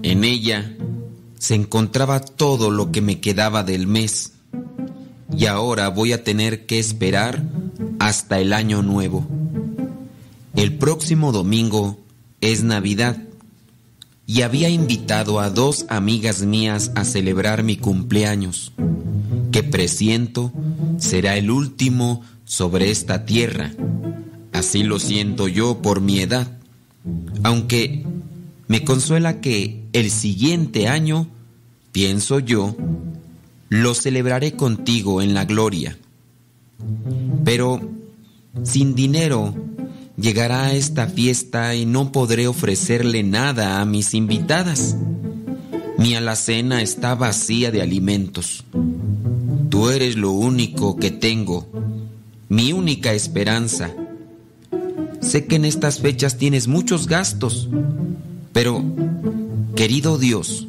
En 0.04 0.22
ella 0.22 0.76
se 1.40 1.56
encontraba 1.56 2.20
todo 2.20 2.70
lo 2.70 2.92
que 2.92 3.00
me 3.00 3.18
quedaba 3.18 3.64
del 3.64 3.88
mes. 3.88 4.34
Y 5.36 5.46
ahora 5.46 5.88
voy 5.88 6.12
a 6.12 6.22
tener 6.22 6.66
que 6.66 6.78
esperar 6.78 7.42
hasta 7.98 8.38
el 8.38 8.52
año 8.52 8.84
nuevo. 8.84 9.26
El 10.54 10.78
próximo 10.78 11.32
domingo 11.32 11.98
es 12.40 12.62
Navidad 12.62 13.27
y 14.28 14.42
había 14.42 14.68
invitado 14.68 15.40
a 15.40 15.48
dos 15.48 15.86
amigas 15.88 16.42
mías 16.42 16.92
a 16.94 17.06
celebrar 17.06 17.62
mi 17.62 17.78
cumpleaños, 17.78 18.72
que 19.50 19.62
presiento 19.62 20.52
será 20.98 21.38
el 21.38 21.50
último 21.50 22.20
sobre 22.44 22.90
esta 22.90 23.24
tierra. 23.24 23.72
Así 24.52 24.82
lo 24.82 24.98
siento 24.98 25.48
yo 25.48 25.80
por 25.80 26.02
mi 26.02 26.20
edad, 26.20 26.58
aunque 27.42 28.04
me 28.66 28.84
consuela 28.84 29.40
que 29.40 29.84
el 29.94 30.10
siguiente 30.10 30.88
año, 30.88 31.26
pienso 31.90 32.38
yo, 32.38 32.76
lo 33.70 33.94
celebraré 33.94 34.52
contigo 34.52 35.22
en 35.22 35.32
la 35.32 35.46
gloria. 35.46 35.96
Pero 37.44 37.80
sin 38.62 38.94
dinero 38.94 39.54
llegará 40.18 40.64
a 40.64 40.72
esta 40.74 41.06
fiesta 41.06 41.74
y 41.74 41.86
no 41.86 42.12
podré 42.12 42.48
ofrecerle 42.48 43.22
nada 43.22 43.80
a 43.80 43.84
mis 43.84 44.14
invitadas. 44.14 44.96
Mi 45.96 46.14
alacena 46.14 46.82
está 46.82 47.14
vacía 47.14 47.70
de 47.70 47.82
alimentos. 47.82 48.64
Tú 49.70 49.90
eres 49.90 50.16
lo 50.16 50.32
único 50.32 50.96
que 50.96 51.10
tengo, 51.10 51.66
mi 52.48 52.72
única 52.72 53.12
esperanza. 53.12 53.94
Sé 55.20 55.46
que 55.46 55.56
en 55.56 55.64
estas 55.64 56.00
fechas 56.00 56.38
tienes 56.38 56.68
muchos 56.68 57.06
gastos, 57.06 57.68
pero, 58.52 58.82
querido 59.76 60.18
Dios, 60.18 60.68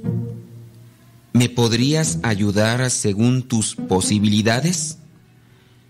¿me 1.33 1.49
podrías 1.49 2.19
ayudar 2.23 2.89
según 2.91 3.43
tus 3.43 3.75
posibilidades? 3.75 4.97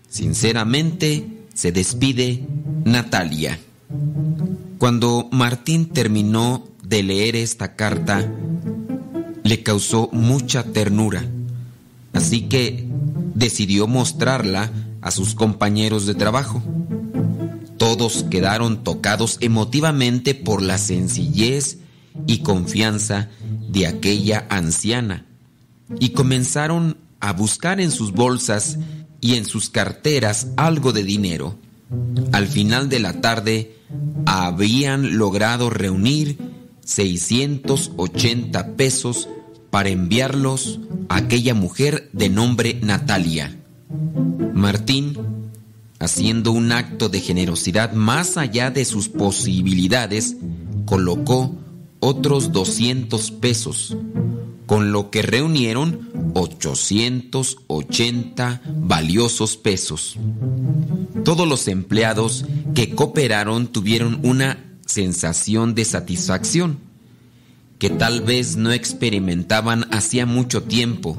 Sinceramente, 0.08 1.39
se 1.54 1.72
despide 1.72 2.46
Natalia. 2.84 3.58
Cuando 4.78 5.28
Martín 5.32 5.86
terminó 5.86 6.66
de 6.82 7.02
leer 7.02 7.36
esta 7.36 7.76
carta, 7.76 8.26
le 9.42 9.62
causó 9.62 10.08
mucha 10.12 10.62
ternura, 10.64 11.24
así 12.12 12.42
que 12.42 12.86
decidió 13.34 13.86
mostrarla 13.86 14.70
a 15.02 15.10
sus 15.10 15.34
compañeros 15.34 16.06
de 16.06 16.14
trabajo. 16.14 16.62
Todos 17.76 18.24
quedaron 18.30 18.84
tocados 18.84 19.38
emotivamente 19.40 20.34
por 20.34 20.62
la 20.62 20.78
sencillez 20.78 21.78
y 22.26 22.38
confianza 22.38 23.28
de 23.68 23.86
aquella 23.86 24.46
anciana 24.50 25.24
y 25.98 26.10
comenzaron 26.10 26.96
a 27.20 27.32
buscar 27.32 27.80
en 27.80 27.90
sus 27.90 28.12
bolsas 28.12 28.78
y 29.20 29.34
en 29.34 29.44
sus 29.44 29.70
carteras 29.70 30.48
algo 30.56 30.92
de 30.92 31.04
dinero. 31.04 31.56
Al 32.32 32.46
final 32.46 32.88
de 32.88 33.00
la 33.00 33.20
tarde 33.20 33.76
habían 34.26 35.18
logrado 35.18 35.70
reunir 35.70 36.38
680 36.84 38.76
pesos 38.76 39.28
para 39.70 39.88
enviarlos 39.88 40.80
a 41.08 41.16
aquella 41.16 41.54
mujer 41.54 42.08
de 42.12 42.28
nombre 42.28 42.78
Natalia. 42.82 43.56
Martín, 44.54 45.16
haciendo 45.98 46.52
un 46.52 46.72
acto 46.72 47.08
de 47.08 47.20
generosidad 47.20 47.92
más 47.92 48.36
allá 48.36 48.70
de 48.70 48.84
sus 48.84 49.08
posibilidades, 49.08 50.36
colocó 50.86 51.54
otros 52.00 52.52
200 52.52 53.30
pesos, 53.32 53.96
con 54.70 54.92
lo 54.92 55.10
que 55.10 55.22
reunieron 55.22 56.08
880 56.34 58.62
valiosos 58.66 59.56
pesos. 59.56 60.16
Todos 61.24 61.48
los 61.48 61.66
empleados 61.66 62.44
que 62.72 62.94
cooperaron 62.94 63.66
tuvieron 63.66 64.20
una 64.22 64.64
sensación 64.86 65.74
de 65.74 65.84
satisfacción 65.84 66.78
que 67.80 67.90
tal 67.90 68.20
vez 68.20 68.54
no 68.54 68.70
experimentaban 68.70 69.92
hacía 69.92 70.24
mucho 70.24 70.62
tiempo, 70.62 71.18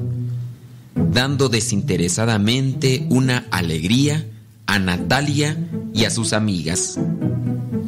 dando 0.94 1.50
desinteresadamente 1.50 3.06
una 3.10 3.44
alegría 3.50 4.24
a 4.64 4.78
Natalia 4.78 5.58
y 5.92 6.06
a 6.06 6.10
sus 6.10 6.32
amigas. 6.32 6.98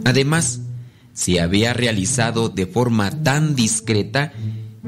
Además, 0.04 0.60
se 1.14 1.40
había 1.40 1.72
realizado 1.72 2.50
de 2.50 2.66
forma 2.66 3.22
tan 3.22 3.56
discreta 3.56 4.34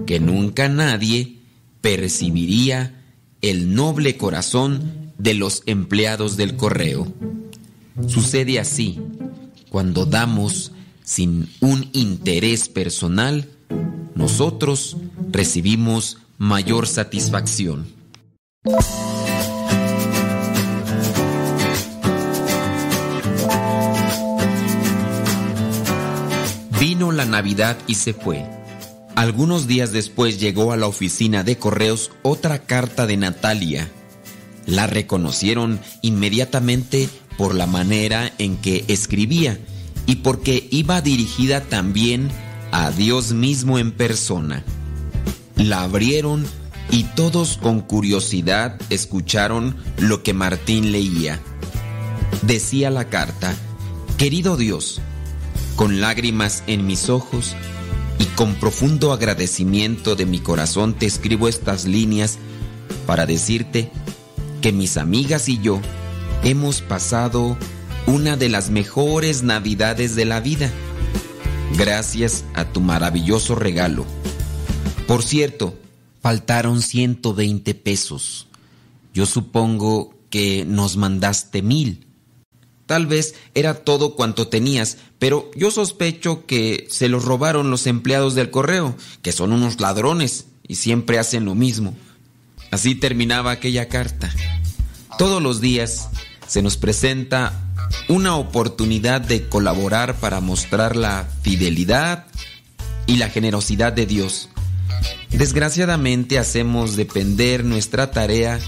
que 0.04 0.20
nunca 0.20 0.68
nadie 0.68 1.38
percibiría 1.80 3.02
el 3.40 3.74
noble 3.74 4.16
corazón 4.16 5.12
de 5.18 5.34
los 5.34 5.62
empleados 5.66 6.36
del 6.36 6.56
correo. 6.56 7.06
Sucede 8.06 8.58
así 8.58 8.98
cuando 9.70 10.06
damos 10.06 10.72
sin 11.04 11.48
un 11.60 11.88
interés 11.92 12.68
personal, 12.68 13.48
nosotros 14.14 14.96
recibimos 15.30 16.18
mayor 16.38 16.86
satisfacción. 16.86 17.86
Vino 26.80 27.12
la 27.12 27.24
Navidad 27.24 27.76
y 27.86 27.94
se 27.94 28.12
fue. 28.12 28.55
Algunos 29.16 29.66
días 29.66 29.92
después 29.92 30.38
llegó 30.38 30.72
a 30.72 30.76
la 30.76 30.86
oficina 30.86 31.42
de 31.42 31.56
correos 31.56 32.10
otra 32.20 32.58
carta 32.66 33.06
de 33.06 33.16
Natalia. 33.16 33.90
La 34.66 34.86
reconocieron 34.86 35.80
inmediatamente 36.02 37.08
por 37.38 37.54
la 37.54 37.66
manera 37.66 38.30
en 38.36 38.58
que 38.58 38.84
escribía 38.88 39.58
y 40.04 40.16
porque 40.16 40.68
iba 40.70 41.00
dirigida 41.00 41.62
también 41.62 42.28
a 42.72 42.90
Dios 42.90 43.32
mismo 43.32 43.78
en 43.78 43.92
persona. 43.92 44.64
La 45.56 45.80
abrieron 45.80 46.44
y 46.90 47.04
todos 47.04 47.56
con 47.56 47.80
curiosidad 47.80 48.78
escucharon 48.90 49.78
lo 49.96 50.22
que 50.22 50.34
Martín 50.34 50.92
leía. 50.92 51.40
Decía 52.42 52.90
la 52.90 53.06
carta, 53.08 53.54
Querido 54.18 54.58
Dios, 54.58 55.00
con 55.74 56.02
lágrimas 56.02 56.62
en 56.66 56.86
mis 56.86 57.08
ojos 57.08 57.56
y 58.18 58.24
con 58.36 58.54
profundo 58.54 59.12
agradecimiento 59.12 60.16
de 60.16 60.26
mi 60.26 60.38
corazón 60.40 60.94
te 60.94 61.06
escribo 61.06 61.48
estas 61.48 61.84
líneas 61.84 62.38
para 63.06 63.26
decirte 63.26 63.90
que 64.60 64.72
mis 64.72 64.96
amigas 64.96 65.48
y 65.48 65.58
yo 65.58 65.80
hemos 66.42 66.80
pasado 66.80 67.56
una 68.06 68.36
de 68.36 68.48
las 68.48 68.70
mejores 68.70 69.42
navidades 69.42 70.14
de 70.14 70.24
la 70.24 70.40
vida, 70.40 70.70
gracias 71.76 72.44
a 72.54 72.64
tu 72.64 72.80
maravilloso 72.80 73.54
regalo. 73.54 74.06
Por 75.06 75.22
cierto, 75.22 75.76
faltaron 76.22 76.82
120 76.82 77.74
pesos. 77.74 78.48
Yo 79.12 79.26
supongo 79.26 80.14
que 80.30 80.64
nos 80.64 80.96
mandaste 80.96 81.62
mil. 81.62 82.05
Tal 82.86 83.06
vez 83.06 83.34
era 83.54 83.74
todo 83.74 84.14
cuanto 84.14 84.46
tenías, 84.46 84.98
pero 85.18 85.50
yo 85.56 85.70
sospecho 85.72 86.46
que 86.46 86.86
se 86.88 87.08
los 87.08 87.24
robaron 87.24 87.70
los 87.70 87.86
empleados 87.88 88.34
del 88.34 88.50
correo, 88.50 88.96
que 89.22 89.32
son 89.32 89.52
unos 89.52 89.80
ladrones 89.80 90.46
y 90.66 90.76
siempre 90.76 91.18
hacen 91.18 91.44
lo 91.44 91.54
mismo. 91.56 91.96
Así 92.70 92.94
terminaba 92.94 93.50
aquella 93.50 93.88
carta. 93.88 94.32
Todos 95.18 95.42
los 95.42 95.60
días 95.60 96.08
se 96.46 96.62
nos 96.62 96.76
presenta 96.76 97.60
una 98.08 98.36
oportunidad 98.36 99.20
de 99.20 99.48
colaborar 99.48 100.16
para 100.20 100.40
mostrar 100.40 100.94
la 100.94 101.28
fidelidad 101.42 102.26
y 103.06 103.16
la 103.16 103.28
generosidad 103.30 103.92
de 103.92 104.06
Dios. 104.06 104.48
Desgraciadamente 105.30 106.38
hacemos 106.38 106.96
depender 106.96 107.64
nuestra 107.64 108.10
tarea 108.10 108.60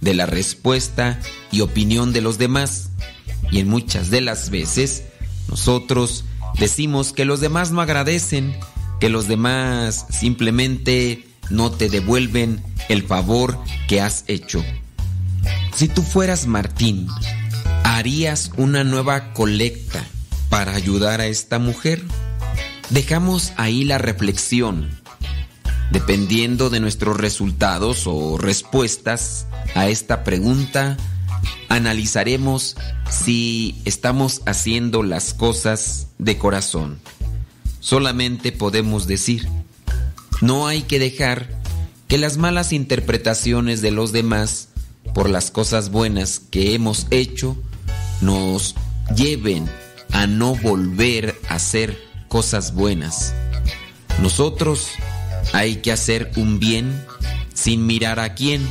de 0.00 0.14
la 0.14 0.26
respuesta 0.26 1.20
y 1.50 1.60
opinión 1.60 2.12
de 2.12 2.20
los 2.20 2.36
demás 2.36 2.90
y 3.52 3.60
en 3.60 3.68
muchas 3.68 4.10
de 4.10 4.22
las 4.22 4.50
veces 4.50 5.04
nosotros 5.48 6.24
decimos 6.58 7.12
que 7.12 7.24
los 7.24 7.40
demás 7.40 7.70
no 7.70 7.80
agradecen, 7.80 8.56
que 8.98 9.10
los 9.10 9.28
demás 9.28 10.06
simplemente 10.10 11.28
no 11.50 11.70
te 11.70 11.88
devuelven 11.88 12.64
el 12.88 13.02
favor 13.02 13.58
que 13.86 14.00
has 14.00 14.24
hecho. 14.26 14.64
Si 15.74 15.88
tú 15.88 16.02
fueras 16.02 16.46
Martín, 16.46 17.06
¿harías 17.84 18.50
una 18.56 18.84
nueva 18.84 19.32
colecta 19.34 20.04
para 20.48 20.74
ayudar 20.74 21.20
a 21.20 21.26
esta 21.26 21.58
mujer? 21.58 22.02
Dejamos 22.90 23.52
ahí 23.56 23.84
la 23.84 23.98
reflexión. 23.98 24.90
Dependiendo 25.90 26.70
de 26.70 26.80
nuestros 26.80 27.18
resultados 27.18 28.04
o 28.06 28.38
respuestas 28.38 29.46
a 29.74 29.88
esta 29.88 30.24
pregunta, 30.24 30.96
analizaremos 31.68 32.76
si 33.10 33.80
estamos 33.84 34.42
haciendo 34.46 35.02
las 35.02 35.34
cosas 35.34 36.08
de 36.18 36.38
corazón. 36.38 36.98
Solamente 37.80 38.52
podemos 38.52 39.06
decir, 39.06 39.48
no 40.40 40.66
hay 40.66 40.82
que 40.82 40.98
dejar 40.98 41.48
que 42.08 42.18
las 42.18 42.36
malas 42.36 42.72
interpretaciones 42.72 43.80
de 43.80 43.90
los 43.90 44.12
demás 44.12 44.68
por 45.14 45.28
las 45.30 45.50
cosas 45.50 45.90
buenas 45.90 46.40
que 46.40 46.74
hemos 46.74 47.06
hecho 47.10 47.56
nos 48.20 48.74
lleven 49.16 49.68
a 50.12 50.26
no 50.26 50.54
volver 50.54 51.40
a 51.48 51.54
hacer 51.54 51.98
cosas 52.28 52.74
buenas. 52.74 53.34
Nosotros 54.20 54.88
hay 55.52 55.76
que 55.76 55.92
hacer 55.92 56.30
un 56.36 56.58
bien 56.58 57.04
sin 57.54 57.86
mirar 57.86 58.20
a 58.20 58.34
quién 58.34 58.66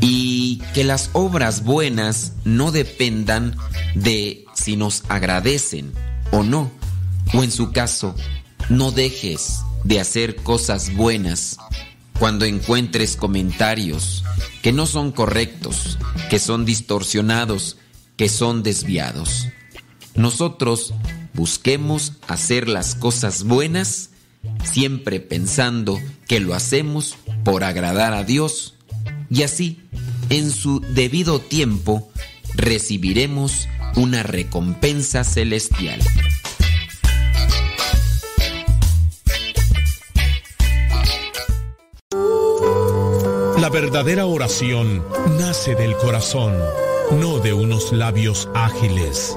y 0.00 0.62
que 0.74 0.84
las 0.84 1.10
obras 1.12 1.64
buenas 1.64 2.32
no 2.44 2.72
dependan 2.72 3.56
de 3.94 4.44
si 4.54 4.76
nos 4.76 5.04
agradecen 5.08 5.92
o 6.32 6.42
no, 6.42 6.70
o 7.34 7.42
en 7.42 7.50
su 7.50 7.72
caso, 7.72 8.14
no 8.68 8.92
dejes 8.92 9.60
de 9.84 10.00
hacer 10.00 10.36
cosas 10.36 10.94
buenas 10.94 11.58
cuando 12.18 12.44
encuentres 12.44 13.16
comentarios 13.16 14.24
que 14.62 14.72
no 14.72 14.86
son 14.86 15.10
correctos, 15.10 15.98
que 16.28 16.38
son 16.38 16.64
distorsionados, 16.64 17.78
que 18.16 18.28
son 18.28 18.62
desviados. 18.62 19.48
Nosotros 20.14 20.92
busquemos 21.32 22.12
hacer 22.28 22.68
las 22.68 22.94
cosas 22.94 23.44
buenas 23.44 24.10
siempre 24.64 25.20
pensando 25.20 25.98
que 26.26 26.40
lo 26.40 26.54
hacemos 26.54 27.16
por 27.44 27.64
agradar 27.64 28.12
a 28.12 28.24
Dios 28.24 28.74
y 29.30 29.44
así, 29.44 29.80
en 30.28 30.50
su 30.50 30.80
debido 30.80 31.40
tiempo, 31.40 32.10
recibiremos 32.54 33.68
una 33.96 34.22
recompensa 34.22 35.24
celestial. 35.24 36.00
La 43.58 43.68
verdadera 43.68 44.26
oración 44.26 45.04
nace 45.38 45.74
del 45.74 45.94
corazón, 45.96 46.54
no 47.20 47.38
de 47.38 47.52
unos 47.52 47.92
labios 47.92 48.48
ágiles. 48.54 49.36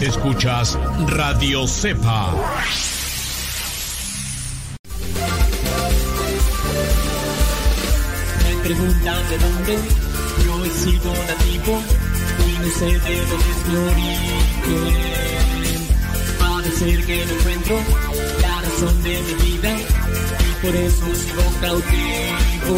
Escuchas 0.00 0.78
Radio 1.08 1.66
Cepa. 1.66 2.32
Preguntan 8.68 9.28
de 9.30 9.38
dónde 9.38 9.78
yo 10.44 10.64
he 10.66 10.70
sido 10.70 11.10
nativo 11.26 11.82
y 12.46 12.52
no 12.58 12.68
sé 12.78 12.84
de 12.84 13.16
dónde 13.30 13.50
es 13.50 13.60
mi 13.66 13.76
origen. 13.76 14.94
Parece 16.38 16.88
que 17.06 17.16
no 17.24 17.32
encuentro 17.32 17.76
la 18.42 18.60
razón 18.60 19.02
de 19.04 19.22
mi 19.22 19.34
vida 19.52 19.70
y 19.80 20.66
por 20.66 20.76
eso 20.76 21.06
sigo 21.14 21.44
cautivo. 21.62 22.76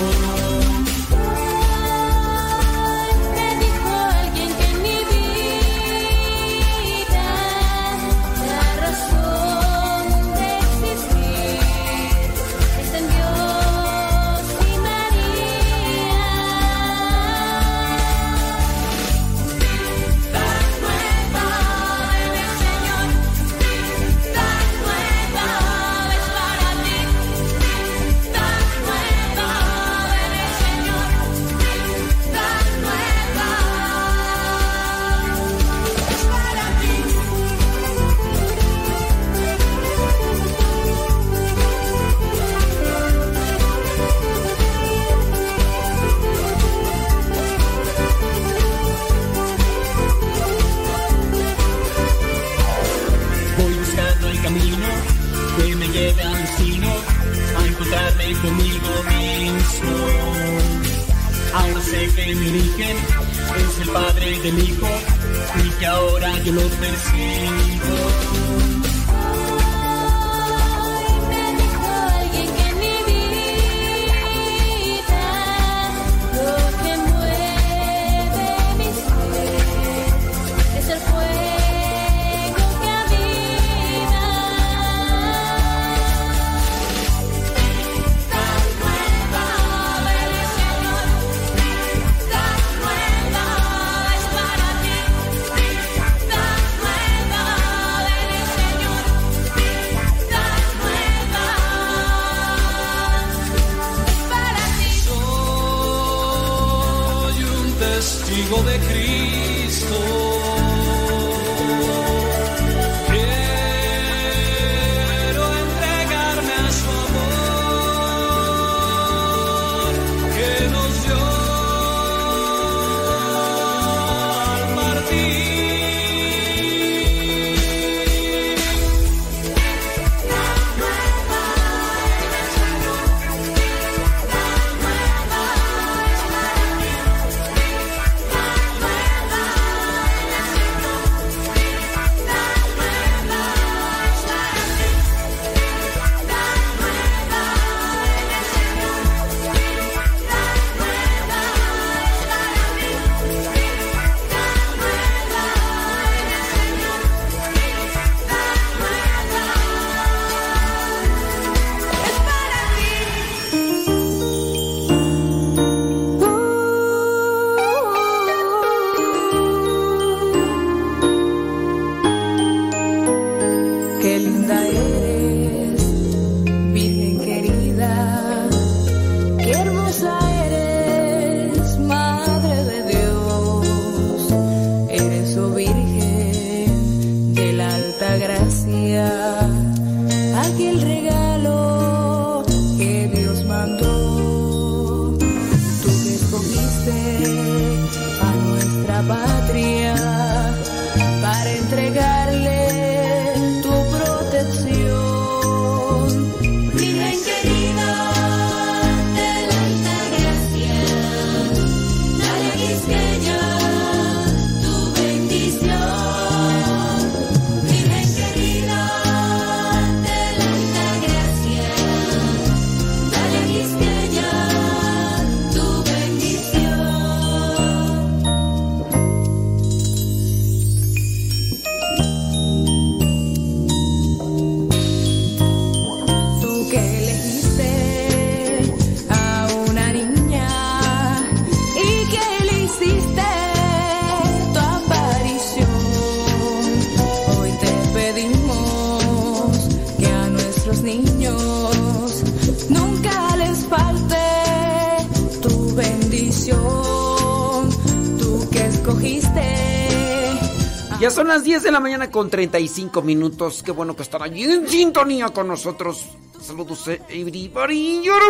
Con 262.20 262.28
35 262.28 263.00
minutos. 263.00 263.62
Qué 263.62 263.72
bueno 263.72 263.96
que 263.96 264.02
están 264.02 264.20
allí 264.20 264.42
en 264.42 264.68
sintonía 264.68 265.30
con 265.30 265.48
nosotros. 265.48 266.04
Saludos, 266.38 266.86
everybody. 267.08 268.02
Your 268.02 268.20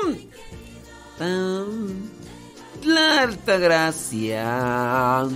home. 0.00 0.18
La 2.84 3.22
alta 3.22 3.58
gracia. 3.58 5.28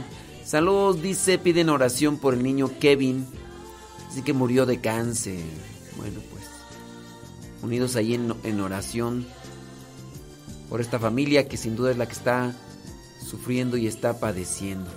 Saludos, 0.45 1.01
dice, 1.01 1.39
piden 1.39 1.69
oración 1.69 2.19
por 2.19 2.35
el 2.35 2.43
niño 2.43 2.73
Kevin. 2.81 3.25
Dice 4.09 4.25
que 4.25 4.33
murió 4.33 4.67
de 4.67 4.81
cáncer. 4.81 5.45
Bueno, 5.97 6.19
pues. 6.29 6.43
Unidos 7.63 7.95
ahí 7.95 8.15
en, 8.15 8.61
oración. 8.61 9.29
Por 10.69 10.81
esta 10.81 10.99
familia 10.99 11.47
que 11.47 11.57
sin 11.57 11.77
duda 11.77 11.93
es 11.93 11.99
la 11.99 12.07
que 12.07 12.15
está 12.15 12.57
sufriendo 13.25 13.77
y 13.77 13.87
está 13.87 14.19
padeciendo. 14.19 14.91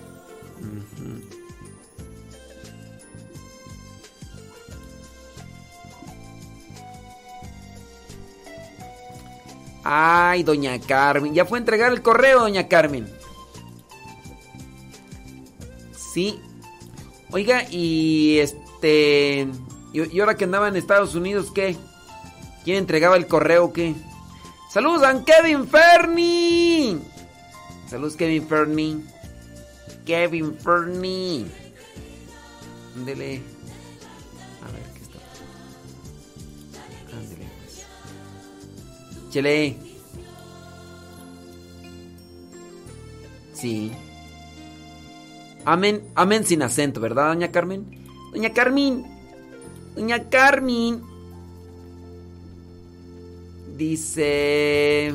Ay, 9.87 10.41
doña 10.41 10.79
Carmen. 10.79 11.35
Ya 11.35 11.45
fue 11.45 11.59
a 11.59 11.61
entregar 11.61 11.93
el 11.93 12.01
correo, 12.01 12.39
doña 12.39 12.67
Carmen. 12.67 13.07
Sí. 15.95 16.41
Oiga, 17.31 17.63
y 17.69 18.39
este... 18.39 19.47
Y, 19.93 20.19
ahora 20.19 20.35
que 20.35 20.45
andaba 20.45 20.67
en 20.67 20.75
Estados 20.75 21.13
Unidos, 21.13 21.51
¿qué? 21.53 21.77
¿Quién 22.63 22.77
entregaba 22.77 23.15
el 23.15 23.27
correo 23.27 23.71
qué? 23.73 23.93
Saludos 24.71 25.03
a 25.03 25.23
Kevin 25.23 25.67
Fernie. 25.67 26.97
Saludos 27.87 28.15
Kevin 28.15 28.47
Fernie. 28.47 28.97
Kevin 30.03 30.57
Fernie. 30.57 31.45
Ándele. 32.95 33.54
Chele. 39.35 39.75
Sí. 43.51 43.91
Amén, 45.65 46.09
amén 46.15 46.45
sin 46.45 46.61
acento, 46.61 47.01
¿verdad, 47.01 47.27
doña 47.27 47.51
Carmen? 47.51 47.83
Doña 48.31 48.53
Carmen. 48.53 49.05
Doña 49.93 50.29
Carmen. 50.29 51.01
Dice... 53.75 55.13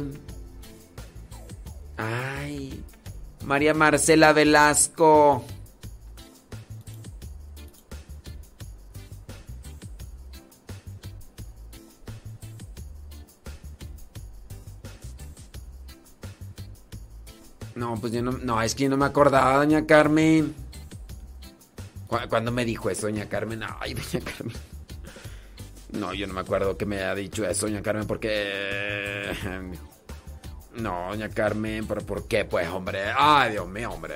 Ay, 1.97 2.85
María 3.43 3.73
Marcela 3.73 4.35
Velasco. 4.35 5.47
No, 17.91 18.01
pues 18.01 18.13
yo 18.13 18.23
no, 18.23 18.31
no, 18.33 18.63
es 18.63 18.75
que 18.77 18.85
yo 18.85 18.91
no 18.91 18.97
me 18.97 19.05
acordaba, 19.07 19.57
doña 19.57 19.85
Carmen. 19.85 20.55
¿Cu- 22.07 22.19
¿Cuándo 22.29 22.53
me 22.53 22.65
dijo 22.65 22.89
eso, 22.89 23.03
doña 23.09 23.29
Carmen? 23.29 23.63
Ay, 23.81 23.95
doña 23.95 24.25
Carmen. 24.25 24.57
No, 25.93 26.15
yo 26.15 26.29
no 26.29 26.35
me 26.35 26.41
acuerdo 26.41 26.77
que 26.79 26.87
me 26.87 26.97
haya 26.99 27.17
dicho 27.17 27.45
eso, 27.45 27.67
doña 27.67 27.83
Carmen, 27.83 28.07
porque... 28.07 29.33
No, 30.75 31.09
doña 31.09 31.29
Carmen, 31.31 31.85
pero 31.89 32.01
¿por 32.07 32.29
qué, 32.29 32.45
pues, 32.45 32.69
hombre? 32.69 33.07
Ay, 33.17 33.51
Dios 33.53 33.67
mío, 33.67 33.91
hombre. 33.91 34.15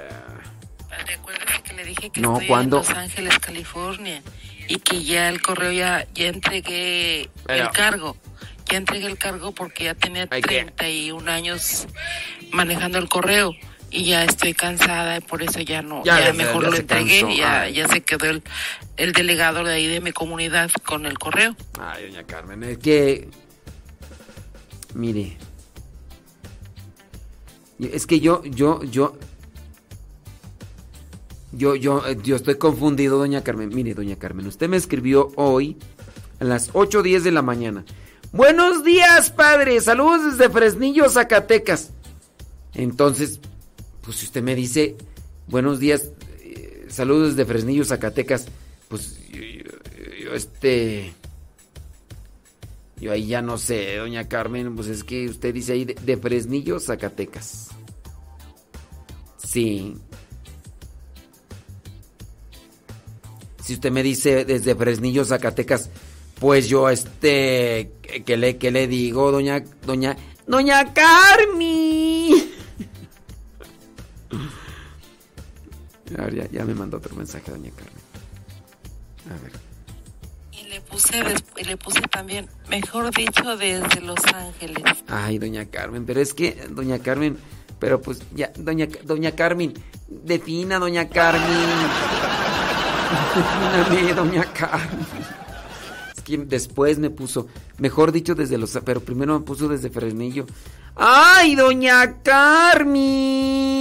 Recuerda 1.05 1.61
que 1.65 1.73
le 1.75 1.85
dije 1.85 2.11
que 2.11 2.21
No, 2.21 2.41
estoy 2.41 2.63
en 2.63 2.71
Los 2.71 2.89
Ángeles, 2.91 3.39
California, 3.41 4.23
y 4.69 4.79
que 4.79 5.03
ya 5.03 5.29
el 5.31 5.43
correo 5.43 5.73
ya, 5.73 6.07
ya 6.15 6.29
entregué 6.29 7.29
Pero- 7.45 7.65
el 7.65 7.71
cargo. 7.73 8.17
Ya 8.71 8.79
entregué 8.79 9.07
el 9.09 9.19
cargo 9.19 9.53
porque 9.53 9.85
ya 9.85 9.95
tenía 9.95 10.27
Ay, 10.31 10.41
¿qué? 10.41 10.65
31 10.65 11.31
años 11.31 11.87
manejando 12.55 12.98
el 12.98 13.09
correo 13.09 13.55
y 13.90 14.05
ya 14.06 14.24
estoy 14.24 14.55
cansada 14.55 15.18
y 15.18 15.20
por 15.20 15.43
eso 15.43 15.60
ya 15.60 15.82
no, 15.82 16.02
Ya, 16.05 16.32
mejor 16.32 16.64
ya 16.64 16.70
lo 16.70 16.76
entregué, 16.76 17.20
cansó. 17.20 17.36
ya, 17.36 17.68
ya 17.68 17.89
se 17.89 18.01
quedó 18.02 18.26
el, 18.31 18.43
el 18.97 19.12
delegado 19.12 19.62
de 19.64 19.74
ahí 19.74 19.86
de 19.86 20.01
mi 20.01 20.12
comunidad 20.12 20.70
con 20.85 21.06
el 21.06 21.18
correo. 21.18 21.55
Ay, 21.78 22.09
doña 22.09 22.24
Carmen, 22.24 22.62
es 22.64 22.78
que... 22.78 23.28
Mire. 24.94 25.36
Es 27.81 28.06
que 28.06 28.20
yo, 28.20 28.43
yo, 28.44 28.82
yo... 28.85 29.16
Yo, 31.52 31.76
yo, 31.76 32.02
yo 32.22 32.35
estoy 32.35 32.56
confundido, 32.56 33.16
doña 33.18 33.44
Carmen. 33.44 33.68
Mire, 33.72 33.94
doña 33.94 34.16
Carmen, 34.16 34.47
usted 34.48 34.68
me 34.68 34.76
escribió 34.76 35.31
hoy 35.36 35.76
a 36.40 36.44
las 36.44 36.72
8.10 36.72 37.20
de 37.20 37.31
la 37.31 37.43
mañana. 37.43 37.85
Buenos 38.32 38.82
días, 38.82 39.31
padre. 39.31 39.81
Saludos 39.81 40.36
desde 40.36 40.52
Fresnillo, 40.52 41.09
Zacatecas. 41.09 41.93
Entonces, 42.75 43.41
pues 44.03 44.17
si 44.19 44.27
usted 44.27 44.43
me 44.43 44.55
dice, 44.55 44.97
buenos 45.49 45.79
días, 45.79 46.11
eh, 46.43 46.87
saludos 46.89 47.37
desde 47.37 47.49
Fresnillo, 47.49 47.85
Zacatecas, 47.85 48.47
pues 48.89 49.19
yo, 49.31 49.41
yo- 49.41 50.25
yo, 50.25 50.35
este... 50.35 51.13
Yo 53.01 53.13
ahí 53.13 53.27
ya 53.27 53.43
no 53.43 53.59
sé, 53.59 53.97
doña 53.97 54.29
Carmen, 54.29 54.77
pues 54.77 54.87
es 54.89 55.03
que 55.05 55.27
usted 55.29 55.53
dice 55.53 55.73
ahí 55.73 55.85
de, 55.85 55.95
de 55.95 56.17
Fresnillo, 56.17 56.79
Zacatecas. 56.81 57.69
Sí. 59.37 59.97
Si 63.63 63.75
usted 63.75 63.91
me 63.91 64.03
dice 64.03 64.45
desde 64.45 64.75
Fresnillo, 64.75 65.25
Zacatecas, 65.25 65.91
pues 66.39 66.69
yo 66.69 66.89
este, 66.89 67.93
¿qué, 68.03 68.23
qué 68.25 68.37
le, 68.37 68.57
qué 68.59 68.71
le 68.71 68.87
digo, 68.87 69.31
doña, 69.33 69.65
doña, 69.87 70.17
doña 70.47 70.95
Carmi? 70.95 72.03
A 76.19 76.23
ver, 76.24 76.35
ya, 76.35 76.49
ya 76.51 76.65
me 76.65 76.74
mandó 76.74 76.99
otro 76.99 77.15
mensaje, 77.16 77.51
doña 77.51 77.70
Carmen. 77.70 78.03
A 79.31 79.35
ver. 79.43 79.53
Y 80.53 80.69
le 80.69 80.81
puse, 80.81 81.23
y 81.57 81.65
le 81.65 81.77
puse 81.77 82.01
también, 82.03 82.49
mejor 82.69 83.11
dicho, 83.15 83.57
desde 83.57 84.01
Los 84.01 84.24
Ángeles. 84.32 84.85
Ay, 85.09 85.39
doña 85.39 85.66
Carmen, 85.66 86.07
pero 86.07 86.20
es 86.20 86.32
que, 86.35 86.69
doña 86.70 87.01
Carmen, 87.01 87.36
pero 87.81 88.01
pues 88.01 88.23
ya, 88.35 88.53
doña, 88.57 88.86
doña 89.05 89.32
Carmen, 89.32 89.74
defina, 90.09 90.78
doña 90.78 91.09
Carmen. 91.09 91.43
Defíname, 93.77 94.15
doña 94.15 94.45
Carmen. 94.53 95.07
Es 96.16 96.23
que 96.23 96.39
después 96.39 96.99
me 96.99 97.11
puso, 97.11 97.49
mejor 97.78 98.12
dicho, 98.12 98.35
desde 98.36 98.57
los, 98.59 98.78
pero 98.85 99.01
primero 99.01 99.39
me 99.39 99.45
puso 99.45 99.66
desde 99.69 99.91
Fresnillo. 99.91 100.47
¡Ay, 100.95 101.57
doña 101.57 102.23
Carmen! 102.23 103.74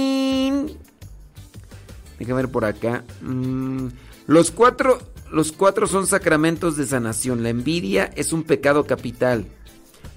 Déjame 2.18 2.42
ver 2.42 2.50
por 2.50 2.64
acá. 2.64 3.04
Mm, 3.22 3.88
los 4.26 4.50
cuatro, 4.50 4.98
los 5.30 5.52
cuatro 5.52 5.86
son 5.86 6.06
sacramentos 6.06 6.76
de 6.76 6.86
sanación. 6.86 7.42
La 7.42 7.50
envidia 7.50 8.10
es 8.14 8.32
un 8.32 8.44
pecado 8.44 8.84
capital. 8.84 9.46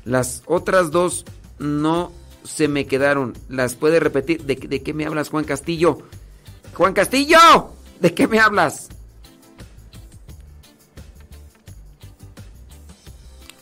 Las 0.06 0.44
otras 0.46 0.92
dos 0.92 1.26
no 1.60 2.12
se 2.44 2.68
me 2.68 2.86
quedaron. 2.86 3.34
¿Las 3.50 3.76
puede 3.76 4.00
repetir? 4.00 4.44
¿De, 4.44 4.58
qué 4.58 4.94
me 4.94 5.06
hablas, 5.06 5.30
Juan 5.30 5.44
Castillo? 5.44 6.00
Juan 6.74 6.94
Castillo, 6.94 7.40
¿de 8.00 8.14
qué 8.14 8.28
me 8.28 8.40
hablas? 8.40 8.90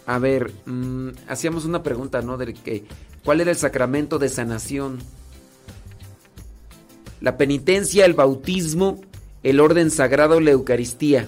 A 0.06 0.20
ver, 0.20 0.52
mm, 0.66 1.10
hacíamos 1.28 1.66
una 1.66 1.82
pregunta, 1.82 2.22
¿no? 2.22 2.38
De 2.38 2.53
que, 2.53 2.86
¿cuál 3.24 3.41
era 3.41 3.49
el 3.49 3.57
sacramento 3.57 4.20
de 4.20 4.30
sanación? 4.30 4.99
La 7.26 7.38
penitencia, 7.38 8.06
el 8.06 8.14
bautismo, 8.14 9.02
el 9.41 9.60
orden 9.60 9.89
sagrado, 9.89 10.39
la 10.39 10.52
Eucaristía. 10.52 11.27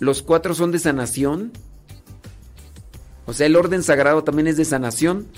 ¿Los 0.00 0.20
cuatro 0.22 0.52
son 0.52 0.72
de 0.72 0.80
sanación? 0.80 1.52
O 3.26 3.32
sea, 3.32 3.46
el 3.46 3.54
orden 3.54 3.84
sagrado 3.84 4.24
también 4.24 4.48
es 4.48 4.56
de 4.56 4.64
sanación. 4.64 5.28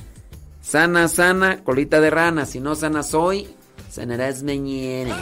Sana, 0.63 1.07
sana, 1.09 1.63
colita 1.65 2.01
de 2.01 2.09
rana. 2.09 2.47
Si 2.47 2.61
no 2.61 2.75
sanas 2.75 3.13
hoy, 3.13 3.47
sanarás 3.91 4.43
mañana. 4.43 5.19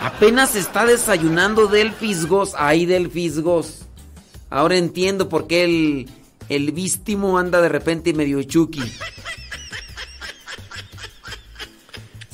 Apenas 0.00 0.56
está 0.56 0.86
desayunando 0.86 1.66
del 1.66 1.92
fisgos. 1.92 2.54
Ay, 2.56 2.86
del 2.86 3.10
fisgos. 3.10 3.82
Ahora 4.48 4.78
entiendo 4.78 5.28
por 5.28 5.46
qué 5.46 5.64
el, 5.64 6.08
el 6.48 6.72
vístimo 6.72 7.36
anda 7.36 7.60
de 7.60 7.68
repente 7.68 8.14
medio 8.14 8.42
chucky. 8.44 8.80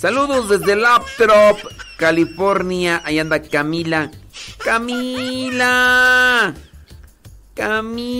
Saludos 0.02 0.48
desde 0.48 0.74
Laptop, 0.74 1.58
California. 1.96 3.02
Ahí 3.04 3.20
anda 3.20 3.40
Camila. 3.40 4.10
Camila. 4.58 6.52
Camila. 7.54 8.18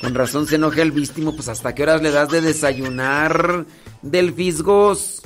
Con 0.00 0.12
razón 0.12 0.48
se 0.48 0.56
enoja 0.56 0.82
el 0.82 0.90
vístimo, 0.90 1.36
pues 1.36 1.46
hasta 1.46 1.72
qué 1.72 1.84
horas 1.84 2.02
le 2.02 2.10
das 2.10 2.30
de 2.30 2.40
desayunar 2.40 3.64
del 4.02 4.34
fisgos. 4.34 5.22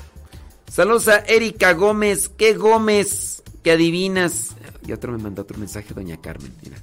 Saludos 0.71 1.09
a 1.09 1.21
Erika 1.21 1.73
Gómez. 1.73 2.29
¿Qué 2.29 2.53
Gómez? 2.53 3.43
¿Qué 3.65 3.71
adivinas? 3.71 4.51
Y 4.87 4.93
otro 4.93 5.11
me 5.11 5.17
mandó 5.17 5.41
otro 5.41 5.57
mensaje, 5.57 5.95
doña 5.95 6.21
Carmen. 6.21 6.55
Mira. 6.63 6.77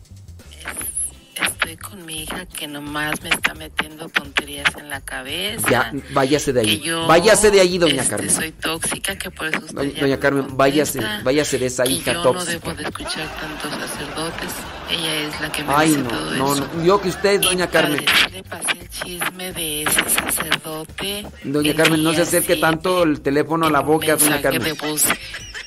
Estoy 1.64 1.77
con 1.77 2.06
mi 2.06 2.23
hija 2.23 2.45
que 2.45 2.68
nomás 2.68 3.22
me 3.23 3.30
está 3.30 3.53
metiendo 3.53 4.10
tonterías 4.10 4.65
en 4.77 4.90
la 4.90 4.99
cabeza. 4.99 5.69
Ya, 5.69 5.91
váyase 6.11 6.52
de 6.52 6.60
ahí. 6.60 6.80
yo, 6.81 7.07
Váyase 7.07 7.52
de 7.52 7.61
allí, 7.61 7.77
doña 7.77 8.02
este, 8.02 8.10
Carmen. 8.10 8.30
Soy 8.30 8.52
tóxica, 8.52 9.18
que 9.18 9.31
por 9.31 9.48
eso 9.48 9.60
usted 9.60 9.73
Doña, 9.76 9.94
ya 9.94 10.02
doña 10.02 10.19
Carmen, 10.19 10.45
me 10.48 10.53
váyase, 10.56 10.99
contesta, 10.99 11.23
váyase 11.23 11.60
de 11.60 11.65
esa 11.68 11.84
que 11.85 11.91
hija 11.91 12.14
yo 12.14 12.22
tóxica. 12.22 12.53
no 12.53 12.60
debo 12.60 12.73
de 12.76 12.84
escuchar 12.84 13.30
tantos 13.40 13.72
sacerdotes. 13.72 14.52
Ella 14.90 15.15
es 15.22 15.40
la 15.41 15.52
que 15.53 15.64
me 15.64 15.73
Ay, 15.73 15.91
no, 15.91 16.10
todo 16.10 16.31
no, 16.35 16.53
eso. 16.53 16.69
no. 16.76 16.84
Yo 16.84 17.02
que 17.02 17.10
usted, 17.10 17.40
doña 17.41 17.68
Carmen. 17.68 18.03
Padre, 18.03 18.14
sí 18.26 18.31
le 18.34 18.44
pasé 18.44 18.72
el 18.81 18.90
chisme 18.90 19.53
de 19.53 19.84
ese 19.84 20.10
sacerdote. 20.10 21.26
Doña 21.45 21.73
Carmen, 21.76 22.03
no 22.03 22.14
se 22.14 22.22
acerque 22.23 22.57
tanto 22.57 23.03
el 23.03 23.22
teléfono 23.22 23.68
a 23.68 23.72
la 23.72 23.80
boca, 23.80 24.18
doña 24.18 24.41
Carmen. 24.41 24.64
de 24.64 24.73
voz 24.73 25.06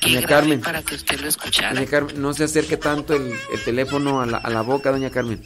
Doña 0.03 0.23
Carmen. 0.23 0.61
para 0.61 0.83
que 0.83 0.95
usted 0.95 1.19
lo 1.21 1.29
escuchara. 1.29 1.73
Doña 1.73 1.87
Carmen, 1.87 2.21
no 2.21 2.35
se 2.35 2.45
acerque 2.45 2.77
tanto 2.77 3.15
el, 3.15 3.33
el 3.51 3.65
teléfono 3.65 4.21
a 4.21 4.27
la, 4.27 4.37
a 4.37 4.51
la 4.51 4.61
boca, 4.61 4.91
doña 4.93 5.09
Carmen. 5.11 5.43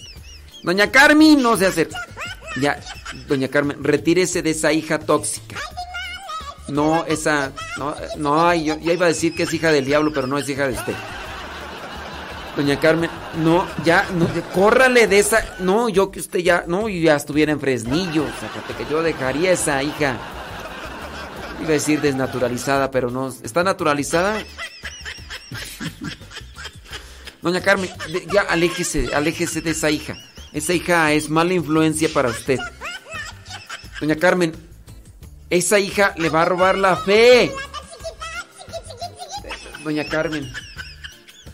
Doña 0.62 0.90
Carmen, 0.90 1.42
no 1.42 1.56
se 1.56 1.66
acerque. 1.66 1.96
Ya, 2.60 2.80
doña 3.28 3.48
Carmen, 3.48 3.82
retírese 3.82 4.42
de 4.42 4.50
esa 4.50 4.72
hija 4.72 4.98
tóxica. 4.98 5.56
No, 6.68 7.04
esa. 7.06 7.52
No, 7.76 7.94
no 8.16 8.54
yo 8.54 8.78
ya 8.78 8.92
iba 8.92 9.06
a 9.06 9.08
decir 9.08 9.34
que 9.34 9.44
es 9.44 9.54
hija 9.54 9.72
del 9.72 9.84
diablo, 9.84 10.12
pero 10.12 10.26
no 10.26 10.38
es 10.38 10.48
hija 10.48 10.68
de 10.68 10.74
usted. 10.74 10.94
Doña 12.56 12.80
Carmen, 12.80 13.10
no, 13.42 13.66
ya, 13.84 14.06
no, 14.14 14.28
córrale 14.52 15.06
de 15.06 15.18
esa. 15.18 15.56
No, 15.60 15.88
yo 15.88 16.10
que 16.10 16.20
usted 16.20 16.40
ya. 16.40 16.64
No, 16.66 16.88
ya 16.88 17.16
estuviera 17.16 17.52
en 17.52 17.60
Fresnillo. 17.60 18.26
Sácate 18.40 18.74
que 18.74 18.90
yo 18.90 19.02
dejaría 19.02 19.52
esa 19.52 19.82
hija. 19.82 20.16
Iba 21.60 21.68
a 21.68 21.72
decir 21.72 22.00
desnaturalizada, 22.00 22.90
pero 22.90 23.10
no. 23.10 23.28
¿Está 23.28 23.62
naturalizada? 23.62 24.40
Doña 27.42 27.62
Carmen, 27.62 27.88
ya 28.32 28.42
aléjese, 28.42 29.14
aléjese 29.14 29.62
de 29.62 29.70
esa 29.70 29.90
hija. 29.90 30.14
Esa 30.52 30.72
hija 30.74 31.12
es 31.12 31.28
mala 31.30 31.54
influencia 31.54 32.08
para 32.12 32.28
usted. 32.28 32.58
Doña 34.00 34.16
Carmen, 34.16 34.52
esa 35.48 35.78
hija 35.78 36.14
le 36.16 36.28
va 36.28 36.42
a 36.42 36.44
robar 36.46 36.76
la 36.78 36.96
fe. 36.96 37.52
Doña 39.84 40.04
Carmen, 40.04 40.52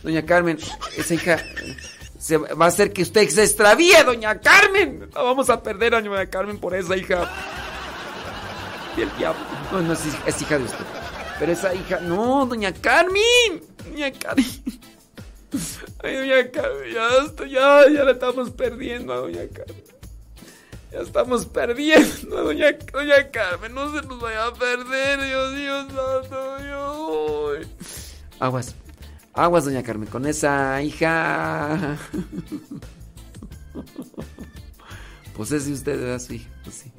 Doña 0.02 0.24
Carmen, 0.24 0.59
esa 0.97 1.14
hija 1.14 1.35
eh, 1.35 1.77
se 2.18 2.36
va 2.39 2.64
a 2.64 2.68
hacer 2.68 2.93
que 2.93 3.02
usted 3.02 3.28
se 3.28 3.44
extravíe, 3.44 4.02
Doña 4.05 4.40
Carmen. 4.40 5.09
La 5.14 5.23
vamos 5.23 5.48
a 5.51 5.62
perder 5.62 5.94
a 5.94 6.01
Doña 6.01 6.27
Carmen 6.27 6.59
por 6.59 6.74
esa 6.74 6.97
hija. 6.97 7.31
Y 8.97 9.02
el 9.02 9.16
diablo. 9.16 9.40
No, 9.73 9.81
no 9.82 9.93
es, 9.93 10.06
hija- 10.06 10.23
es 10.27 10.43
hija 10.43 10.59
de 10.59 10.64
usted. 10.64 10.85
Pero 11.39 11.52
esa 11.52 11.74
hija, 11.74 12.01
no, 12.01 12.47
Doña 12.47 12.73
Carmen. 12.73 13.62
Doña 13.85 14.10
Carmen. 14.12 14.47
Ay, 16.02 16.16
doña 16.16 16.51
Carmen, 16.51 16.93
ya, 16.93 17.09
ya, 17.47 17.89
ya 17.90 18.05
la 18.05 18.12
estamos 18.12 18.51
perdiendo 18.51 19.12
a 19.12 19.16
doña 19.16 19.48
Carmen. 19.52 19.85
Ya 20.93 21.01
estamos 21.01 21.47
perdiendo 21.47 22.39
a 22.39 22.43
doña, 22.43 22.73
doña 22.93 23.31
Carmen. 23.31 23.74
No 23.74 23.94
se 23.94 24.06
nos 24.06 24.20
vaya 24.20 24.47
a 24.47 24.55
perder, 24.55 25.23
Dios 25.23 25.55
mío 25.55 25.86
santo. 25.89 26.56
Aguas, 28.39 28.74
aguas, 29.32 29.64
doña 29.64 29.82
Carmen, 29.82 30.09
con 30.09 30.27
esa 30.27 30.82
hija. 30.82 31.98
Pues 35.35 35.52
es 35.52 35.66
de 35.66 35.73
usted, 35.73 36.01
¿verdad, 36.01 36.18
su 36.18 36.35
hija? 36.35 36.48
Pues 36.64 36.77
sí. 36.77 36.93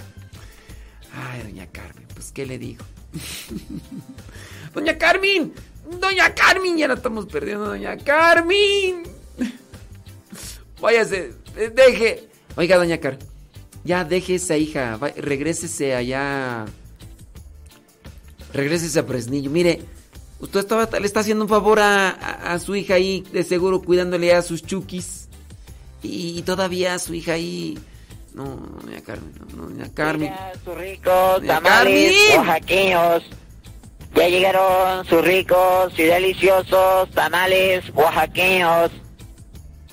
Ay, 1.14 1.42
doña 1.44 1.66
Carmen, 1.68 2.08
pues 2.14 2.32
¿qué 2.32 2.46
le 2.46 2.60
digo? 2.60 2.86
Doña 4.74 4.98
Carmen, 4.98 5.54
doña 6.00 6.34
Carmen, 6.34 6.78
ya 6.78 6.88
la 6.88 6.96
estamos 6.96 7.26
perdiendo, 7.26 7.66
doña 7.66 7.98
Carmen. 7.98 9.04
Váyase, 10.82 11.34
deje. 11.74 12.28
Oiga, 12.56 12.78
doña 12.78 13.00
Carmen, 13.00 13.26
ya 13.84 14.04
deje 14.04 14.36
esa 14.36 14.58
hija, 14.58 14.98
va- 14.98 15.12
regrésese 15.16 15.96
allá. 15.96 16.66
Regrésese 18.54 19.00
a 19.00 19.04
Fresnillo. 19.04 19.50
Mire, 19.50 19.82
usted 20.40 20.60
estaba, 20.62 20.88
le 21.00 21.06
está 21.06 21.20
haciendo 21.22 21.44
un 21.44 21.50
favor 21.50 21.80
a, 21.80 22.10
a- 22.10 22.54
a 22.54 22.60
su 22.60 22.76
hija 22.76 22.96
ahí, 22.96 23.22
de 23.32 23.44
seguro 23.44 23.82
cuidándole 23.82 24.34
a 24.34 24.42
sus 24.42 24.64
chukis. 24.64 25.28
Y, 26.04 26.42
todavía 26.44 26.98
su 27.00 27.14
hija 27.14 27.34
ahí. 27.34 27.78
No, 28.34 28.46
doña 28.84 29.02
Carmen, 29.02 29.34
no, 29.56 29.64
doña 29.68 29.92
Carmen. 29.94 30.32
sus 30.64 30.76
ricos 30.78 31.42
Doña 31.42 31.56
tamales 31.60 32.14
Carmen. 32.30 32.48
oaxaqueños. 32.48 33.24
Ya 34.18 34.28
llegaron 34.30 35.06
sus 35.06 35.24
ricos 35.24 35.94
y 35.98 36.04
deliciosos 36.04 37.10
tamales 37.12 37.84
oaxaqueños. 37.94 38.92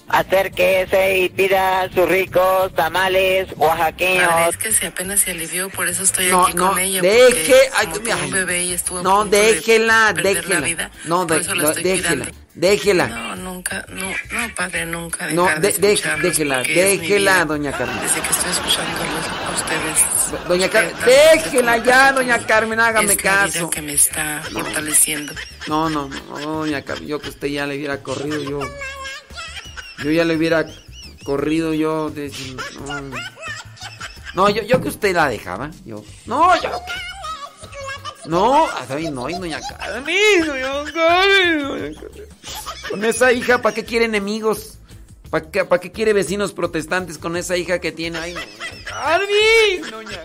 Acérquese 0.09 1.19
y 1.19 1.29
pida 1.31 1.89
sus 1.95 2.07
ricos 2.09 2.73
tamales 2.75 3.49
oaxaqueños. 3.57 4.31
es 4.51 4.57
que 4.59 4.73
si 4.73 4.87
apenas 4.87 5.21
se 5.21 5.31
alivió, 5.33 5.71
por 5.71 5.89
eso 5.89 6.03
estoy 6.05 6.27
No, 6.29 6.45
aquí 6.47 6.55
no, 6.57 6.69
con 6.71 6.79
ella. 6.79 7.01
deje, 7.01 7.55
porque 7.93 8.13
ay, 8.13 8.19
ay. 8.21 8.25
un 8.27 8.31
bebé 8.31 8.65
y 8.65 8.73
estuvo 8.75 8.99
a 8.99 9.03
No, 9.03 9.21
punto 9.23 9.37
de 9.37 9.55
déjela, 9.55 10.13
perder 10.15 10.35
déjela. 10.37 10.61
la 10.61 10.67
vida, 10.67 10.91
No, 11.05 11.27
de- 11.27 11.41
no, 11.55 11.73
déjela, 11.73 12.27
déjela. 12.55 13.07
No, 13.09 13.37
nunca, 13.37 13.85
no, 13.89 14.07
no, 14.09 14.55
padre, 14.55 14.87
nunca 14.87 15.27
No, 15.33 15.45
dejar 15.45 15.61
de- 15.63 15.73
de, 15.73 15.79
de- 15.79 16.17
déjela, 16.23 16.63
déjela, 16.63 17.45
doña 17.47 17.73
Carmen. 17.73 17.99
Desde 18.01 18.21
que 18.21 18.29
estoy 18.29 18.51
escuchándolos 18.53 19.27
a 19.27 19.44
ustedes. 19.55 20.49
Doña 20.49 20.69
Carmen, 20.69 20.95
déjela 21.05 21.77
ya, 21.79 22.13
doña 22.13 22.39
Carmen, 22.47 22.81
hágame 22.81 23.17
caso. 23.17 23.71
que 23.71 23.83
me 23.83 23.95
está 23.95 24.43
fortaleciendo. 24.53 25.33
No, 25.67 25.89
no, 25.91 26.09
no, 26.09 26.39
doña 26.39 26.83
Carmen, 26.83 27.09
yo 27.09 27.21
que 27.21 27.29
usted 27.31 27.49
ya 27.49 27.67
le 27.67 27.77
hubiera 27.77 28.03
corrido, 28.03 28.43
yo. 28.43 28.61
Yo 30.03 30.11
ya 30.11 30.25
le 30.25 30.37
hubiera 30.37 30.67
corrido, 31.25 31.73
yo. 31.75 32.11
de- 32.11 32.31
no, 32.87 33.01
no 34.35 34.51
yo, 34.51 34.63
yo 34.63 34.81
que 34.81 34.89
usted 34.89 35.15
la 35.15 35.29
dejaba, 35.29 35.71
yo. 35.85 36.05
No, 36.27 36.61
yo. 36.61 36.71
No, 38.27 38.67
ay, 38.89 39.11
no, 39.11 39.27
ay, 39.27 39.35
doña 39.35 39.61
Carmen, 39.61 40.47
doña 40.47 40.85
Carmen, 40.93 41.67
doña 41.67 42.01
Carmen. 42.01 42.25
Con 42.91 43.05
esa 43.05 43.33
hija, 43.33 43.61
¿para 43.63 43.75
qué 43.75 43.85
quiere 43.85 44.07
enemigos? 44.07 44.79
¿Para 45.35 45.51
qué, 45.51 45.65
para 45.65 45.81
qué 45.81 45.91
quiere 45.91 46.13
vecinos 46.13 46.53
protestantes 46.53 47.19
con 47.19 47.37
esa 47.37 47.57
hija 47.57 47.81
que 47.81 47.91
tiene? 47.91 48.19
Ay, 48.19 48.35
doña 48.35 48.53
Carmen, 48.85 49.91
doña 49.91 50.19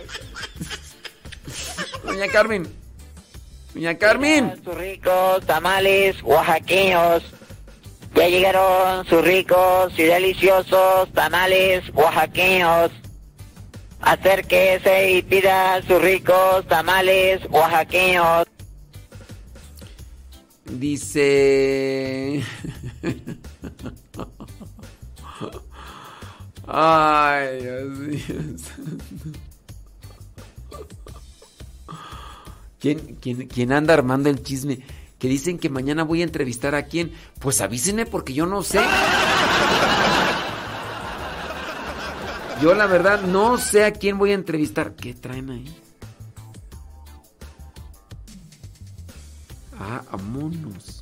Doña 2.04 2.28
Carmen. 2.28 2.68
Doña 3.74 3.98
Carmen. 3.98 4.60
Sus 4.64 4.76
ricos 4.76 5.44
tamales 5.46 6.22
oaxaqueños. 6.22 7.24
Ya 8.14 8.28
llegaron 8.28 9.04
sus 9.06 9.24
ricos 9.24 9.92
y 9.98 10.04
deliciosos 10.04 11.12
tamales 11.12 11.82
oaxaqueños. 11.92 12.92
Acérquese 14.02 15.10
y 15.10 15.22
pida 15.22 15.82
sus 15.88 16.00
ricos 16.00 16.68
tamales 16.68 17.40
oaxaqueños. 17.50 18.46
Dice. 20.66 22.44
Ay, 26.72 27.62
Dios 27.62 27.98
mío. 27.98 28.56
¿Quién, 32.78 33.16
quién, 33.20 33.48
quién 33.48 33.72
anda 33.72 33.92
armando 33.92 34.30
el 34.30 34.42
chisme? 34.42 34.80
Que 35.18 35.28
dicen 35.28 35.58
que 35.58 35.68
mañana 35.68 36.04
voy 36.04 36.20
a 36.20 36.24
entrevistar 36.24 36.74
a 36.76 36.84
quién. 36.84 37.12
Pues 37.40 37.60
avísenme 37.60 38.06
porque 38.06 38.32
yo 38.32 38.46
no 38.46 38.62
sé. 38.62 38.80
Yo 42.62 42.74
la 42.74 42.86
verdad 42.86 43.22
no 43.22 43.58
sé 43.58 43.84
a 43.84 43.92
quién 43.92 44.16
voy 44.16 44.30
a 44.30 44.34
entrevistar. 44.34 44.94
¿Qué 44.94 45.14
traen 45.14 45.50
ahí? 45.50 45.76
Ah, 49.78 50.02
vámonos. 50.12 50.99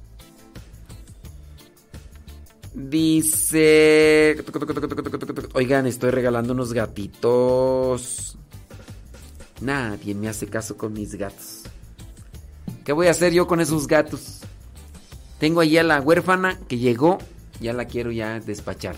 Dice... 2.74 4.44
Oigan, 5.54 5.86
estoy 5.86 6.10
regalando 6.10 6.52
unos 6.52 6.72
gatitos. 6.72 8.36
Nadie 9.60 10.14
me 10.14 10.28
hace 10.28 10.46
caso 10.46 10.76
con 10.76 10.92
mis 10.92 11.14
gatos. 11.14 11.62
¿Qué 12.84 12.92
voy 12.92 13.08
a 13.08 13.10
hacer 13.10 13.32
yo 13.32 13.46
con 13.46 13.60
esos 13.60 13.86
gatos? 13.86 14.40
Tengo 15.38 15.60
ahí 15.60 15.76
a 15.78 15.82
la 15.82 16.00
huérfana 16.00 16.58
que 16.68 16.78
llegó. 16.78 17.18
Ya 17.60 17.72
la 17.72 17.86
quiero 17.86 18.12
ya 18.12 18.40
despachar. 18.40 18.96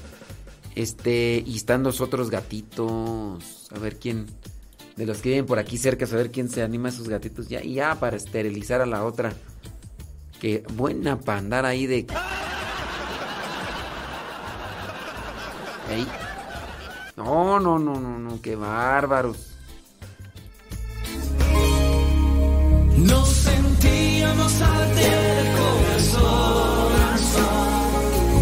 Este, 0.74 1.42
y 1.46 1.56
están 1.56 1.82
los 1.82 2.00
otros 2.00 2.30
gatitos. 2.30 3.68
A 3.74 3.78
ver 3.78 3.98
quién. 3.98 4.26
De 4.96 5.06
los 5.06 5.18
que 5.18 5.30
viven 5.30 5.46
por 5.46 5.58
aquí 5.58 5.78
cerca, 5.78 6.04
a 6.04 6.08
ver 6.08 6.30
quién 6.30 6.50
se 6.50 6.62
anima 6.62 6.88
a 6.88 6.92
esos 6.92 7.08
gatitos. 7.08 7.48
Ya, 7.48 7.62
ya 7.62 7.98
para 7.98 8.16
esterilizar 8.16 8.80
a 8.80 8.86
la 8.86 9.04
otra. 9.04 9.32
Que 10.40 10.62
buena 10.74 11.18
para 11.18 11.38
andar 11.38 11.66
ahí 11.66 11.86
de. 11.86 12.06
Ahí. 15.90 16.06
No, 17.16 17.60
no, 17.60 17.78
no, 17.78 18.00
no, 18.00 18.18
no, 18.18 18.40
qué 18.40 18.56
bárbaros. 18.56 19.36
Nos 22.96 23.28
sentíamos 23.28 24.60
arder 24.60 25.46
el 25.46 25.56
corazón 25.58 26.92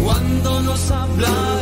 cuando 0.03 0.61
nos 0.61 0.91
hablaba 0.91 1.58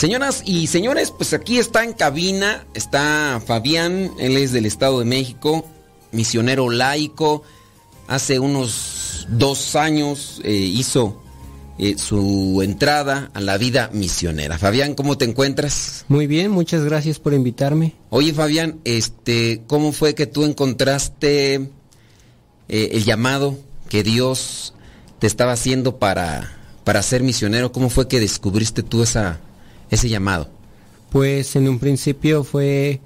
Señoras 0.00 0.42
y 0.46 0.66
señores, 0.68 1.10
pues 1.10 1.34
aquí 1.34 1.58
está 1.58 1.84
en 1.84 1.92
cabina, 1.92 2.64
está 2.72 3.38
Fabián, 3.46 4.10
él 4.18 4.38
es 4.38 4.50
del 4.50 4.64
Estado 4.64 4.98
de 4.98 5.04
México, 5.04 5.68
misionero 6.10 6.70
laico, 6.70 7.42
hace 8.08 8.38
unos 8.38 9.26
dos 9.28 9.76
años 9.76 10.40
eh, 10.42 10.52
hizo 10.54 11.22
eh, 11.78 11.98
su 11.98 12.62
entrada 12.64 13.30
a 13.34 13.42
la 13.42 13.58
vida 13.58 13.90
misionera. 13.92 14.56
Fabián, 14.56 14.94
¿cómo 14.94 15.18
te 15.18 15.26
encuentras? 15.26 16.06
Muy 16.08 16.26
bien, 16.26 16.50
muchas 16.50 16.82
gracias 16.82 17.18
por 17.18 17.34
invitarme. 17.34 17.92
Oye 18.08 18.32
Fabián, 18.32 18.80
este, 18.84 19.64
¿cómo 19.66 19.92
fue 19.92 20.14
que 20.14 20.26
tú 20.26 20.46
encontraste 20.46 21.56
eh, 21.56 21.68
el 22.70 23.04
llamado 23.04 23.58
que 23.90 24.02
Dios 24.02 24.72
te 25.18 25.26
estaba 25.26 25.52
haciendo 25.52 25.98
para, 25.98 26.56
para 26.84 27.02
ser 27.02 27.22
misionero? 27.22 27.70
¿Cómo 27.70 27.90
fue 27.90 28.08
que 28.08 28.18
descubriste 28.18 28.82
tú 28.82 29.02
esa, 29.02 29.40
ese 29.90 30.08
llamado? 30.08 30.48
Pues 31.10 31.56
en 31.56 31.68
un 31.68 31.78
principio 31.78 32.44
fue 32.44 33.00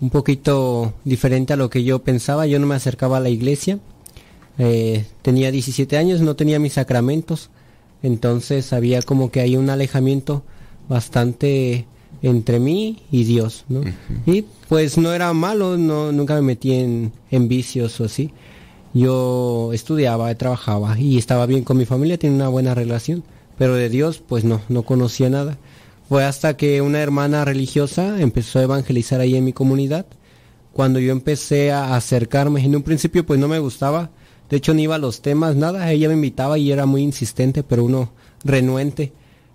un 0.00 0.10
poquito 0.10 0.94
diferente 1.04 1.52
a 1.52 1.56
lo 1.56 1.70
que 1.70 1.84
yo 1.84 2.00
pensaba. 2.00 2.46
Yo 2.46 2.58
no 2.58 2.66
me 2.66 2.74
acercaba 2.74 3.18
a 3.18 3.20
la 3.20 3.30
iglesia. 3.30 3.78
Eh, 4.58 5.04
tenía 5.22 5.50
17 5.50 5.96
años, 5.96 6.20
no 6.20 6.36
tenía 6.36 6.58
mis 6.58 6.74
sacramentos. 6.74 7.50
Entonces 8.02 8.72
había 8.72 9.02
como 9.02 9.30
que 9.30 9.40
hay 9.40 9.56
un 9.56 9.70
alejamiento 9.70 10.42
bastante 10.88 11.86
entre 12.22 12.58
mí 12.60 13.02
y 13.10 13.24
Dios, 13.24 13.64
¿no? 13.68 13.82
Y 14.26 14.44
pues 14.68 14.98
no 14.98 15.12
era 15.12 15.32
malo, 15.32 15.76
no, 15.76 16.12
nunca 16.12 16.34
me 16.34 16.42
metí 16.42 16.72
en, 16.72 17.12
en 17.30 17.48
vicios 17.48 18.00
o 18.00 18.04
así. 18.04 18.32
Yo 18.94 19.70
estudiaba, 19.72 20.34
trabajaba 20.34 20.98
y 20.98 21.18
estaba 21.18 21.46
bien 21.46 21.64
con 21.64 21.76
mi 21.76 21.84
familia, 21.84 22.18
tenía 22.18 22.36
una 22.36 22.48
buena 22.48 22.74
relación. 22.74 23.24
Pero 23.58 23.74
de 23.74 23.88
Dios, 23.88 24.22
pues 24.26 24.44
no, 24.44 24.60
no 24.68 24.82
conocía 24.82 25.30
nada. 25.30 25.58
Fue 26.08 26.24
hasta 26.24 26.56
que 26.56 26.80
una 26.82 27.00
hermana 27.00 27.44
religiosa 27.44 28.20
empezó 28.20 28.60
a 28.60 28.62
evangelizar 28.62 29.20
ahí 29.20 29.34
en 29.34 29.44
mi 29.44 29.52
comunidad. 29.52 30.06
Cuando 30.72 31.00
yo 31.00 31.10
empecé 31.10 31.72
a 31.72 31.96
acercarme, 31.96 32.64
en 32.64 32.76
un 32.76 32.82
principio 32.82 33.26
pues 33.26 33.40
no 33.40 33.48
me 33.48 33.58
gustaba. 33.58 34.10
De 34.48 34.58
hecho, 34.58 34.72
ni 34.72 34.84
iba 34.84 34.94
a 34.94 34.98
los 34.98 35.20
temas, 35.20 35.56
nada. 35.56 35.90
Ella 35.90 36.08
me 36.08 36.14
invitaba 36.14 36.58
y 36.58 36.70
era 36.70 36.86
muy 36.86 37.02
insistente, 37.02 37.64
pero 37.64 37.84
uno 37.84 38.12
renuente. 38.44 39.12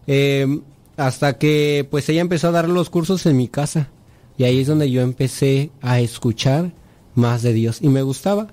Eh, 0.07 0.60
hasta 0.98 1.38
que 1.38 1.88
pues 1.90 2.10
ella 2.10 2.22
empezó 2.22 2.49
a 2.49 2.52
dar 2.52 2.68
los 2.68 2.90
cursos 2.90 3.26
en 3.26 3.38
mi 3.38 3.48
casa. 3.48 3.90
Y 4.38 4.44
ahí 4.44 4.60
es 4.60 4.68
donde 4.68 4.91
yo 4.91 5.02
empecé 5.02 5.72
a 5.82 6.02
escuchar 6.02 6.73
más 7.15 7.44
de 7.44 7.53
Dios. 7.53 7.82
Y 7.82 7.88
me 7.88 8.02
gustaba. 8.02 8.48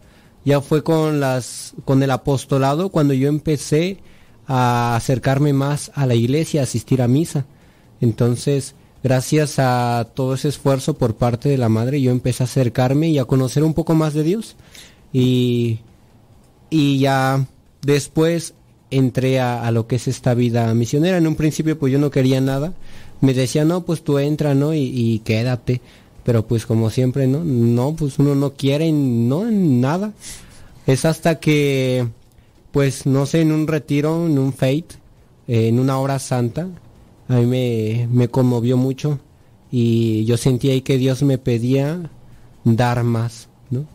Ya 0.45 0.61
fue 0.61 0.85
con 0.85 1.19
las, 1.19 1.75
con 1.85 2.03
el 2.03 2.13
apostolado 2.13 2.91
cuando 2.91 3.13
yo 3.13 3.29
empecé 3.29 3.99
a 4.47 4.95
acercarme 4.95 5.53
más 5.53 5.91
a 5.95 6.07
la 6.07 6.15
iglesia, 6.15 6.61
a 6.61 6.65
asistir 6.65 7.03
a 7.03 7.09
misa. 7.09 7.47
Entonces, 8.01 8.75
gracias 9.03 9.59
a 9.59 10.09
todo 10.15 10.35
ese 10.35 10.49
esfuerzo 10.49 10.95
por 10.95 11.15
parte 11.15 11.49
de 11.49 11.59
la 11.59 11.69
madre, 11.69 12.01
yo 12.01 12.11
empecé 12.11 12.43
a 12.43 12.47
acercarme 12.47 13.09
y 13.09 13.19
a 13.19 13.25
conocer 13.25 13.65
un 13.65 13.75
poco 13.75 13.95
más 13.95 14.15
de 14.15 14.23
Dios. 14.23 14.57
Y, 15.13 15.81
y 16.71 16.99
ya 16.99 17.47
después 17.83 18.55
entré 18.91 19.41
a, 19.41 19.71
lo 19.71 19.87
que 19.87 19.97
es 19.97 20.09
esta 20.09 20.35
vida 20.35 20.73
misionera. 20.75 21.19
En 21.19 21.27
un 21.27 21.37
principio 21.37 21.79
pues 21.79 21.93
yo 21.93 21.99
no 21.99 22.11
quería 22.11 22.41
nada. 22.41 22.73
Me 23.21 23.35
decía, 23.35 23.65
no, 23.65 23.85
pues 23.85 24.03
tú 24.03 24.19
entra, 24.19 24.55
¿no? 24.55 24.75
Y, 24.75 24.93
y 24.95 25.19
quédate. 25.21 25.81
Pero 26.25 26.47
pues 26.47 26.67
como 26.67 26.91
siempre, 26.91 27.27
¿no? 27.27 27.43
No, 27.45 27.97
pues 27.97 28.19
uno 28.19 28.35
no 28.35 28.53
quiere, 28.53 28.93
no, 28.93 29.51
nada. 29.51 30.13
Es 30.87 31.05
hasta 31.05 31.41
que, 31.41 32.07
pues 32.71 33.07
no 33.07 33.27
sé, 33.27 33.41
en 33.41 33.53
un 33.53 33.67
retiro, 33.67 34.27
en 34.27 34.39
un 34.39 34.53
fate, 34.53 34.89
eh, 35.47 35.69
en 35.69 35.79
una 35.79 35.99
hora 35.99 36.19
santa, 36.19 36.69
a 37.29 37.35
mí 37.37 37.47
me, 37.47 38.09
me 38.11 38.29
conmovió 38.29 38.77
mucho 38.77 39.21
y 39.71 40.25
yo 40.25 40.37
sentí 40.37 40.71
ahí 40.71 40.81
que 40.81 40.99
Dios 40.99 41.23
me 41.23 41.39
pedía 41.39 42.11
dar 42.65 43.05
más, 43.05 43.49
¿no? 43.71 43.87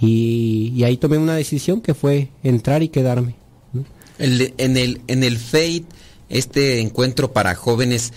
Y, 0.00 0.72
y 0.74 0.84
ahí 0.84 0.96
tomé 0.96 1.18
una 1.18 1.34
decisión 1.34 1.80
que 1.80 1.94
fue 1.94 2.30
entrar 2.42 2.82
y 2.82 2.88
quedarme. 2.88 3.34
En 4.18 4.76
el 4.76 5.00
en 5.06 5.24
el 5.24 5.38
Fate, 5.38 5.84
este 6.28 6.80
encuentro 6.80 7.32
para 7.32 7.54
jóvenes, 7.54 8.12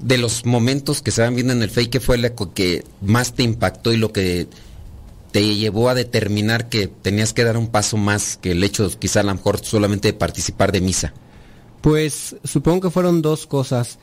de 0.00 0.18
los 0.18 0.44
momentos 0.44 1.02
que 1.02 1.10
se 1.10 1.22
van 1.22 1.34
viendo 1.34 1.52
en 1.52 1.62
el 1.62 1.70
Fate, 1.70 1.90
¿qué 1.90 2.00
fue 2.00 2.18
lo 2.18 2.34
que 2.54 2.84
más 3.00 3.34
te 3.34 3.42
impactó 3.42 3.92
y 3.92 3.96
lo 3.96 4.12
que 4.12 4.46
te 5.32 5.54
llevó 5.56 5.88
a 5.88 5.94
determinar 5.94 6.68
que 6.68 6.88
tenías 6.88 7.32
que 7.32 7.44
dar 7.44 7.56
un 7.56 7.68
paso 7.68 7.96
más 7.96 8.36
que 8.36 8.52
el 8.52 8.62
hecho, 8.64 8.90
quizá 8.98 9.20
a 9.20 9.24
lo 9.24 9.34
mejor 9.34 9.58
solamente 9.64 10.08
de 10.08 10.14
participar 10.14 10.72
de 10.72 10.80
misa? 10.80 11.12
Pues 11.80 12.36
supongo 12.44 12.80
que 12.82 12.90
fueron 12.90 13.22
dos 13.22 13.46
cosas. 13.46 13.98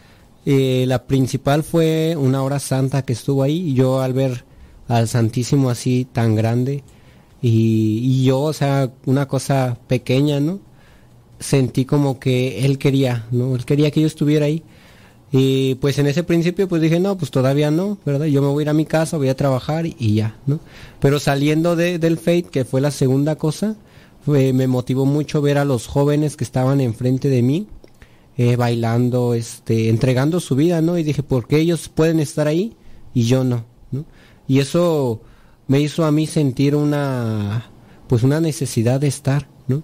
Eh, 0.46 0.86
la 0.88 1.04
principal 1.06 1.64
fue 1.64 2.16
una 2.18 2.44
hora 2.44 2.60
santa 2.60 3.02
que 3.04 3.14
estuvo 3.14 3.44
ahí 3.44 3.70
y 3.72 3.74
yo 3.74 4.00
al 4.02 4.14
ver 4.14 4.44
al 4.88 5.08
Santísimo 5.08 5.70
así 5.72 6.06
tan 6.12 6.36
grande 6.36 6.84
y, 7.42 8.24
yo, 8.24 8.40
o 8.42 8.54
sea, 8.54 8.92
una 9.06 9.28
cosa 9.28 9.78
pequeña, 9.88 10.40
¿no? 10.40 10.60
Sentí 11.40 11.86
como 11.86 12.20
que 12.20 12.66
él 12.66 12.78
quería, 12.80 13.28
¿no? 13.32 13.56
Él 13.56 13.66
quería 13.66 13.92
que 13.92 14.02
yo 14.02 14.08
estuviera 14.08 14.46
ahí. 14.48 14.64
Y 15.32 15.76
pues 15.76 16.00
en 16.00 16.08
ese 16.08 16.24
principio 16.24 16.68
pues 16.68 16.82
dije, 16.82 17.00
no, 17.00 17.18
pues 17.18 17.30
todavía 17.30 17.70
no, 17.72 17.98
¿verdad? 18.06 18.26
Yo 18.28 18.42
me 18.42 18.48
voy 18.48 18.62
a 18.62 18.64
ir 18.64 18.70
a 18.70 18.74
mi 18.74 18.86
casa, 18.86 19.18
voy 19.18 19.30
a 19.30 19.36
trabajar 19.36 19.86
y, 19.86 19.96
y 20.00 20.14
ya, 20.16 20.38
¿no? 20.48 20.60
Pero 21.00 21.20
saliendo 21.20 21.76
de- 21.76 22.00
del 22.00 22.18
Fate, 22.18 22.44
que 22.44 22.66
fue 22.66 22.82
la 22.82 22.92
segunda 22.92 23.36
cosa, 23.36 23.76
fue- 24.26 24.52
me 24.54 24.68
motivó 24.68 25.06
mucho 25.06 25.42
ver 25.42 25.58
a 25.58 25.66
los 25.66 25.88
jóvenes 25.88 26.36
que 26.36 26.44
estaban 26.44 26.82
enfrente 26.82 27.30
de 27.30 27.42
mí, 27.42 27.68
eh, 28.38 28.56
bailando, 28.56 29.34
este, 29.34 29.90
entregando 29.90 30.40
su 30.40 30.56
vida, 30.56 30.82
¿no? 30.82 30.98
Y 30.98 31.04
dije, 31.04 31.24
¿por 31.24 31.48
qué 31.48 31.58
ellos 31.60 31.88
pueden 31.90 32.20
estar 32.20 32.48
ahí 32.48 32.76
y 33.14 33.24
yo 33.24 33.44
no? 33.44 33.66
¿no? 33.92 34.04
Y 34.48 34.60
eso 34.60 35.22
me 35.68 35.80
hizo 35.80 36.04
a 36.06 36.12
mí 36.12 36.28
sentir 36.28 36.76
una, 36.76 37.70
pues 38.08 38.24
una 38.24 38.42
necesidad 38.42 39.00
de 39.00 39.08
estar, 39.08 39.48
¿no? 39.68 39.84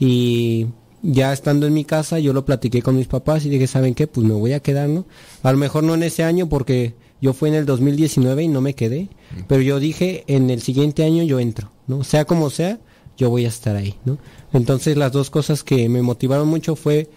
Y 0.00 0.66
ya 1.02 1.32
estando 1.32 1.66
en 1.66 1.74
mi 1.74 1.84
casa, 1.84 2.18
yo 2.18 2.32
lo 2.32 2.44
platiqué 2.44 2.82
con 2.82 2.96
mis 2.96 3.06
papás 3.08 3.44
y 3.44 3.48
dije, 3.50 3.66
¿saben 3.66 3.94
qué? 3.94 4.06
Pues 4.06 4.26
me 4.26 4.34
voy 4.34 4.52
a 4.52 4.60
quedar, 4.60 4.88
¿no? 4.88 5.04
A 5.42 5.52
lo 5.52 5.58
mejor 5.58 5.84
no 5.84 5.94
en 5.94 6.02
ese 6.02 6.24
año 6.24 6.48
porque 6.48 6.94
Yo 7.22 7.32
fui 7.34 7.50
en 7.50 7.54
el 7.54 7.66
2019 7.66 8.42
y 8.42 8.48
no 8.48 8.60
me 8.60 8.74
quedé, 8.74 9.08
pero 9.46 9.62
yo 9.62 9.78
dije, 9.78 10.24
en 10.26 10.50
el 10.50 10.60
siguiente 10.60 11.04
año 11.04 11.22
yo 11.22 11.38
entro, 11.38 11.70
¿no? 11.86 12.02
Sea 12.02 12.24
como 12.24 12.50
sea, 12.50 12.80
yo 13.16 13.30
voy 13.30 13.44
a 13.44 13.48
estar 13.48 13.76
ahí, 13.76 13.94
¿no? 14.04 14.18
Entonces 14.52 14.96
las 14.96 15.12
dos 15.12 15.30
cosas 15.30 15.62
que 15.62 15.88
me 15.88 16.02
motivaron 16.02 16.48
mucho 16.48 16.76
fue 16.76 17.08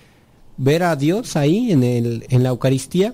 ver 0.58 0.84
a 0.84 0.96
Dios 0.96 1.36
ahí 1.36 1.72
en, 1.72 1.84
el, 1.84 2.26
en 2.30 2.44
la 2.44 2.50
Eucaristía, 2.50 3.14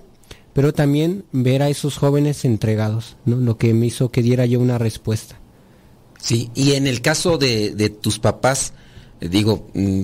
pero 0.52 0.72
también 0.72 1.24
ver 1.32 1.62
a 1.62 1.68
esos 1.68 1.96
jóvenes 1.96 2.44
entregados, 2.44 3.16
¿no? 3.24 3.36
Lo 3.36 3.56
que 3.56 3.74
me 3.74 3.86
hizo 3.86 4.10
que 4.10 4.22
diera 4.22 4.46
yo 4.46 4.60
una 4.60 4.78
respuesta. 4.78 5.38
Sí, 6.20 6.50
y 6.54 6.72
en 6.72 6.86
el 6.86 7.00
caso 7.00 7.38
de, 7.38 7.74
de 7.74 7.90
tus 7.90 8.18
papás, 8.18 8.74
eh, 9.20 9.28
digo, 9.28 9.66
mm, 9.74 10.02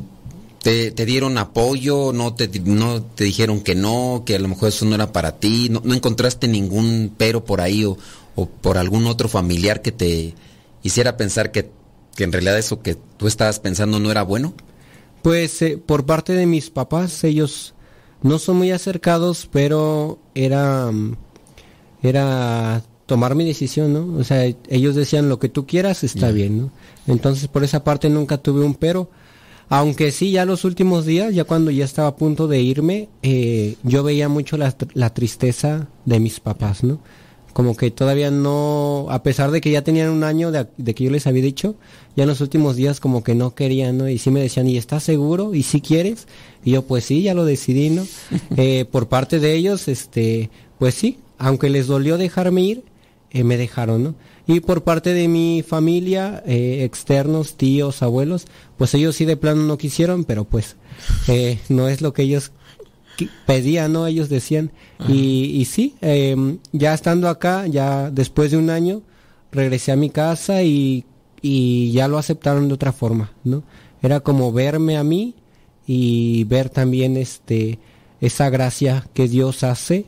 te, 0.62 0.90
te 0.90 1.06
dieron 1.06 1.38
apoyo, 1.38 2.12
no 2.12 2.34
te, 2.34 2.48
no 2.60 3.02
te 3.02 3.24
dijeron 3.24 3.60
que 3.60 3.74
no, 3.74 4.24
que 4.26 4.36
a 4.36 4.38
lo 4.38 4.48
mejor 4.48 4.70
eso 4.70 4.84
no 4.84 4.94
era 4.94 5.12
para 5.12 5.38
ti, 5.38 5.68
no, 5.70 5.80
no 5.84 5.94
encontraste 5.94 6.48
ningún 6.48 7.12
pero 7.16 7.44
por 7.44 7.60
ahí 7.60 7.84
o, 7.84 7.96
o 8.34 8.46
por 8.46 8.78
algún 8.78 9.06
otro 9.06 9.28
familiar 9.28 9.82
que 9.82 9.92
te 9.92 10.34
hiciera 10.82 11.16
pensar 11.16 11.52
que, 11.52 11.70
que 12.18 12.24
en 12.24 12.32
realidad 12.32 12.58
eso 12.58 12.82
que 12.82 12.96
tú 13.16 13.28
estabas 13.28 13.60
pensando 13.60 14.00
no 14.00 14.10
era 14.10 14.24
bueno. 14.24 14.52
Pues 15.22 15.62
eh, 15.62 15.78
por 15.78 16.04
parte 16.04 16.32
de 16.32 16.46
mis 16.46 16.68
papás, 16.68 17.22
ellos 17.22 17.74
no 18.24 18.40
son 18.40 18.56
muy 18.56 18.72
acercados, 18.72 19.48
pero 19.52 20.18
era, 20.34 20.90
mm, 20.90 21.16
era 22.02 22.82
tomar 23.06 23.36
mi 23.36 23.44
decisión, 23.44 23.92
¿no? 23.92 24.18
O 24.18 24.24
sea, 24.24 24.52
ellos 24.68 24.96
decían 24.96 25.28
lo 25.28 25.38
que 25.38 25.48
tú 25.48 25.64
quieras 25.64 26.02
está 26.02 26.32
bien, 26.32 26.58
¿no? 26.58 26.70
Entonces 27.06 27.46
por 27.46 27.62
esa 27.62 27.84
parte 27.84 28.10
nunca 28.10 28.38
tuve 28.38 28.64
un 28.64 28.74
pero. 28.74 29.08
Aunque 29.68 30.10
sí, 30.10 30.32
ya 30.32 30.44
los 30.44 30.64
últimos 30.64 31.06
días, 31.06 31.32
ya 31.32 31.44
cuando 31.44 31.70
ya 31.70 31.84
estaba 31.84 32.08
a 32.08 32.16
punto 32.16 32.48
de 32.48 32.60
irme, 32.60 33.08
eh, 33.22 33.76
yo 33.84 34.02
veía 34.02 34.28
mucho 34.28 34.56
la, 34.56 34.74
la 34.94 35.14
tristeza 35.14 35.86
de 36.04 36.18
mis 36.18 36.40
papás, 36.40 36.82
¿no? 36.82 36.98
Como 37.58 37.76
que 37.76 37.90
todavía 37.90 38.30
no, 38.30 39.08
a 39.10 39.24
pesar 39.24 39.50
de 39.50 39.60
que 39.60 39.72
ya 39.72 39.82
tenían 39.82 40.10
un 40.10 40.22
año 40.22 40.52
de, 40.52 40.68
de 40.76 40.94
que 40.94 41.02
yo 41.02 41.10
les 41.10 41.26
había 41.26 41.42
dicho, 41.42 41.74
ya 42.14 42.22
en 42.22 42.28
los 42.28 42.40
últimos 42.40 42.76
días 42.76 43.00
como 43.00 43.24
que 43.24 43.34
no 43.34 43.56
querían, 43.56 43.98
¿no? 43.98 44.08
Y 44.08 44.18
sí 44.18 44.30
me 44.30 44.38
decían, 44.38 44.68
¿y 44.68 44.76
estás 44.76 45.02
seguro? 45.02 45.56
¿Y 45.56 45.64
si 45.64 45.80
quieres? 45.80 46.28
Y 46.62 46.70
yo, 46.70 46.82
pues 46.82 47.06
sí, 47.06 47.22
ya 47.22 47.34
lo 47.34 47.44
decidí, 47.44 47.90
¿no? 47.90 48.06
Eh, 48.56 48.84
por 48.88 49.08
parte 49.08 49.40
de 49.40 49.54
ellos, 49.54 49.88
este, 49.88 50.50
pues 50.78 50.94
sí, 50.94 51.18
aunque 51.36 51.68
les 51.68 51.88
dolió 51.88 52.16
dejarme 52.16 52.62
ir, 52.62 52.84
eh, 53.32 53.42
me 53.42 53.56
dejaron, 53.56 54.04
¿no? 54.04 54.14
Y 54.46 54.60
por 54.60 54.84
parte 54.84 55.12
de 55.12 55.26
mi 55.26 55.64
familia, 55.66 56.44
eh, 56.46 56.84
externos, 56.84 57.56
tíos, 57.56 58.02
abuelos, 58.02 58.46
pues 58.76 58.94
ellos 58.94 59.16
sí 59.16 59.24
de 59.24 59.36
plano 59.36 59.64
no 59.64 59.78
quisieron, 59.78 60.22
pero 60.22 60.44
pues 60.44 60.76
eh, 61.26 61.58
no 61.68 61.88
es 61.88 62.02
lo 62.02 62.12
que 62.12 62.22
ellos 62.22 62.52
pedían, 63.46 63.92
¿no? 63.92 64.06
Ellos 64.06 64.28
decían. 64.28 64.70
Y, 65.08 65.44
y 65.60 65.64
sí, 65.64 65.94
em, 66.00 66.58
ya 66.72 66.94
estando 66.94 67.28
acá, 67.28 67.66
ya 67.66 68.10
después 68.10 68.50
de 68.50 68.56
un 68.56 68.70
año, 68.70 69.02
regresé 69.52 69.92
a 69.92 69.96
mi 69.96 70.10
casa 70.10 70.62
y, 70.62 71.04
y 71.42 71.92
ya 71.92 72.08
lo 72.08 72.18
aceptaron 72.18 72.68
de 72.68 72.74
otra 72.74 72.92
forma, 72.92 73.32
¿no? 73.44 73.62
Era 74.02 74.20
como 74.20 74.52
verme 74.52 74.96
a 74.96 75.04
mí 75.04 75.34
y 75.86 76.44
ver 76.44 76.68
también 76.70 77.16
este 77.16 77.78
esa 78.20 78.50
gracia 78.50 79.06
que 79.14 79.28
Dios 79.28 79.62
hace 79.62 80.06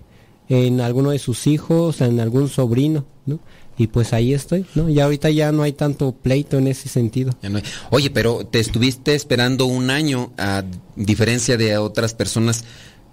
en 0.48 0.80
alguno 0.80 1.10
de 1.10 1.18
sus 1.20 1.46
hijos, 1.46 2.00
en 2.00 2.18
algún 2.20 2.48
sobrino, 2.48 3.04
¿no? 3.26 3.38
Y 3.78 3.86
pues 3.86 4.12
ahí 4.12 4.34
estoy, 4.34 4.66
¿no? 4.74 4.88
Ya 4.90 5.04
ahorita 5.04 5.30
ya 5.30 5.52
no 5.52 5.62
hay 5.62 5.72
tanto 5.72 6.12
pleito 6.12 6.58
en 6.58 6.66
ese 6.66 6.88
sentido. 6.88 7.32
Ya 7.42 7.48
no 7.48 7.58
hay- 7.58 7.64
Oye, 7.90 8.10
pero 8.10 8.44
te 8.44 8.58
estuviste 8.60 9.14
esperando 9.14 9.64
un 9.66 9.88
año, 9.90 10.32
a 10.36 10.64
diferencia 10.96 11.56
de 11.56 11.78
otras 11.78 12.12
personas, 12.14 12.64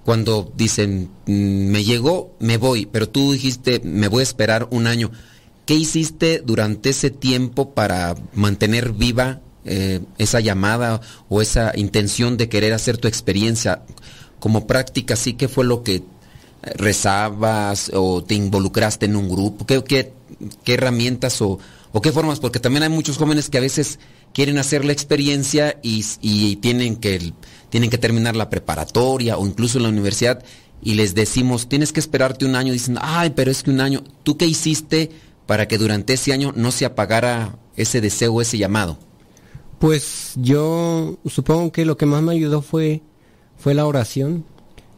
cuando 0.07 0.49
dicen, 0.55 1.09
"Mm, 1.25 1.67
me 1.67 1.83
llegó, 1.83 2.33
me 2.39 2.55
voy, 2.55 2.85
pero 2.85 3.09
tú 3.09 3.33
dijiste, 3.33 3.81
me 3.83 4.07
voy 4.07 4.21
a 4.21 4.23
esperar 4.23 4.69
un 4.71 4.87
año. 4.87 5.11
¿Qué 5.65 5.73
hiciste 5.73 6.41
durante 6.45 6.91
ese 6.91 7.09
tiempo 7.09 7.71
para 7.73 8.15
mantener 8.33 8.93
viva 8.93 9.41
eh, 9.65 9.99
esa 10.17 10.39
llamada 10.39 11.01
o 11.27 11.41
esa 11.41 11.73
intención 11.75 12.37
de 12.37 12.47
querer 12.47 12.71
hacer 12.71 12.97
tu 12.97 13.09
experiencia 13.09 13.81
como 14.39 14.65
práctica? 14.65 15.17
¿Sí 15.17 15.33
qué 15.33 15.49
fue 15.49 15.65
lo 15.65 15.83
que 15.83 15.95
eh, 15.95 16.03
rezabas 16.77 17.91
o 17.93 18.23
te 18.23 18.33
involucraste 18.35 19.07
en 19.07 19.17
un 19.17 19.27
grupo? 19.27 19.65
¿Qué, 19.65 19.83
qué, 19.83 20.13
qué 20.63 20.75
herramientas 20.75 21.41
o, 21.41 21.59
o 21.91 22.01
qué 22.01 22.13
formas? 22.13 22.39
Porque 22.39 22.61
también 22.61 22.83
hay 22.83 22.89
muchos 22.89 23.17
jóvenes 23.17 23.49
que 23.49 23.57
a 23.57 23.61
veces 23.61 23.99
quieren 24.33 24.57
hacer 24.57 24.85
la 24.85 24.93
experiencia 24.93 25.79
y, 25.81 26.05
y 26.21 26.57
tienen, 26.57 26.95
que, 26.95 27.33
tienen 27.69 27.89
que 27.89 27.97
terminar 27.97 28.35
la 28.35 28.49
preparatoria 28.49 29.37
o 29.37 29.45
incluso 29.45 29.79
la 29.79 29.89
universidad 29.89 30.43
y 30.81 30.93
les 30.93 31.15
decimos, 31.15 31.67
tienes 31.67 31.91
que 31.91 31.99
esperarte 31.99 32.45
un 32.45 32.55
año. 32.55 32.73
Dicen, 32.73 32.97
ay, 33.01 33.31
pero 33.35 33.51
es 33.51 33.63
que 33.63 33.71
un 33.71 33.81
año, 33.81 34.03
¿tú 34.23 34.37
qué 34.37 34.45
hiciste 34.45 35.11
para 35.45 35.67
que 35.67 35.77
durante 35.77 36.13
ese 36.13 36.33
año 36.33 36.53
no 36.55 36.71
se 36.71 36.85
apagara 36.85 37.57
ese 37.75 38.01
deseo, 38.01 38.41
ese 38.41 38.57
llamado? 38.57 38.97
Pues 39.79 40.33
yo 40.35 41.17
supongo 41.25 41.71
que 41.71 41.85
lo 41.85 41.97
que 41.97 42.05
más 42.05 42.21
me 42.21 42.33
ayudó 42.33 42.61
fue, 42.61 43.01
fue 43.57 43.73
la 43.73 43.85
oración. 43.85 44.45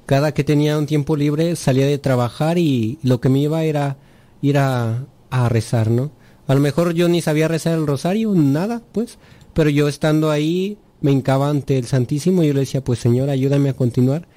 Cada 0.06 0.34
que 0.34 0.44
tenía 0.44 0.78
un 0.78 0.86
tiempo 0.86 1.16
libre 1.16 1.56
salía 1.56 1.86
de 1.86 1.98
trabajar 1.98 2.58
y 2.58 2.98
lo 3.04 3.22
que 3.22 3.30
me 3.30 3.40
iba 3.40 3.64
era 3.64 3.98
ir 4.42 4.58
a, 4.58 5.06
a 5.30 5.50
rezar, 5.50 5.90
¿no? 5.90 6.12
A 6.48 6.56
lo 6.56 6.62
mejor 6.62 6.94
yo 6.94 7.08
ni 7.10 7.22
sabía 7.22 7.48
rezar 7.48 7.78
el 7.78 7.86
rosario, 7.86 8.34
nada, 8.34 8.82
pues, 8.92 9.20
pero 9.54 9.70
yo 9.70 9.88
estando 9.88 10.32
ahí 10.32 10.78
me 11.02 11.12
hincaba 11.12 11.50
ante 11.50 11.78
el 11.78 11.86
Santísimo 11.86 12.44
y 12.44 12.48
yo 12.48 12.54
le 12.54 12.62
decía, 12.62 12.84
pues 12.84 13.00
Señor, 13.00 13.30
ayúdame 13.30 13.70
a 13.70 13.74
continuar, 13.74 14.28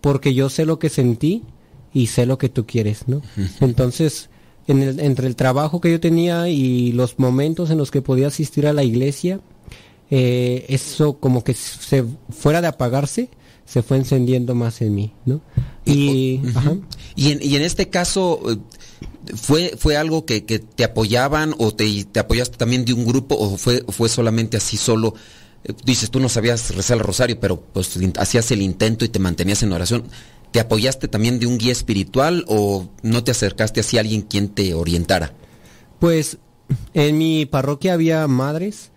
porque 0.00 0.34
yo 0.34 0.48
sé 0.48 0.64
lo 0.64 0.78
que 0.78 0.88
sentí 0.88 1.42
y 1.94 2.06
sé 2.08 2.26
lo 2.26 2.38
que 2.38 2.48
tú 2.48 2.66
quieres, 2.66 3.08
¿no? 3.08 3.22
Entonces, 3.60 4.30
en 4.66 4.82
el- 4.82 5.00
entre 5.00 5.26
el 5.26 5.36
trabajo 5.36 5.80
que 5.80 5.90
yo 5.90 6.00
tenía 6.00 6.48
y 6.48 6.92
los 6.92 7.18
momentos 7.18 7.70
en 7.70 7.78
los 7.78 7.90
que 7.90 8.02
podía 8.02 8.28
asistir 8.28 8.66
a 8.66 8.72
la 8.72 8.84
iglesia, 8.84 9.40
eh, 10.10 10.66
eso 10.68 11.14
como 11.14 11.42
que 11.44 11.54
se 11.54 12.04
fuera 12.30 12.60
de 12.60 12.68
apagarse, 12.68 13.28
se 13.64 13.82
fue 13.82 13.96
encendiendo 13.96 14.54
más 14.54 14.82
en 14.82 14.94
mí, 14.94 15.12
¿no? 15.24 15.40
Y, 15.84 16.40
ajá. 16.54 16.76
Y 17.16 17.32
en, 17.32 17.38
y 17.42 17.56
en 17.56 17.62
este 17.62 17.88
caso, 17.88 18.40
eh, 18.50 18.56
¿fue, 19.34 19.74
fue 19.78 19.96
algo 19.96 20.26
que, 20.26 20.44
que 20.44 20.58
te 20.58 20.84
apoyaban 20.84 21.54
o 21.58 21.72
te, 21.74 22.04
te 22.04 22.20
apoyaste 22.20 22.56
también 22.56 22.84
de 22.84 22.92
un 22.92 23.04
grupo 23.06 23.34
o 23.36 23.56
fue, 23.56 23.84
fue 23.88 24.08
solamente 24.08 24.56
así 24.56 24.76
solo? 24.76 25.14
Dices, 25.84 26.10
tú 26.10 26.18
no 26.18 26.28
sabías 26.28 26.74
rezar 26.74 26.98
el 26.98 27.04
rosario, 27.04 27.38
pero 27.38 27.60
pues 27.60 27.98
hacías 28.18 28.50
el 28.50 28.62
intento 28.62 29.04
y 29.04 29.08
te 29.08 29.18
mantenías 29.18 29.62
en 29.62 29.72
oración. 29.72 30.04
¿Te 30.50 30.60
apoyaste 30.60 31.08
también 31.08 31.38
de 31.38 31.46
un 31.46 31.56
guía 31.56 31.72
espiritual 31.72 32.44
o 32.48 32.88
no 33.02 33.24
te 33.24 33.30
acercaste 33.30 33.80
así 33.80 33.96
a 33.96 34.00
alguien 34.00 34.22
quien 34.22 34.48
te 34.48 34.74
orientara? 34.74 35.32
Pues 35.98 36.38
en 36.94 37.16
mi 37.16 37.46
parroquia 37.46 37.94
había 37.94 38.26
madres, 38.26 38.90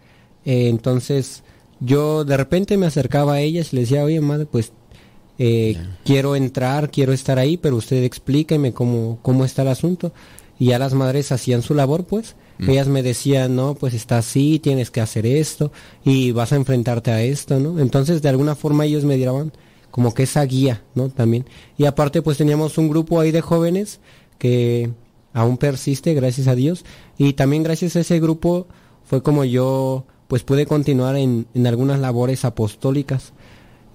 eh, 0.44 0.68
entonces 0.70 1.44
yo 1.80 2.26
de 2.26 2.38
repente 2.38 2.78
me 2.78 2.88
acercaba 2.88 3.36
a 3.36 3.42
ellas 3.42 3.72
y 3.72 3.78
les 3.78 3.90
decía, 3.90 4.04
oye 4.04 4.20
madre, 4.22 4.48
pues 4.48 4.74
eh, 5.38 5.78
quiero 6.04 6.36
entrar, 6.36 6.90
quiero 6.90 7.14
estar 7.14 7.40
ahí, 7.40 7.58
pero 7.58 7.76
usted 7.76 8.04
explíqueme 8.04 8.74
cómo, 8.74 9.20
cómo 9.22 9.46
está 9.46 9.62
el 9.62 9.70
asunto. 9.70 10.14
Y 10.58 10.68
ya 10.68 10.80
las 10.80 10.94
madres 10.94 11.32
hacían 11.32 11.62
su 11.62 11.74
labor, 11.74 12.06
pues. 12.06 12.36
Mm. 12.58 12.70
Ellas 12.70 12.88
me 12.88 13.04
decían, 13.04 13.56
no, 13.56 13.76
pues 13.76 13.94
está 13.94 14.18
así, 14.18 14.60
tienes 14.60 14.92
que 14.92 15.02
hacer 15.02 15.26
esto 15.26 15.72
y 16.04 16.32
vas 16.32 16.54
a 16.54 16.56
enfrentarte 16.56 17.12
a 17.12 17.22
esto, 17.22 17.60
¿no? 17.60 17.80
Entonces 17.80 18.22
de 18.22 18.30
alguna 18.30 18.56
forma 18.56 18.86
ellos 18.86 19.04
me 19.04 19.18
daban 19.18 19.52
como 19.92 20.14
que 20.14 20.24
esa 20.24 20.44
guía, 20.44 20.82
¿no? 20.94 21.10
También. 21.10 21.46
Y 21.78 21.86
aparte 21.86 22.22
pues 22.22 22.38
teníamos 22.38 22.78
un 22.78 22.90
grupo 22.90 23.20
ahí 23.20 23.32
de 23.32 23.42
jóvenes 23.42 24.00
que 24.38 24.90
aún 25.34 25.58
persiste, 25.58 26.14
gracias 26.14 26.48
a 26.48 26.56
Dios. 26.56 26.86
Y 27.18 27.34
también 27.34 27.64
gracias 27.64 27.96
a 27.96 28.02
ese 28.02 28.20
grupo 28.20 28.68
fue 29.04 29.22
como 29.22 29.44
yo 29.44 30.06
pues 30.28 30.44
pude 30.44 30.66
continuar 30.66 31.18
en, 31.18 31.48
en 31.54 31.68
algunas 31.68 32.00
labores 32.00 32.46
apostólicas. 32.46 33.34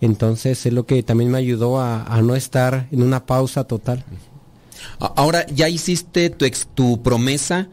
Entonces 0.00 0.64
es 0.64 0.72
lo 0.72 0.86
que 0.86 1.02
también 1.02 1.30
me 1.30 1.38
ayudó 1.38 1.80
a, 1.80 2.04
a 2.04 2.22
no 2.22 2.36
estar 2.36 2.88
en 2.90 3.02
una 3.02 3.26
pausa 3.26 3.64
total. 3.64 4.04
Ahora 4.98 5.46
ya 5.46 5.68
hiciste 5.68 6.30
tu, 6.30 6.44
ex- 6.44 6.68
tu 6.74 7.02
promesa 7.02 7.68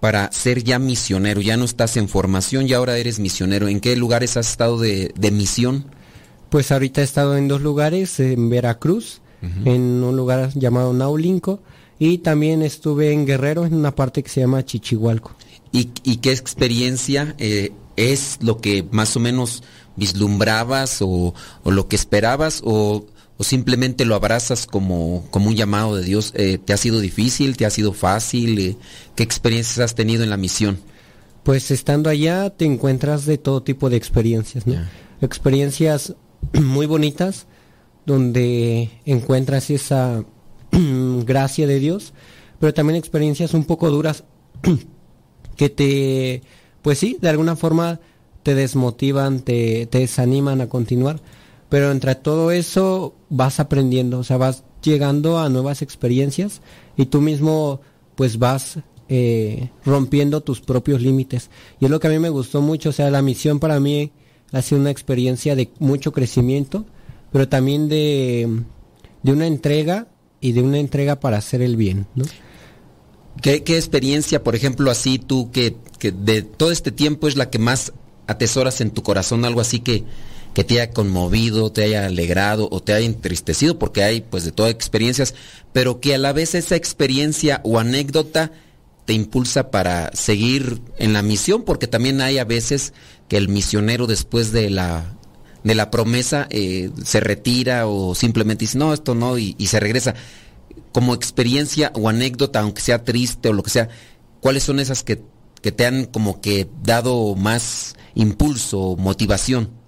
para 0.00 0.30
ser 0.32 0.62
ya 0.62 0.78
misionero, 0.78 1.40
ya 1.40 1.56
no 1.56 1.64
estás 1.64 1.96
en 1.96 2.08
formación 2.08 2.68
y 2.68 2.72
ahora 2.74 2.98
eres 2.98 3.18
misionero. 3.18 3.68
¿En 3.68 3.80
qué 3.80 3.96
lugares 3.96 4.36
has 4.36 4.50
estado 4.50 4.78
de, 4.78 5.12
de 5.16 5.30
misión? 5.30 5.86
Pues 6.50 6.70
ahorita 6.70 7.00
he 7.00 7.04
estado 7.04 7.36
en 7.36 7.48
dos 7.48 7.62
lugares, 7.62 8.20
en 8.20 8.48
Veracruz, 8.50 9.20
en 9.64 10.02
un 10.02 10.16
lugar 10.16 10.50
llamado 10.54 10.92
Naulinco, 10.94 11.60
y 11.98 12.18
también 12.18 12.62
estuve 12.62 13.12
en 13.12 13.26
Guerrero, 13.26 13.66
en 13.66 13.74
una 13.74 13.94
parte 13.94 14.22
que 14.22 14.28
se 14.30 14.40
llama 14.40 14.64
Chichihualco. 14.64 15.34
¿Y, 15.72 15.90
y 16.02 16.16
qué 16.18 16.32
experiencia 16.32 17.34
eh, 17.38 17.72
es 17.96 18.38
lo 18.40 18.58
que 18.60 18.86
más 18.90 19.16
o 19.16 19.20
menos 19.20 19.62
vislumbrabas 19.96 21.02
o, 21.02 21.34
o 21.62 21.70
lo 21.70 21.88
que 21.88 21.96
esperabas 21.96 22.60
o, 22.64 23.06
o 23.36 23.44
simplemente 23.44 24.04
lo 24.04 24.14
abrazas 24.14 24.66
como, 24.66 25.26
como 25.30 25.48
un 25.48 25.56
llamado 25.56 25.96
de 25.96 26.04
Dios? 26.04 26.32
Eh, 26.36 26.58
¿Te 26.58 26.72
ha 26.72 26.76
sido 26.76 27.00
difícil? 27.00 27.56
¿Te 27.56 27.66
ha 27.66 27.70
sido 27.70 27.92
fácil? 27.92 28.58
Eh, 28.58 28.76
¿Qué 29.16 29.22
experiencias 29.22 29.78
has 29.78 29.94
tenido 29.94 30.22
en 30.22 30.30
la 30.30 30.36
misión? 30.36 30.78
Pues 31.42 31.70
estando 31.70 32.08
allá 32.08 32.50
te 32.50 32.64
encuentras 32.64 33.26
de 33.26 33.38
todo 33.38 33.62
tipo 33.62 33.90
de 33.90 33.96
experiencias, 33.96 34.66
¿no? 34.66 34.74
Experiencias 35.20 36.14
muy 36.52 36.86
bonitas 36.86 37.46
donde 38.06 38.90
encuentras 39.04 39.70
esa 39.70 40.24
gracia 41.24 41.66
de 41.66 41.78
Dios, 41.78 42.12
pero 42.58 42.74
también 42.74 42.96
experiencias 42.96 43.54
un 43.54 43.64
poco 43.64 43.90
duras 43.90 44.24
que 45.56 45.68
te, 45.68 46.42
pues 46.82 46.98
sí, 46.98 47.18
de 47.20 47.28
alguna 47.28 47.56
forma 47.56 48.00
te 48.42 48.54
desmotivan, 48.54 49.40
te, 49.40 49.86
te 49.86 50.00
desaniman 50.00 50.60
a 50.60 50.68
continuar, 50.68 51.20
pero 51.74 51.90
entre 51.90 52.14
todo 52.14 52.52
eso 52.52 53.16
vas 53.30 53.58
aprendiendo, 53.58 54.20
o 54.20 54.22
sea, 54.22 54.36
vas 54.36 54.62
llegando 54.80 55.40
a 55.40 55.48
nuevas 55.48 55.82
experiencias 55.82 56.60
y 56.96 57.06
tú 57.06 57.20
mismo 57.20 57.80
pues 58.14 58.38
vas 58.38 58.78
eh, 59.08 59.70
rompiendo 59.84 60.40
tus 60.40 60.60
propios 60.60 61.02
límites. 61.02 61.50
Y 61.80 61.86
es 61.86 61.90
lo 61.90 61.98
que 61.98 62.06
a 62.06 62.10
mí 62.10 62.20
me 62.20 62.28
gustó 62.28 62.62
mucho, 62.62 62.90
o 62.90 62.92
sea, 62.92 63.10
la 63.10 63.22
misión 63.22 63.58
para 63.58 63.80
mí 63.80 64.12
ha 64.52 64.62
sido 64.62 64.80
una 64.80 64.92
experiencia 64.92 65.56
de 65.56 65.68
mucho 65.80 66.12
crecimiento, 66.12 66.86
pero 67.32 67.48
también 67.48 67.88
de, 67.88 68.62
de 69.24 69.32
una 69.32 69.48
entrega 69.48 70.06
y 70.40 70.52
de 70.52 70.62
una 70.62 70.78
entrega 70.78 71.18
para 71.18 71.38
hacer 71.38 71.60
el 71.60 71.74
bien, 71.74 72.06
¿no? 72.14 72.24
¿Qué, 73.42 73.64
qué 73.64 73.74
experiencia, 73.78 74.44
por 74.44 74.54
ejemplo, 74.54 74.92
así 74.92 75.18
tú 75.18 75.50
que, 75.50 75.74
que 75.98 76.12
de 76.12 76.42
todo 76.42 76.70
este 76.70 76.92
tiempo 76.92 77.26
es 77.26 77.34
la 77.34 77.50
que 77.50 77.58
más 77.58 77.92
atesoras 78.28 78.80
en 78.80 78.92
tu 78.92 79.02
corazón, 79.02 79.44
algo 79.44 79.60
así 79.60 79.80
que, 79.80 80.04
que 80.54 80.64
te 80.64 80.80
haya 80.80 80.92
conmovido, 80.92 81.72
te 81.72 81.82
haya 81.82 82.06
alegrado 82.06 82.68
o 82.70 82.80
te 82.80 82.94
haya 82.94 83.04
entristecido, 83.04 83.78
porque 83.78 84.04
hay 84.04 84.20
pues 84.20 84.44
de 84.44 84.52
todas 84.52 84.70
experiencias, 84.70 85.34
pero 85.72 86.00
que 86.00 86.14
a 86.14 86.18
la 86.18 86.32
vez 86.32 86.54
esa 86.54 86.76
experiencia 86.76 87.60
o 87.64 87.78
anécdota 87.78 88.52
te 89.04 89.12
impulsa 89.12 89.70
para 89.70 90.10
seguir 90.14 90.80
en 90.96 91.12
la 91.12 91.22
misión, 91.22 91.64
porque 91.64 91.88
también 91.88 92.20
hay 92.20 92.38
a 92.38 92.44
veces 92.44 92.94
que 93.28 93.36
el 93.36 93.48
misionero 93.48 94.06
después 94.06 94.52
de 94.52 94.70
la 94.70 95.16
de 95.64 95.74
la 95.74 95.90
promesa 95.90 96.46
eh, 96.50 96.90
se 97.04 97.20
retira 97.20 97.86
o 97.86 98.14
simplemente 98.14 98.64
dice 98.64 98.76
no 98.76 98.92
esto 98.92 99.14
no 99.14 99.38
y, 99.38 99.54
se 99.66 99.80
regresa. 99.80 100.14
Como 100.92 101.14
experiencia 101.14 101.90
o 101.94 102.08
anécdota 102.08 102.60
aunque 102.60 102.82
sea 102.82 103.02
triste 103.02 103.48
o 103.48 103.52
lo 103.52 103.62
que 103.62 103.70
sea 103.70 103.88
cuáles 104.40 104.62
son 104.62 104.78
esas 104.78 105.02
que, 105.02 105.22
que 105.60 105.72
te 105.72 105.86
han 105.86 106.04
como 106.04 106.40
que 106.40 106.68
dado 106.82 107.34
más 107.34 107.96
impulso 108.14 108.94
motivación 108.96 109.83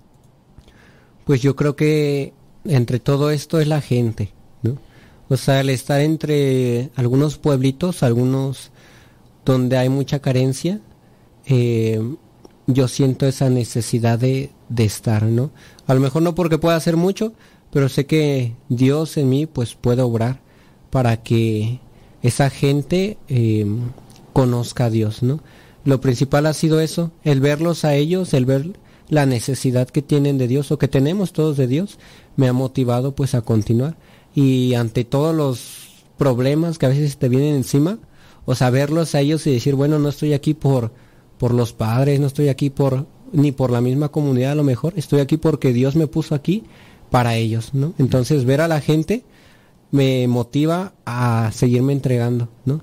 Pues 1.26 1.42
yo 1.42 1.56
creo 1.56 1.74
que 1.74 2.32
entre 2.64 3.00
todo 3.00 3.32
esto 3.32 3.58
es 3.58 3.66
la 3.66 3.80
gente, 3.80 4.32
¿no? 4.62 4.78
O 5.28 5.36
sea, 5.36 5.60
el 5.60 5.70
estar 5.70 6.00
entre 6.00 6.90
algunos 6.94 7.36
pueblitos, 7.36 8.04
algunos 8.04 8.70
donde 9.44 9.76
hay 9.76 9.88
mucha 9.88 10.20
carencia, 10.20 10.80
eh, 11.46 12.00
yo 12.68 12.86
siento 12.86 13.26
esa 13.26 13.50
necesidad 13.50 14.20
de, 14.20 14.50
de 14.68 14.84
estar, 14.84 15.24
¿no? 15.24 15.50
A 15.88 15.94
lo 15.94 16.00
mejor 16.00 16.22
no 16.22 16.36
porque 16.36 16.58
pueda 16.58 16.76
hacer 16.76 16.96
mucho, 16.96 17.32
pero 17.72 17.88
sé 17.88 18.06
que 18.06 18.54
Dios 18.68 19.16
en 19.16 19.28
mí 19.28 19.46
pues 19.46 19.74
puede 19.74 20.02
obrar 20.02 20.38
para 20.90 21.24
que 21.24 21.80
esa 22.22 22.50
gente 22.50 23.18
eh, 23.28 23.66
conozca 24.32 24.84
a 24.84 24.90
Dios, 24.90 25.24
¿no? 25.24 25.40
Lo 25.84 26.00
principal 26.00 26.46
ha 26.46 26.52
sido 26.52 26.78
eso, 26.78 27.10
el 27.24 27.40
verlos 27.40 27.84
a 27.84 27.96
ellos, 27.96 28.32
el 28.32 28.46
ver 28.46 28.78
la 29.08 29.26
necesidad 29.26 29.88
que 29.88 30.02
tienen 30.02 30.38
de 30.38 30.48
Dios 30.48 30.70
o 30.72 30.78
que 30.78 30.88
tenemos 30.88 31.32
todos 31.32 31.56
de 31.56 31.66
Dios, 31.66 31.98
me 32.36 32.48
ha 32.48 32.52
motivado 32.52 33.14
pues 33.14 33.34
a 33.34 33.42
continuar. 33.42 33.96
Y 34.34 34.74
ante 34.74 35.04
todos 35.04 35.34
los 35.34 36.04
problemas 36.18 36.78
que 36.78 36.86
a 36.86 36.90
veces 36.90 37.16
te 37.16 37.28
vienen 37.28 37.54
encima, 37.54 37.98
o 38.44 38.54
sea, 38.54 38.70
verlos 38.70 39.14
a 39.14 39.20
ellos 39.20 39.46
y 39.46 39.52
decir, 39.52 39.74
bueno, 39.74 39.98
no 39.98 40.08
estoy 40.08 40.32
aquí 40.32 40.54
por, 40.54 40.92
por 41.38 41.52
los 41.52 41.72
padres, 41.72 42.20
no 42.20 42.26
estoy 42.26 42.48
aquí 42.48 42.70
por 42.70 43.06
ni 43.32 43.52
por 43.52 43.70
la 43.70 43.80
misma 43.80 44.08
comunidad 44.08 44.52
a 44.52 44.56
lo 44.56 44.62
mejor, 44.62 44.92
estoy 44.96 45.20
aquí 45.20 45.36
porque 45.36 45.72
Dios 45.72 45.96
me 45.96 46.06
puso 46.06 46.34
aquí 46.34 46.64
para 47.10 47.36
ellos, 47.36 47.74
¿no? 47.74 47.92
Entonces 47.98 48.44
ver 48.44 48.60
a 48.60 48.68
la 48.68 48.80
gente 48.80 49.24
me 49.90 50.26
motiva 50.28 50.92
a 51.04 51.50
seguirme 51.52 51.92
entregando, 51.92 52.48
¿no? 52.64 52.82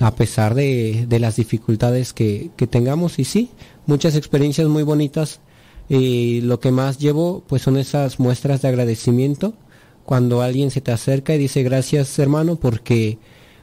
A 0.00 0.14
pesar 0.14 0.54
de, 0.54 1.06
de 1.08 1.18
las 1.18 1.36
dificultades 1.36 2.12
que, 2.12 2.50
que 2.56 2.66
tengamos 2.66 3.18
y 3.18 3.24
sí, 3.24 3.50
muchas 3.86 4.16
experiencias 4.16 4.68
muy 4.68 4.82
bonitas 4.82 5.40
y 5.98 6.40
lo 6.40 6.58
que 6.58 6.70
más 6.70 6.98
llevo 6.98 7.44
pues 7.46 7.62
son 7.62 7.76
esas 7.76 8.18
muestras 8.18 8.62
de 8.62 8.68
agradecimiento 8.68 9.54
cuando 10.04 10.40
alguien 10.40 10.70
se 10.70 10.80
te 10.80 10.90
acerca 10.90 11.34
y 11.34 11.38
dice 11.38 11.62
gracias 11.62 12.18
hermano 12.18 12.56
porque 12.56 13.18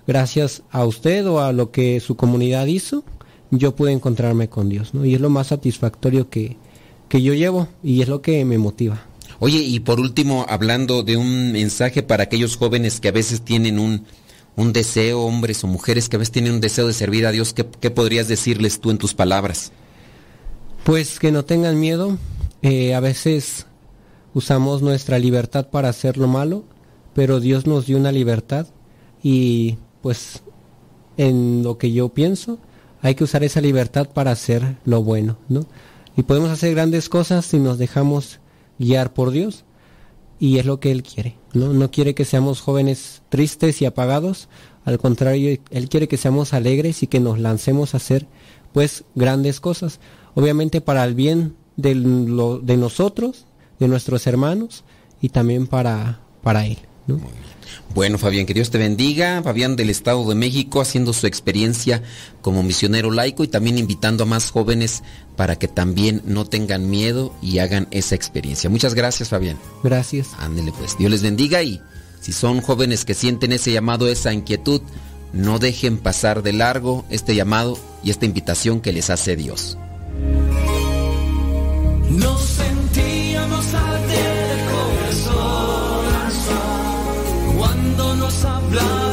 gracias 0.06 0.62
a 0.70 0.86
usted 0.86 1.28
o 1.28 1.40
a 1.40 1.52
lo 1.54 1.72
que 1.72 2.00
su 2.00 2.16
comunidad 2.16 2.68
hizo 2.68 3.04
yo 3.52 3.76
pude 3.76 3.92
encontrarme 3.92 4.48
con 4.48 4.70
Dios, 4.70 4.94
¿no? 4.94 5.06
Y 5.06 5.16
es 5.16 5.22
lo 5.22 5.32
más 5.32 5.48
satisfactorio 5.48 6.30
que, 6.30 6.58
que 7.08 7.22
yo 7.24 7.34
llevo 7.34 7.68
y 7.84 8.02
es 8.04 8.08
lo 8.08 8.22
que 8.22 8.46
me 8.46 8.60
motiva. 8.60 9.02
Oye, 9.40 9.58
y 9.60 9.80
por 9.80 10.00
último, 10.00 10.46
hablando 10.48 11.02
de 11.02 11.18
un 11.18 11.52
mensaje 11.52 12.04
para 12.04 12.24
aquellos 12.24 12.58
jóvenes 12.58 13.00
que 13.00 13.08
a 13.08 13.12
veces 13.12 13.42
tienen 13.42 13.80
un, 13.80 14.06
un 14.56 14.72
deseo, 14.72 15.22
hombres 15.22 15.64
o 15.64 15.68
mujeres 15.68 16.10
que 16.10 16.18
a 16.18 16.20
veces 16.20 16.34
tienen 16.34 16.54
un 16.54 16.62
deseo 16.62 16.86
de 16.86 16.94
servir 16.94 17.26
a 17.26 17.32
Dios, 17.32 17.54
¿qué, 17.54 17.66
qué 17.80 17.90
podrías 17.90 18.28
decirles 18.28 18.80
tú 18.80 18.92
en 18.92 19.00
tus 19.00 19.16
palabras? 19.16 19.72
Pues 20.84 21.20
que 21.20 21.32
no 21.32 21.46
tengan 21.46 21.80
miedo, 21.80 22.18
eh, 22.62 22.96
a 22.96 23.00
veces 23.00 23.68
usamos 24.34 24.82
nuestra 24.82 25.20
libertad 25.20 25.70
para 25.70 25.90
hacer 25.90 26.18
lo 26.18 26.28
malo, 26.28 26.64
pero 27.14 27.40
Dios 27.40 27.68
nos 27.68 27.86
dio 27.86 27.98
una 27.98 28.12
libertad 28.12 28.68
y 29.22 29.78
pues 30.02 30.44
en 31.18 31.64
lo 31.64 31.78
que 31.78 31.92
yo 31.92 32.10
pienso, 32.10 32.60
hay 33.02 33.16
que 33.16 33.24
usar 33.24 33.44
esa 33.44 33.62
libertad 33.62 34.10
para 34.10 34.32
hacer 34.32 34.78
lo 34.86 35.04
bueno, 35.04 35.38
¿no? 35.48 35.66
Y 36.16 36.24
podemos 36.24 36.50
hacer 36.50 36.74
grandes 36.74 37.10
cosas 37.10 37.46
si 37.46 37.60
nos 37.60 37.78
dejamos 37.78 38.40
guiar 38.78 39.14
por 39.14 39.32
Dios 39.32 39.66
y 40.40 40.58
es 40.58 40.66
lo 40.66 40.80
que 40.80 40.92
Él 40.92 41.04
quiere, 41.04 41.36
¿no? 41.54 41.74
No 41.74 41.92
quiere 41.92 42.16
que 42.16 42.26
seamos 42.26 42.62
jóvenes 42.62 43.22
tristes 43.30 43.82
y 43.82 43.86
apagados, 43.86 44.48
al 44.86 44.98
contrario, 44.98 45.60
Él 45.70 45.90
quiere 45.90 46.08
que 46.08 46.18
seamos 46.18 46.54
alegres 46.54 47.04
y 47.04 47.08
que 47.08 47.20
nos 47.20 47.40
lancemos 47.40 47.94
a 47.94 47.98
hacer 47.98 48.28
pues 48.74 49.04
grandes 49.16 49.60
cosas, 49.60 50.00
obviamente 50.36 50.82
para 50.82 51.04
el 51.04 51.16
bien 51.16 51.56
de, 51.78 51.96
lo, 51.96 52.60
de 52.60 52.78
nosotros, 52.78 53.46
de 53.80 53.88
nuestros 53.88 54.28
hermanos 54.28 54.84
y 55.22 55.30
también 55.30 55.68
para, 55.68 56.20
para 56.42 56.66
Él, 56.66 56.78
¿no? 57.08 57.20
Bueno, 57.94 58.18
Fabián, 58.18 58.46
que 58.46 58.54
Dios 58.54 58.70
te 58.70 58.78
bendiga. 58.78 59.42
Fabián 59.44 59.76
del 59.76 59.90
Estado 59.90 60.28
de 60.28 60.36
México 60.36 60.82
haciendo 60.82 61.14
su 61.14 61.28
experiencia 61.28 62.04
como 62.42 62.62
misionero 62.64 63.12
laico 63.12 63.44
y 63.44 63.48
también 63.48 63.78
invitando 63.78 64.24
a 64.24 64.28
más 64.28 64.52
jóvenes 64.52 65.04
para 65.36 65.58
que 65.58 65.68
también 65.68 66.22
no 66.26 66.46
tengan 66.46 66.90
miedo 66.90 67.34
y 67.42 67.60
hagan 67.60 67.88
esa 67.92 68.16
experiencia. 68.16 68.70
Muchas 68.70 68.94
gracias, 68.94 69.30
Fabián. 69.30 69.58
Gracias. 69.84 70.30
Ándele 70.38 70.72
pues. 70.78 70.98
Dios 70.98 71.12
les 71.12 71.24
bendiga 71.24 71.64
y 71.64 71.82
si 72.22 72.32
son 72.32 72.62
jóvenes 72.62 73.06
que 73.06 73.14
sienten 73.14 73.54
ese 73.54 73.72
llamado, 73.72 74.08
esa 74.08 74.34
inquietud, 74.34 74.82
no 75.34 75.60
dejen 75.60 75.98
pasar 75.98 76.44
de 76.44 76.54
largo 76.54 77.06
este 77.10 77.36
llamado 77.36 77.78
y 78.04 78.12
esta 78.12 78.26
invitación 78.26 78.82
que 78.82 78.94
les 78.94 79.10
hace 79.10 79.36
Dios. 79.36 79.78
Nos 82.10 82.42
sentíamos 82.42 83.74
arder 83.74 84.52
el 84.52 84.62
corazón. 84.74 86.06
Cuando 87.58 88.16
nos 88.16 88.46
hablaba 88.46 89.09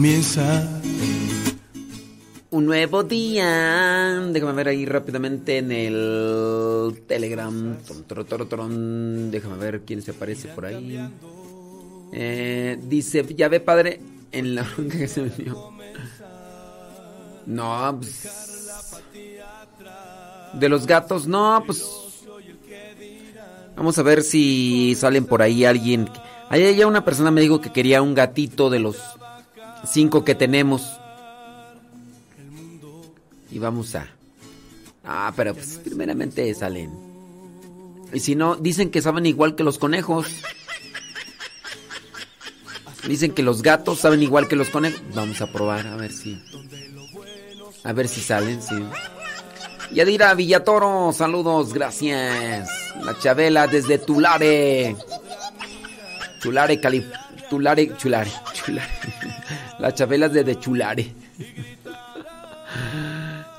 Comienza 0.00 0.66
Un 2.48 2.64
nuevo 2.64 3.02
día. 3.02 4.30
Déjame 4.32 4.54
ver 4.54 4.68
ahí 4.68 4.86
rápidamente 4.86 5.58
en 5.58 5.70
el 5.70 7.02
Telegram. 7.06 7.76
Tron, 8.06 8.24
tron, 8.24 8.48
tron. 8.48 9.30
Déjame 9.30 9.58
ver 9.58 9.82
quién 9.82 10.00
se 10.00 10.12
aparece 10.12 10.48
por 10.48 10.64
ahí. 10.64 10.98
Eh, 12.14 12.78
dice, 12.82 13.26
ya 13.36 13.50
ve 13.50 13.60
padre, 13.60 14.00
en 14.32 14.54
la 14.54 14.66
que 14.90 15.06
se 15.06 15.20
metió. 15.20 15.70
No, 17.44 17.98
pues. 17.98 18.70
De 20.54 20.68
los 20.70 20.86
gatos, 20.86 21.26
no, 21.26 21.62
pues. 21.66 21.86
Vamos 23.76 23.98
a 23.98 24.02
ver 24.02 24.22
si 24.22 24.94
salen 24.94 25.26
por 25.26 25.42
ahí 25.42 25.66
alguien. 25.66 26.08
Ayer 26.48 26.74
ya 26.74 26.86
una 26.86 27.04
persona 27.04 27.30
me 27.30 27.42
dijo 27.42 27.60
que 27.60 27.70
quería 27.70 28.00
un 28.00 28.14
gatito 28.14 28.70
de 28.70 28.78
los 28.78 28.96
cinco 29.86 30.24
que 30.24 30.34
tenemos. 30.34 30.98
Y 33.50 33.58
vamos 33.58 33.94
a... 33.94 34.06
Ah, 35.04 35.32
pero 35.34 35.54
pues 35.54 35.80
primeramente 35.82 36.52
salen. 36.54 36.90
Y 38.12 38.20
si 38.20 38.34
no, 38.34 38.56
dicen 38.56 38.90
que 38.90 39.02
saben 39.02 39.26
igual 39.26 39.56
que 39.56 39.64
los 39.64 39.78
conejos. 39.78 40.26
Dicen 43.06 43.32
que 43.32 43.42
los 43.42 43.62
gatos 43.62 43.98
saben 43.98 44.22
igual 44.22 44.46
que 44.46 44.56
los 44.56 44.68
conejos. 44.68 45.00
Vamos 45.14 45.40
a 45.40 45.50
probar, 45.50 45.86
a 45.86 45.96
ver 45.96 46.12
si. 46.12 46.40
A 47.82 47.92
ver 47.92 48.08
si 48.08 48.20
salen, 48.20 48.60
sí. 48.62 48.74
Yadira 49.92 50.34
Villatoro, 50.34 51.12
saludos, 51.12 51.72
gracias. 51.72 52.68
La 53.02 53.18
Chabela 53.18 53.66
desde 53.66 53.98
Tulare. 53.98 54.94
Tulare, 56.40 56.80
Cali. 56.80 57.04
Tulare, 57.48 57.96
Chulare, 57.96 58.30
Chulare. 58.52 58.90
La 59.80 59.92
Chabela 59.94 60.28
desde 60.28 60.58
Chulare. 60.58 61.12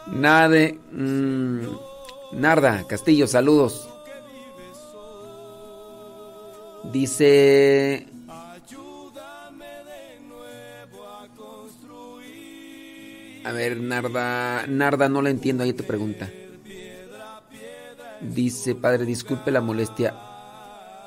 Nade. 0.08 0.80
mm, 0.92 1.60
Narda, 2.34 2.86
Castillo, 2.88 3.28
saludos. 3.28 3.88
Dice. 6.92 8.08
A 13.44 13.52
ver, 13.52 13.78
Narda. 13.78 14.66
Narda, 14.68 15.10
no 15.10 15.22
la 15.22 15.30
entiendo, 15.30 15.64
ahí 15.64 15.74
te 15.74 15.84
pregunta. 15.84 16.30
Dice, 18.22 18.76
padre, 18.76 19.06
disculpe 19.06 19.50
la 19.50 19.62
molestia. 19.62 20.14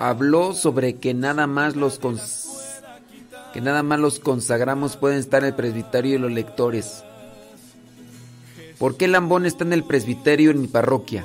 Habló 0.01 0.53
sobre 0.53 0.97
que 0.97 1.15
nada 1.15 1.47
más 1.47 1.77
los 1.77 2.01
cons- 2.01 2.51
que 3.55 3.61
nada 3.61 3.85
más 3.85 4.01
los 4.01 4.19
consagramos 4.19 4.97
pueden 4.97 5.21
estar 5.21 5.45
en 5.45 5.51
el 5.51 5.55
presbiterio 5.55 6.17
y 6.17 6.19
los 6.19 6.33
lectores. 6.33 7.05
¿Por 8.79 8.97
qué 8.97 9.07
Lambón 9.07 9.47
está 9.47 9.63
en 9.63 9.73
el 9.73 9.85
presbiterio 9.85 10.51
en 10.51 10.61
mi 10.61 10.67
parroquia? 10.67 11.25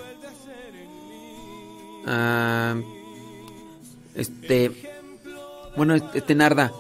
Ah, 2.05 2.75
este. 4.13 4.71
Bueno, 5.75 5.95
este 5.95 6.35
Narda. 6.35 6.71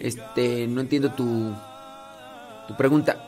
Este, 0.00 0.66
no 0.66 0.80
entiendo 0.80 1.12
tu. 1.12 1.54
Tu 2.66 2.74
pregunta. 2.78 3.22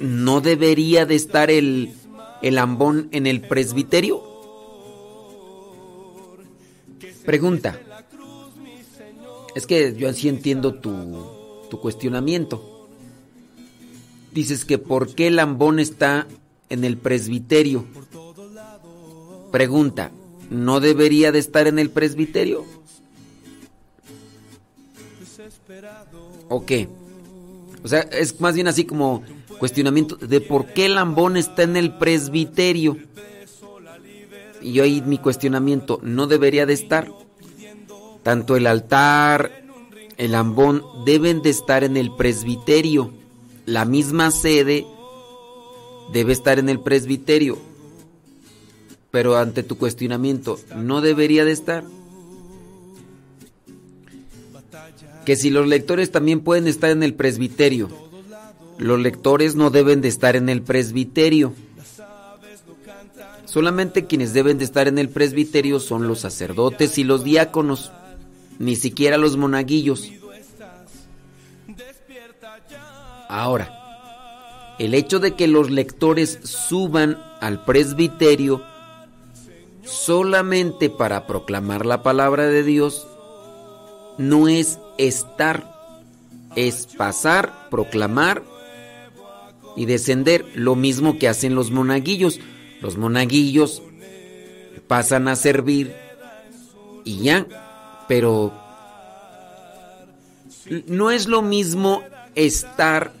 ¿No 0.00 0.40
debería 0.40 1.06
de 1.06 1.14
estar 1.14 1.52
el. 1.52 1.94
el 2.42 2.54
Lambón 2.56 3.06
en 3.12 3.28
el 3.28 3.42
presbiterio? 3.42 4.24
Pregunta. 7.24 7.78
Es 9.58 9.66
que 9.66 9.92
yo 9.96 10.08
así 10.08 10.28
entiendo 10.28 10.74
tu. 10.74 10.92
tu 11.68 11.80
cuestionamiento. 11.80 12.86
Dices 14.32 14.64
que 14.64 14.78
por 14.78 15.16
qué 15.16 15.32
Lambón 15.32 15.80
está 15.80 16.28
en 16.68 16.84
el 16.84 16.96
presbiterio. 16.96 17.84
Pregunta, 19.50 20.12
¿no 20.48 20.78
debería 20.78 21.32
de 21.32 21.40
estar 21.40 21.66
en 21.66 21.80
el 21.80 21.90
presbiterio? 21.90 22.64
¿O 26.48 26.64
qué? 26.64 26.88
O 27.82 27.88
sea, 27.88 28.02
es 28.02 28.40
más 28.40 28.54
bien 28.54 28.68
así 28.68 28.84
como 28.84 29.24
cuestionamiento 29.58 30.14
de 30.14 30.40
por 30.40 30.66
qué 30.66 30.88
Lambón 30.88 31.36
está 31.36 31.64
en 31.64 31.76
el 31.76 31.98
presbiterio. 31.98 32.96
Y 34.62 34.74
yo 34.74 34.84
ahí 34.84 35.02
mi 35.04 35.18
cuestionamiento, 35.18 35.98
¿no 36.04 36.28
debería 36.28 36.64
de 36.64 36.74
estar? 36.74 37.10
Tanto 38.28 38.56
el 38.56 38.66
altar, 38.66 39.64
el 40.18 40.32
Lambón 40.32 40.84
deben 41.06 41.40
de 41.40 41.48
estar 41.48 41.82
en 41.82 41.96
el 41.96 42.14
presbiterio. 42.14 43.10
La 43.64 43.86
misma 43.86 44.30
sede 44.30 44.86
debe 46.12 46.34
estar 46.34 46.58
en 46.58 46.68
el 46.68 46.78
presbiterio. 46.78 47.56
Pero 49.10 49.38
ante 49.38 49.62
tu 49.62 49.78
cuestionamiento, 49.78 50.60
¿no 50.76 51.00
debería 51.00 51.46
de 51.46 51.52
estar? 51.52 51.84
Que 55.24 55.34
si 55.34 55.48
los 55.48 55.66
lectores 55.66 56.10
también 56.10 56.40
pueden 56.40 56.68
estar 56.68 56.90
en 56.90 57.02
el 57.02 57.14
presbiterio, 57.14 57.88
los 58.76 59.00
lectores 59.00 59.54
no 59.54 59.70
deben 59.70 60.02
de 60.02 60.08
estar 60.08 60.36
en 60.36 60.50
el 60.50 60.60
presbiterio. 60.60 61.54
Solamente 63.46 64.04
quienes 64.04 64.34
deben 64.34 64.58
de 64.58 64.66
estar 64.66 64.86
en 64.86 64.98
el 64.98 65.08
presbiterio 65.08 65.80
son 65.80 66.06
los 66.06 66.20
sacerdotes 66.20 66.98
y 66.98 67.04
los 67.04 67.24
diáconos, 67.24 67.90
ni 68.58 68.76
siquiera 68.76 69.16
los 69.16 69.36
monaguillos. 69.36 70.10
Ahora, 73.28 73.74
el 74.78 74.94
hecho 74.94 75.18
de 75.18 75.34
que 75.34 75.46
los 75.46 75.70
lectores 75.70 76.38
suban 76.44 77.22
al 77.40 77.64
presbiterio 77.64 78.62
solamente 79.82 80.90
para 80.90 81.26
proclamar 81.26 81.86
la 81.86 82.02
palabra 82.02 82.46
de 82.46 82.62
Dios 82.62 83.06
no 84.18 84.48
es 84.48 84.78
estar, 84.98 86.00
es 86.56 86.86
pasar, 86.86 87.68
proclamar 87.70 88.42
y 89.76 89.86
descender, 89.86 90.44
lo 90.54 90.74
mismo 90.74 91.18
que 91.18 91.28
hacen 91.28 91.54
los 91.54 91.70
monaguillos. 91.70 92.40
Los 92.80 92.96
monaguillos 92.96 93.82
pasan 94.88 95.28
a 95.28 95.36
servir 95.36 95.94
y 97.04 97.18
ya, 97.18 97.46
pero 98.08 98.52
no 100.86 101.10
es 101.10 101.28
lo 101.28 101.42
mismo 101.42 102.02
estar 102.34 103.12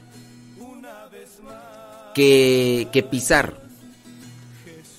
que, 2.14 2.88
que 2.92 3.02
pisar. 3.02 3.62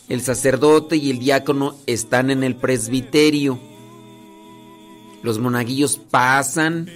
El 0.08 0.22
sacerdote 0.22 0.96
y 0.96 1.12
el 1.12 1.20
diácono 1.20 1.76
están 1.86 2.32
en 2.32 2.44
el 2.44 2.56
presbiterio. 2.56 3.60
Los 5.22 5.38
monaguillos 5.38 5.98
pasan 5.98 6.90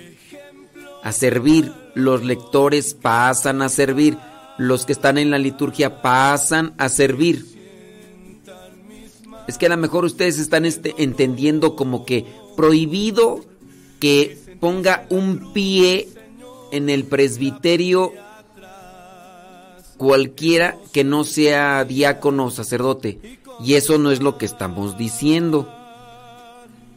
a 1.03 1.11
servir. 1.11 1.71
Los 1.93 2.23
lectores 2.23 2.93
pasan 2.95 3.61
a 3.61 3.69
servir. 3.69 4.17
Los 4.57 4.85
que 4.85 4.93
están 4.93 5.17
en 5.17 5.29
la 5.29 5.37
liturgia 5.37 6.01
pasan 6.01 6.73
a 6.77 6.89
servir. 6.89 7.45
Es 9.47 9.57
que 9.57 9.65
a 9.65 9.69
lo 9.69 9.77
mejor 9.77 10.05
ustedes 10.05 10.39
están 10.39 10.65
este, 10.65 10.95
entendiendo 10.97 11.75
como 11.75 12.05
que 12.05 12.25
prohibido 12.55 13.43
que 13.99 14.37
ponga 14.59 15.05
un 15.09 15.53
pie 15.53 16.07
en 16.71 16.89
el 16.89 17.03
presbiterio 17.05 18.13
cualquiera 19.97 20.77
que 20.91 21.03
no 21.03 21.23
sea 21.23 21.85
diácono 21.85 22.45
o 22.45 22.51
sacerdote. 22.51 23.39
Y 23.63 23.75
eso 23.75 23.97
no 23.97 24.11
es 24.11 24.21
lo 24.21 24.37
que 24.37 24.45
estamos 24.45 24.97
diciendo. 24.97 25.69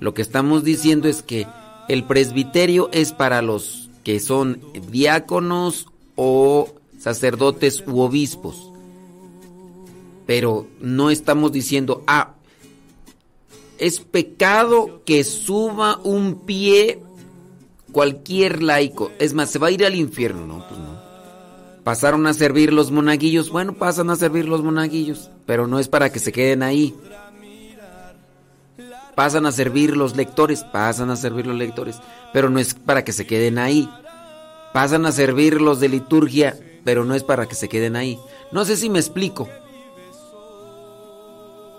Lo 0.01 0.15
que 0.15 0.23
estamos 0.23 0.65
diciendo 0.65 1.09
es 1.09 1.23
que 1.23 1.47
el 1.89 2.05
presbiterio 2.05 2.89
es 2.93 3.13
para 3.13 3.43
los 3.43 3.91
que 4.03 4.21
son 4.21 4.61
diáconos 4.91 5.87
o 6.15 6.69
sacerdotes 6.99 7.83
u 7.87 8.01
obispos. 8.01 8.71
Pero 10.27 10.67
no 10.81 11.11
estamos 11.11 11.53
diciendo, 11.53 12.03
ah, 12.07 12.36
es 13.79 14.01
pecado 14.01 15.03
que 15.05 15.25
suba 15.25 15.99
un 16.03 16.47
pie 16.47 17.01
cualquier 17.93 18.63
laico. 18.63 19.11
Es 19.19 19.35
más, 19.35 19.51
se 19.51 19.59
va 19.59 19.69
a 19.69 19.71
ir 19.71 19.85
al 19.85 19.95
infierno, 19.95 20.47
¿no? 20.47 20.67
Pues 20.69 20.79
no. 20.81 20.97
Pasaron 21.83 22.27
a 22.27 22.35
servir 22.35 22.73
los 22.73 22.91
monaguillos. 22.91 23.51
Bueno, 23.51 23.75
pasan 23.75 24.11
a 24.11 24.17
servir 24.17 24.47
los 24.47 24.63
monaguillos, 24.63 25.31
pero 25.47 25.67
no 25.67 25.79
es 25.79 25.89
para 25.89 26.11
que 26.11 26.19
se 26.19 26.33
queden 26.33 26.63
ahí. 26.63 26.95
Pasan 29.15 29.47
a 29.47 29.53
servir 29.53 29.97
los 29.97 30.15
lectores, 30.15 30.63
pasan 30.63 31.11
a 31.11 31.17
servir 31.17 31.47
los 31.47 31.57
lectores, 31.57 31.97
pero 32.35 32.51
no 32.51 32.59
es 32.59 32.75
para 32.75 33.03
que 33.03 33.13
se 33.13 33.27
queden 33.27 33.59
ahí. 33.59 33.89
Pasan 34.75 35.07
a 35.07 35.13
servir 35.13 35.63
los 35.63 35.81
de 35.81 35.89
liturgia, 35.89 36.59
pero 36.85 37.05
no 37.07 37.15
es 37.15 37.23
para 37.23 37.47
que 37.47 37.55
se 37.55 37.69
queden 37.69 37.97
ahí. 37.97 38.19
No 38.53 38.67
sé 38.67 38.77
si 38.77 38.91
me 38.91 38.99
explico. 38.99 39.49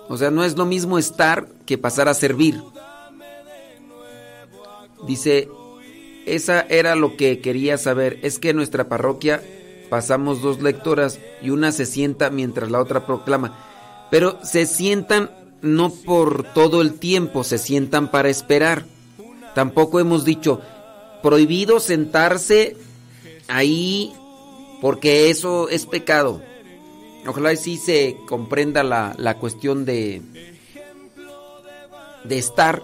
O 0.09 0.17
sea, 0.17 0.31
no 0.31 0.43
es 0.43 0.57
lo 0.57 0.65
mismo 0.65 0.97
estar 0.97 1.47
que 1.65 1.77
pasar 1.77 2.07
a 2.07 2.13
servir. 2.13 2.61
Dice, 5.05 5.49
esa 6.25 6.61
era 6.61 6.95
lo 6.95 7.17
que 7.17 7.39
quería 7.39 7.77
saber. 7.77 8.19
Es 8.21 8.39
que 8.39 8.49
en 8.49 8.57
nuestra 8.57 8.87
parroquia 8.87 9.41
pasamos 9.89 10.41
dos 10.41 10.61
lectoras 10.61 11.19
y 11.41 11.49
una 11.49 11.71
se 11.71 11.85
sienta 11.85 12.29
mientras 12.29 12.71
la 12.71 12.81
otra 12.81 13.05
proclama. 13.05 13.57
Pero 14.11 14.39
se 14.43 14.65
sientan 14.65 15.31
no 15.61 15.89
por 15.89 16.53
todo 16.53 16.81
el 16.81 16.93
tiempo, 16.99 17.43
se 17.43 17.57
sientan 17.57 18.11
para 18.11 18.29
esperar. 18.29 18.85
Tampoco 19.55 19.99
hemos 19.99 20.23
dicho 20.23 20.61
prohibido 21.23 21.79
sentarse 21.79 22.77
ahí 23.47 24.13
porque 24.81 25.29
eso 25.29 25.69
es 25.69 25.85
pecado. 25.85 26.41
Ojalá 27.27 27.53
y 27.53 27.57
sí 27.57 27.77
se 27.77 28.17
comprenda 28.27 28.83
la, 28.83 29.13
la 29.17 29.37
cuestión 29.37 29.85
de, 29.85 30.21
de 32.23 32.37
estar, 32.37 32.81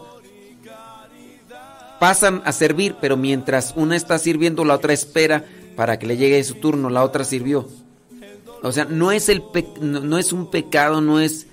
pasan 1.99 2.41
a 2.45 2.51
servir, 2.51 2.95
pero 2.99 3.17
mientras 3.17 3.73
una 3.75 3.95
está 3.95 4.17
sirviendo, 4.19 4.65
la 4.65 4.75
otra 4.75 4.93
espera 4.93 5.45
para 5.75 5.97
que 5.97 6.05
le 6.07 6.17
llegue 6.17 6.43
su 6.43 6.55
turno, 6.55 6.89
la 6.89 7.03
otra 7.03 7.23
sirvió. 7.23 7.67
O 8.61 8.71
sea, 8.71 8.85
no 8.85 9.11
es, 9.11 9.29
el 9.29 9.41
pe- 9.41 9.67
no, 9.81 10.17
es 10.17 10.31
un 10.33 10.49
pecado, 10.49 11.01
no 11.01 11.19
es 11.19 11.47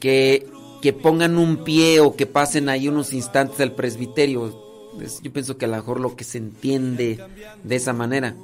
que, 0.00 0.46
que 0.82 0.92
pongan 0.92 1.38
un 1.38 1.64
pie 1.64 2.00
o 2.00 2.16
que 2.16 2.26
pasen 2.26 2.68
ahí 2.68 2.88
unos 2.88 3.12
instantes 3.12 3.60
al 3.60 3.72
presbiterio. 3.72 4.66
Es- 5.00 5.20
yo 5.22 5.32
pienso 5.32 5.56
que 5.58 5.64
a 5.66 5.68
lo 5.68 5.76
mejor 5.76 6.00
lo 6.00 6.16
que 6.16 6.24
se 6.24 6.38
entiende 6.38 7.20
de 7.62 7.76
esa 7.76 7.92
manera. 7.92 8.34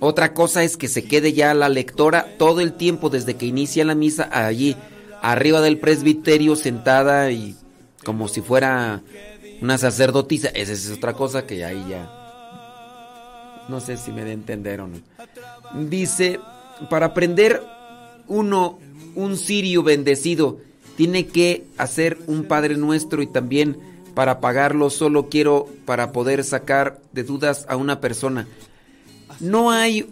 Otra 0.00 0.34
cosa 0.34 0.64
es 0.64 0.76
que 0.76 0.88
se 0.88 1.04
quede 1.04 1.32
ya 1.32 1.54
la 1.54 1.68
lectora 1.68 2.36
todo 2.38 2.60
el 2.60 2.72
tiempo 2.72 3.10
desde 3.10 3.36
que 3.36 3.46
inicia 3.46 3.84
la 3.84 3.94
misa 3.94 4.28
allí 4.30 4.76
arriba 5.22 5.60
del 5.60 5.78
presbiterio 5.78 6.56
sentada 6.56 7.30
y 7.30 7.56
como 8.04 8.28
si 8.28 8.40
fuera 8.40 9.02
una 9.60 9.78
sacerdotisa. 9.78 10.48
Esa 10.48 10.72
es 10.72 10.90
otra 10.90 11.14
cosa 11.14 11.46
que 11.46 11.64
ahí 11.64 11.84
ya 11.88 12.10
no 13.68 13.80
sé 13.80 13.96
si 13.96 14.12
me 14.12 14.36
no. 14.36 14.90
Dice, 15.88 16.40
para 16.90 17.06
aprender 17.06 17.62
uno 18.26 18.78
un 19.14 19.36
sirio 19.36 19.82
bendecido 19.82 20.58
tiene 20.96 21.26
que 21.26 21.64
hacer 21.76 22.18
un 22.26 22.44
Padre 22.44 22.76
Nuestro 22.76 23.22
y 23.22 23.26
también 23.26 23.78
para 24.14 24.40
pagarlo 24.40 24.90
solo 24.90 25.28
quiero 25.28 25.68
para 25.84 26.12
poder 26.12 26.44
sacar 26.44 27.00
de 27.12 27.24
dudas 27.24 27.66
a 27.68 27.76
una 27.76 28.00
persona. 28.00 28.46
No 29.40 29.70
hay 29.70 30.08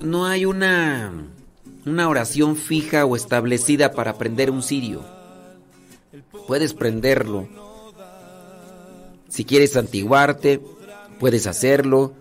no 0.00 0.26
hay 0.26 0.44
una 0.44 1.12
una 1.84 2.08
oración 2.08 2.56
fija 2.56 3.04
o 3.04 3.16
establecida 3.16 3.92
para 3.92 4.12
aprender 4.12 4.50
un 4.50 4.62
sirio. 4.62 5.02
Puedes 6.46 6.74
prenderlo. 6.74 7.48
Si 9.28 9.44
quieres 9.44 9.72
santiguarte, 9.72 10.60
puedes 11.18 11.46
hacerlo. 11.46 12.12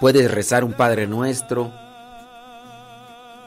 Puedes 0.00 0.30
rezar 0.30 0.64
un 0.64 0.72
Padre 0.72 1.06
Nuestro. 1.06 1.72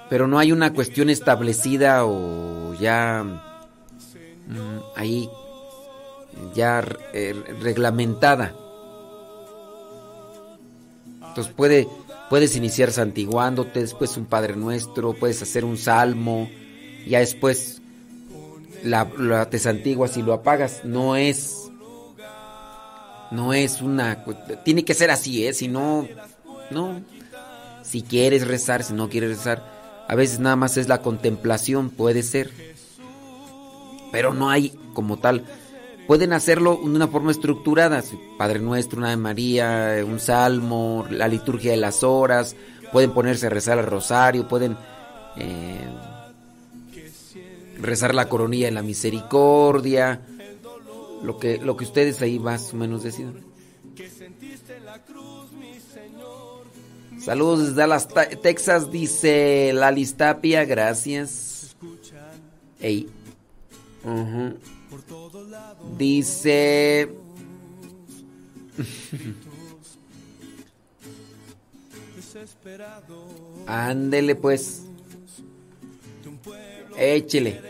Pero 0.10 0.28
no 0.28 0.40
hay 0.40 0.52
una 0.52 0.74
cuestión 0.74 1.10
establecida 1.10 2.06
o 2.06 2.74
ya 2.76 3.24
mm, 4.48 4.80
ahí 4.96 5.30
ya 6.54 6.84
eh, 7.14 7.34
reglamentada. 7.62 8.54
Entonces 11.28 11.54
puede, 11.54 11.88
puedes 12.36 12.58
iniciar 12.58 12.92
santiguándote, 12.92 13.80
después 13.80 14.18
un 14.18 14.26
Padre 14.26 14.58
Nuestro, 14.58 15.14
puedes 15.14 15.42
hacer 15.42 15.64
un 15.64 15.78
salmo, 15.78 16.50
ya 17.08 17.20
después 17.20 17.82
la, 18.84 19.50
te 19.50 19.58
santiguas 19.58 20.18
y 20.18 20.22
lo 20.22 20.34
apagas. 20.34 20.82
No 20.84 21.16
es, 21.16 21.72
no 23.32 23.54
es 23.54 23.82
una, 23.82 24.26
tiene 24.66 24.84
que 24.84 24.94
ser 24.94 25.12
así, 25.12 25.48
¿eh? 25.48 25.54
Si 25.54 25.70
no, 25.70 26.10
no. 26.72 27.02
Si 27.84 28.02
quieres 28.02 28.46
rezar, 28.46 28.84
si 28.84 28.92
no 28.92 29.08
quieres 29.08 29.30
rezar, 29.30 30.04
a 30.06 30.14
veces 30.16 30.40
nada 30.40 30.58
más 30.58 30.76
es 30.76 30.90
la 30.90 30.98
contemplación, 30.98 31.90
puede 31.90 32.22
ser. 32.22 32.52
Pero 34.12 34.34
no 34.34 34.50
hay 34.50 34.78
como 34.94 35.20
tal. 35.20 35.46
Pueden 36.08 36.34
hacerlo 36.34 36.80
de 36.84 36.90
una 36.90 37.08
forma 37.08 37.32
estructurada. 37.32 38.04
Padre 38.38 38.60
Nuestro, 38.60 39.00
una 39.00 39.10
de 39.10 39.18
María, 39.18 39.98
un 40.06 40.20
salmo, 40.20 41.06
la 41.10 41.28
liturgia 41.28 41.72
de 41.72 41.78
las 41.78 42.04
horas. 42.04 42.56
Pueden 42.92 43.12
ponerse 43.12 43.48
a 43.48 43.50
rezar 43.50 43.80
el 43.80 43.86
rosario, 43.86 44.48
pueden 44.48 44.78
eh, 45.36 45.88
rezar 47.82 48.14
la 48.14 48.30
coronilla 48.30 48.68
de 48.68 48.72
la 48.72 48.84
misericordia. 48.84 50.22
Lo 51.24 51.40
que, 51.40 51.58
lo 51.58 51.76
que 51.76 51.86
ustedes 51.86 52.22
ahí 52.22 52.40
más 52.40 52.74
o 52.74 52.78
menos 52.78 53.04
decidan. 53.04 53.44
Saludos 57.20 57.60
desde 57.60 57.74
Dallas, 57.74 58.08
Texas, 58.44 58.92
dice 58.92 59.72
Lali 59.74 60.06
Tapia, 60.06 60.64
gracias. 60.66 61.76
Ey. 62.80 63.10
Ujú. 64.04 64.60
Dice. 65.98 67.10
Ándele 73.68 74.36
pues. 74.36 74.84
Échele. 76.98 77.62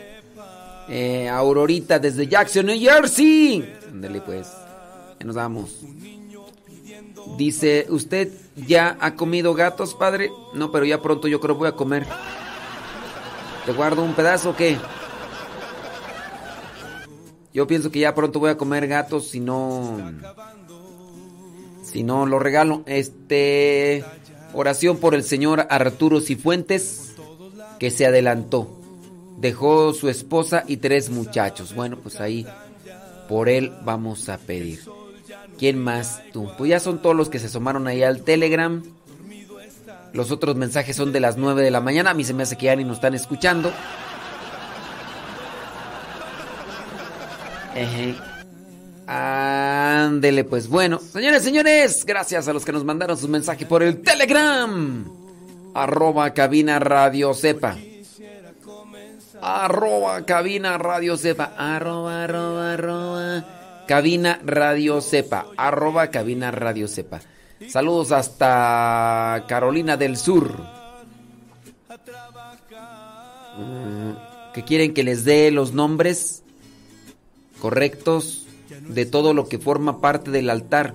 Eh, 0.88 1.28
Aurorita 1.28 1.98
desde 1.98 2.26
Jackson, 2.26 2.66
New 2.66 2.78
Jersey. 2.78 3.64
Ándele 3.88 4.20
pues. 4.20 4.48
Ya 5.18 5.26
nos 5.26 5.36
vamos. 5.36 5.80
Dice, 7.36 7.86
¿usted 7.90 8.32
ya 8.56 8.96
ha 9.00 9.14
comido 9.14 9.52
gatos, 9.54 9.94
padre? 9.94 10.30
No, 10.54 10.70
pero 10.70 10.84
ya 10.84 11.02
pronto 11.02 11.28
yo 11.28 11.40
creo 11.40 11.54
voy 11.56 11.68
a 11.68 11.72
comer. 11.72 12.06
¿Te 13.66 13.72
guardo 13.72 14.02
un 14.02 14.14
pedazo 14.14 14.50
o 14.50 14.56
qué? 14.56 14.78
Yo 17.56 17.66
pienso 17.66 17.90
que 17.90 18.00
ya 18.00 18.14
pronto 18.14 18.38
voy 18.38 18.50
a 18.50 18.58
comer 18.58 18.86
gatos 18.86 19.30
si 19.30 19.40
no... 19.40 20.12
Si 21.82 22.02
no 22.02 22.26
lo 22.26 22.38
regalo. 22.38 22.82
Este... 22.84 24.04
Oración 24.52 24.98
por 24.98 25.14
el 25.14 25.24
señor 25.24 25.66
Arturo 25.70 26.20
Cifuentes, 26.20 27.14
que 27.78 27.90
se 27.90 28.04
adelantó. 28.04 28.78
Dejó 29.38 29.94
su 29.94 30.10
esposa 30.10 30.64
y 30.66 30.76
tres 30.76 31.08
muchachos. 31.08 31.74
Bueno, 31.74 31.96
pues 31.96 32.20
ahí 32.20 32.46
por 33.26 33.48
él 33.48 33.72
vamos 33.86 34.28
a 34.28 34.36
pedir. 34.36 34.82
¿Quién 35.58 35.78
más 35.78 36.20
tú? 36.34 36.50
Pues 36.58 36.68
ya 36.68 36.78
son 36.78 37.00
todos 37.00 37.16
los 37.16 37.30
que 37.30 37.38
se 37.38 37.46
asomaron 37.46 37.86
ahí 37.86 38.02
al 38.02 38.20
Telegram. 38.20 38.82
Los 40.12 40.30
otros 40.30 40.56
mensajes 40.56 40.94
son 40.94 41.10
de 41.10 41.20
las 41.20 41.38
9 41.38 41.62
de 41.62 41.70
la 41.70 41.80
mañana. 41.80 42.10
A 42.10 42.14
mí 42.14 42.22
se 42.22 42.34
me 42.34 42.42
hace 42.42 42.58
que 42.58 42.66
ya 42.66 42.76
ni 42.76 42.84
nos 42.84 42.98
están 42.98 43.14
escuchando. 43.14 43.72
Ándele, 49.06 50.44
pues 50.44 50.68
bueno. 50.68 50.98
Señores, 50.98 51.42
señores, 51.42 52.04
gracias 52.04 52.48
a 52.48 52.52
los 52.52 52.64
que 52.64 52.72
nos 52.72 52.84
mandaron 52.84 53.16
sus 53.16 53.28
mensajes 53.28 53.66
por 53.66 53.82
el 53.82 54.02
Telegram. 54.02 55.04
Arroba 55.74 56.32
cabina 56.34 56.78
radio 56.78 57.34
sepa. 57.34 57.76
Arroba 59.40 60.24
cabina 60.24 60.78
radio 60.78 61.16
sepa. 61.16 61.52
Arroba, 61.56 62.24
arroba, 62.24 62.72
arroba. 62.72 63.44
Cabina 63.86 64.40
radio 64.44 65.00
sepa. 65.00 65.46
Arroba 65.56 66.10
cabina 66.10 66.50
radio 66.50 66.88
sepa. 66.88 67.20
Saludos 67.68 68.10
hasta 68.12 69.44
Carolina 69.46 69.96
del 69.96 70.16
Sur. 70.16 70.52
Mm, 73.56 74.52
¿Que 74.52 74.64
quieren 74.64 74.92
que 74.92 75.04
les 75.04 75.24
dé 75.24 75.50
los 75.50 75.72
nombres 75.72 76.42
correctos 77.60 78.46
de 78.88 79.06
todo 79.06 79.34
lo 79.34 79.48
que 79.48 79.58
forma 79.58 80.00
parte 80.00 80.30
del 80.30 80.50
altar? 80.50 80.94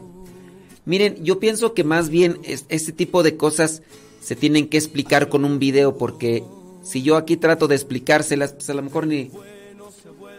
Miren, 0.85 1.23
yo 1.23 1.39
pienso 1.39 1.73
que 1.73 1.83
más 1.83 2.09
bien 2.09 2.39
es- 2.43 2.65
este 2.69 2.91
tipo 2.91 3.23
de 3.23 3.37
cosas 3.37 3.81
se 4.21 4.35
tienen 4.35 4.67
que 4.67 4.77
explicar 4.77 5.29
con 5.29 5.45
un 5.45 5.59
video 5.59 5.97
porque 5.97 6.43
si 6.83 7.01
yo 7.03 7.17
aquí 7.17 7.37
trato 7.37 7.67
de 7.67 7.75
explicárselas, 7.75 8.53
pues 8.53 8.69
a 8.69 8.73
lo 8.73 8.81
mejor 8.81 9.05
ni, 9.07 9.31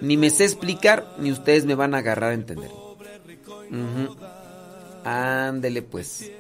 ni 0.01 0.16
me 0.16 0.31
sé 0.31 0.44
explicar 0.44 1.15
ni 1.19 1.31
ustedes 1.32 1.65
me 1.65 1.74
van 1.77 1.94
a 1.94 1.99
agarrar 1.99 2.31
a 2.31 2.35
entender. 2.35 2.70
Ándele 5.05 5.82
pues. 5.82 6.31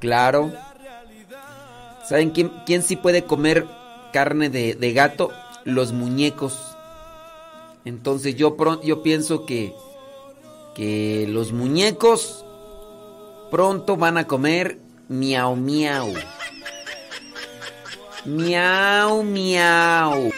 Claro. 0.00 0.52
¿Saben 2.08 2.30
quién, 2.30 2.50
quién 2.66 2.82
sí 2.82 2.96
puede 2.96 3.24
comer 3.24 3.66
carne 4.12 4.50
de, 4.50 4.74
de 4.74 4.92
gato? 4.92 5.30
Los 5.64 5.92
muñecos. 5.92 6.73
Entonces 7.84 8.36
yo, 8.36 8.56
yo 8.82 9.02
pienso 9.02 9.44
que, 9.44 9.74
que 10.74 11.26
los 11.28 11.52
muñecos 11.52 12.44
pronto 13.50 13.96
van 13.96 14.18
a 14.18 14.26
comer 14.26 14.78
miau 15.08 15.54
miau. 15.56 16.12
Miau 18.24 19.22
miau. 19.22 20.30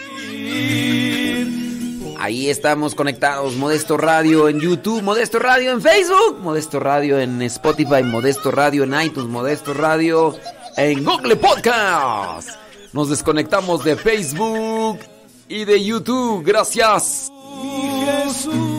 Ahí 2.19 2.49
estamos 2.49 2.95
conectados, 2.95 3.55
Modesto 3.55 3.95
Radio 3.95 4.49
en 4.49 4.59
YouTube, 4.59 5.01
Modesto 5.01 5.39
Radio 5.39 5.71
en 5.71 5.81
Facebook, 5.81 6.39
Modesto 6.41 6.79
Radio 6.79 7.19
en 7.19 7.41
Spotify, 7.43 8.03
Modesto 8.03 8.51
Radio 8.51 8.83
en 8.83 9.01
iTunes, 9.01 9.29
Modesto 9.29 9.73
Radio 9.73 10.35
en 10.75 11.05
Google 11.05 11.37
Podcast. 11.37 12.49
Nos 12.91 13.09
desconectamos 13.09 13.83
de 13.83 13.95
Facebook 13.95 14.99
y 15.47 15.63
de 15.65 15.83
YouTube. 15.83 16.43
Gracias. 16.43 17.31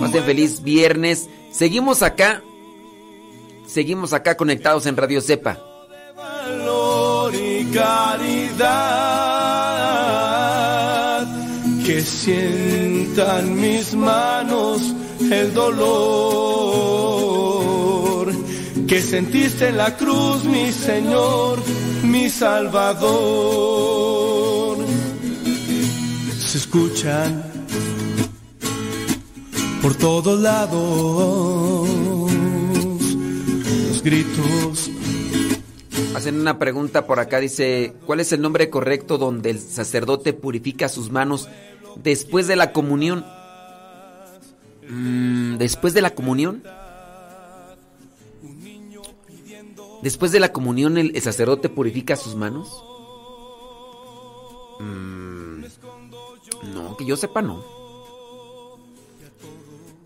Pasen 0.00 0.24
feliz 0.24 0.62
viernes. 0.62 1.28
Seguimos 1.50 2.02
acá. 2.02 2.42
Seguimos 3.66 4.12
acá 4.12 4.36
conectados 4.36 4.86
en 4.86 4.96
Radio 4.96 5.20
Cepa. 5.20 5.58
valor 6.16 7.32
caridad 7.72 8.68
que 11.84 12.00
sienta 12.02 12.88
sientan 13.18 13.60
mis 13.60 13.94
manos 13.94 14.94
el 15.30 15.52
dolor 15.52 15.88
que 18.86 19.02
sentiste 19.02 19.68
en 19.68 19.76
la 19.76 19.96
cruz, 19.96 20.44
mi 20.44 20.70
Señor, 20.72 21.58
mi 22.04 22.30
Salvador. 22.30 23.08
Se 26.38 26.58
escuchan 26.58 27.57
por 29.82 29.94
todos 29.94 30.40
lados 30.40 31.88
los 33.88 34.02
gritos 34.02 34.90
Hacen 36.14 36.40
una 36.40 36.58
pregunta 36.58 37.06
por 37.06 37.20
acá, 37.20 37.38
dice, 37.38 37.94
¿cuál 38.04 38.18
es 38.18 38.32
el 38.32 38.40
nombre 38.40 38.70
correcto 38.70 39.18
donde 39.18 39.50
el 39.50 39.60
sacerdote 39.60 40.32
purifica 40.32 40.88
sus 40.88 41.12
manos 41.12 41.48
después 41.94 42.48
de 42.48 42.56
la 42.56 42.72
comunión? 42.72 43.24
Mm, 44.88 45.58
¿Después 45.58 45.94
de 45.94 46.02
la 46.02 46.10
comunión? 46.10 46.64
¿Después 50.02 50.32
de 50.32 50.40
la 50.40 50.52
comunión 50.52 50.98
el, 50.98 51.14
el 51.14 51.22
sacerdote 51.22 51.68
purifica 51.68 52.16
sus 52.16 52.34
manos? 52.34 52.82
Mm, 54.80 55.60
no, 56.74 56.96
que 56.96 57.04
yo 57.06 57.16
sepa 57.16 57.42
no. 57.42 57.77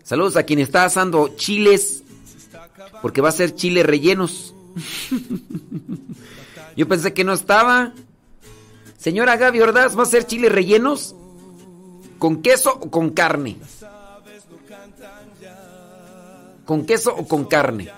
Saludos 0.03 0.35
a 0.35 0.43
quien 0.43 0.59
está 0.59 0.83
asando 0.83 1.29
chiles, 1.35 2.03
porque 3.01 3.21
va 3.21 3.29
a 3.29 3.33
ser 3.33 3.55
chiles 3.55 3.85
rellenos. 3.85 4.53
Yo 6.75 6.87
pensé 6.87 7.13
que 7.13 7.23
no 7.23 7.33
estaba. 7.33 7.93
Señora 8.97 9.37
Gaby 9.37 9.61
Ordaz, 9.61 9.97
¿va 9.97 10.03
a 10.03 10.07
ser 10.07 10.25
chiles 10.25 10.51
rellenos? 10.51 11.15
¿Con 12.19 12.41
queso 12.41 12.73
o 12.73 12.91
con 12.91 13.11
carne? 13.11 13.57
¿Con 16.65 16.85
queso 16.85 17.13
o 17.15 17.27
con 17.27 17.45
carne? 17.45 17.89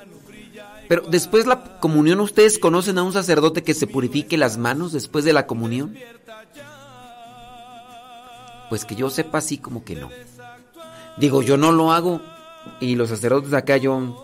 Pero 0.88 1.04
después 1.08 1.46
la 1.46 1.80
comunión, 1.80 2.20
¿ustedes 2.20 2.60
conocen 2.60 2.98
a 2.98 3.04
un 3.04 3.14
sacerdote 3.14 3.64
que 3.64 3.74
se 3.74 3.88
purifique 3.88 4.38
las 4.38 4.58
manos 4.58 4.92
después 4.92 5.26
de 5.26 5.34
la 5.34 5.48
comunión? 5.48 5.96
Pues 8.70 8.86
que 8.86 8.96
yo 8.96 9.10
sepa 9.10 9.40
así 9.40 9.58
como 9.58 9.84
que 9.84 9.96
no. 9.96 10.10
Digo, 11.18 11.42
yo 11.42 11.58
no 11.58 11.72
lo 11.72 11.92
hago. 11.92 12.22
Y 12.80 12.96
los 12.96 13.10
sacerdotes 13.10 13.52
de 13.52 13.58
acá, 13.58 13.78
yo... 13.78 14.22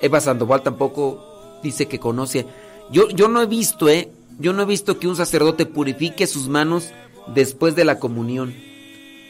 Eva 0.00 0.20
Sandoval 0.20 0.62
tampoco 0.62 1.60
dice 1.62 1.88
que 1.88 1.98
conoce. 1.98 2.46
Yo, 2.90 3.08
yo 3.10 3.28
no 3.28 3.42
he 3.42 3.46
visto, 3.46 3.88
¿eh? 3.88 4.10
Yo 4.38 4.52
no 4.52 4.62
he 4.62 4.66
visto 4.66 4.98
que 4.98 5.08
un 5.08 5.16
sacerdote 5.16 5.66
purifique 5.66 6.26
sus 6.26 6.48
manos 6.48 6.90
después 7.34 7.74
de 7.74 7.84
la 7.84 7.98
comunión. 7.98 8.54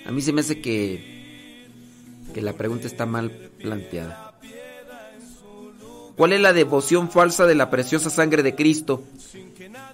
A 0.07 0.13
mí 0.13 0.21
se 0.21 0.33
me 0.33 0.43
hace 0.43 0.61
que, 0.61 1.67
que 2.35 2.43
la 2.43 2.53
pregunta 2.53 2.87
está 2.87 3.07
mal 3.07 3.31
planteada. 3.31 4.35
¿Cuál 6.17 6.33
es 6.33 6.41
la 6.41 6.53
devoción 6.53 7.11
falsa 7.11 7.47
de 7.47 7.55
la 7.55 7.71
preciosa 7.71 8.11
sangre 8.11 8.43
de 8.43 8.55
Cristo? 8.55 9.03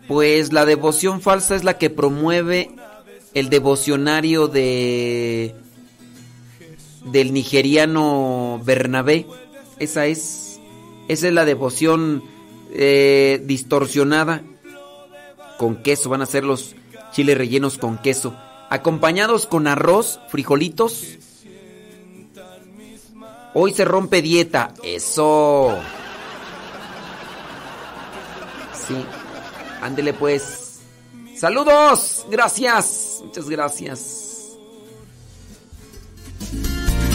Pues 0.09 0.53
la 0.53 0.65
devoción 0.65 1.21
falsa 1.21 1.55
es 1.55 1.65
la 1.65 1.79
que 1.79 1.91
promueve 1.91 2.71
el 3.35 3.51
devocionario 3.51 4.49
de 4.49 5.55
del 7.05 7.33
nigeriano 7.33 8.61
Bernabé. 8.65 9.27
Esa 9.79 10.07
es 10.07 10.45
esa 11.09 11.29
es 11.29 11.35
la 11.35 11.45
devoción 11.45 12.23
eh, 12.73 13.43
distorsionada 13.45 14.43
con 15.59 15.83
queso. 15.83 16.09
Van 16.09 16.23
a 16.23 16.27
ser 16.27 16.45
los 16.45 16.75
chiles 17.13 17.37
rellenos 17.37 17.79
con 17.79 17.99
queso, 17.99 18.35
acompañados 18.71 19.47
con 19.47 19.67
arroz, 19.67 20.21
frijolitos. 20.29 21.19
Hoy 23.53 23.73
se 23.73 23.85
rompe 23.85 24.21
dieta. 24.21 24.75
Eso. 24.83 25.79
Sí. 28.89 28.97
Ándele 29.81 30.13
pues. 30.13 30.81
Saludos. 31.37 32.27
Gracias. 32.31 33.21
Muchas 33.25 33.49
gracias. 33.49 34.25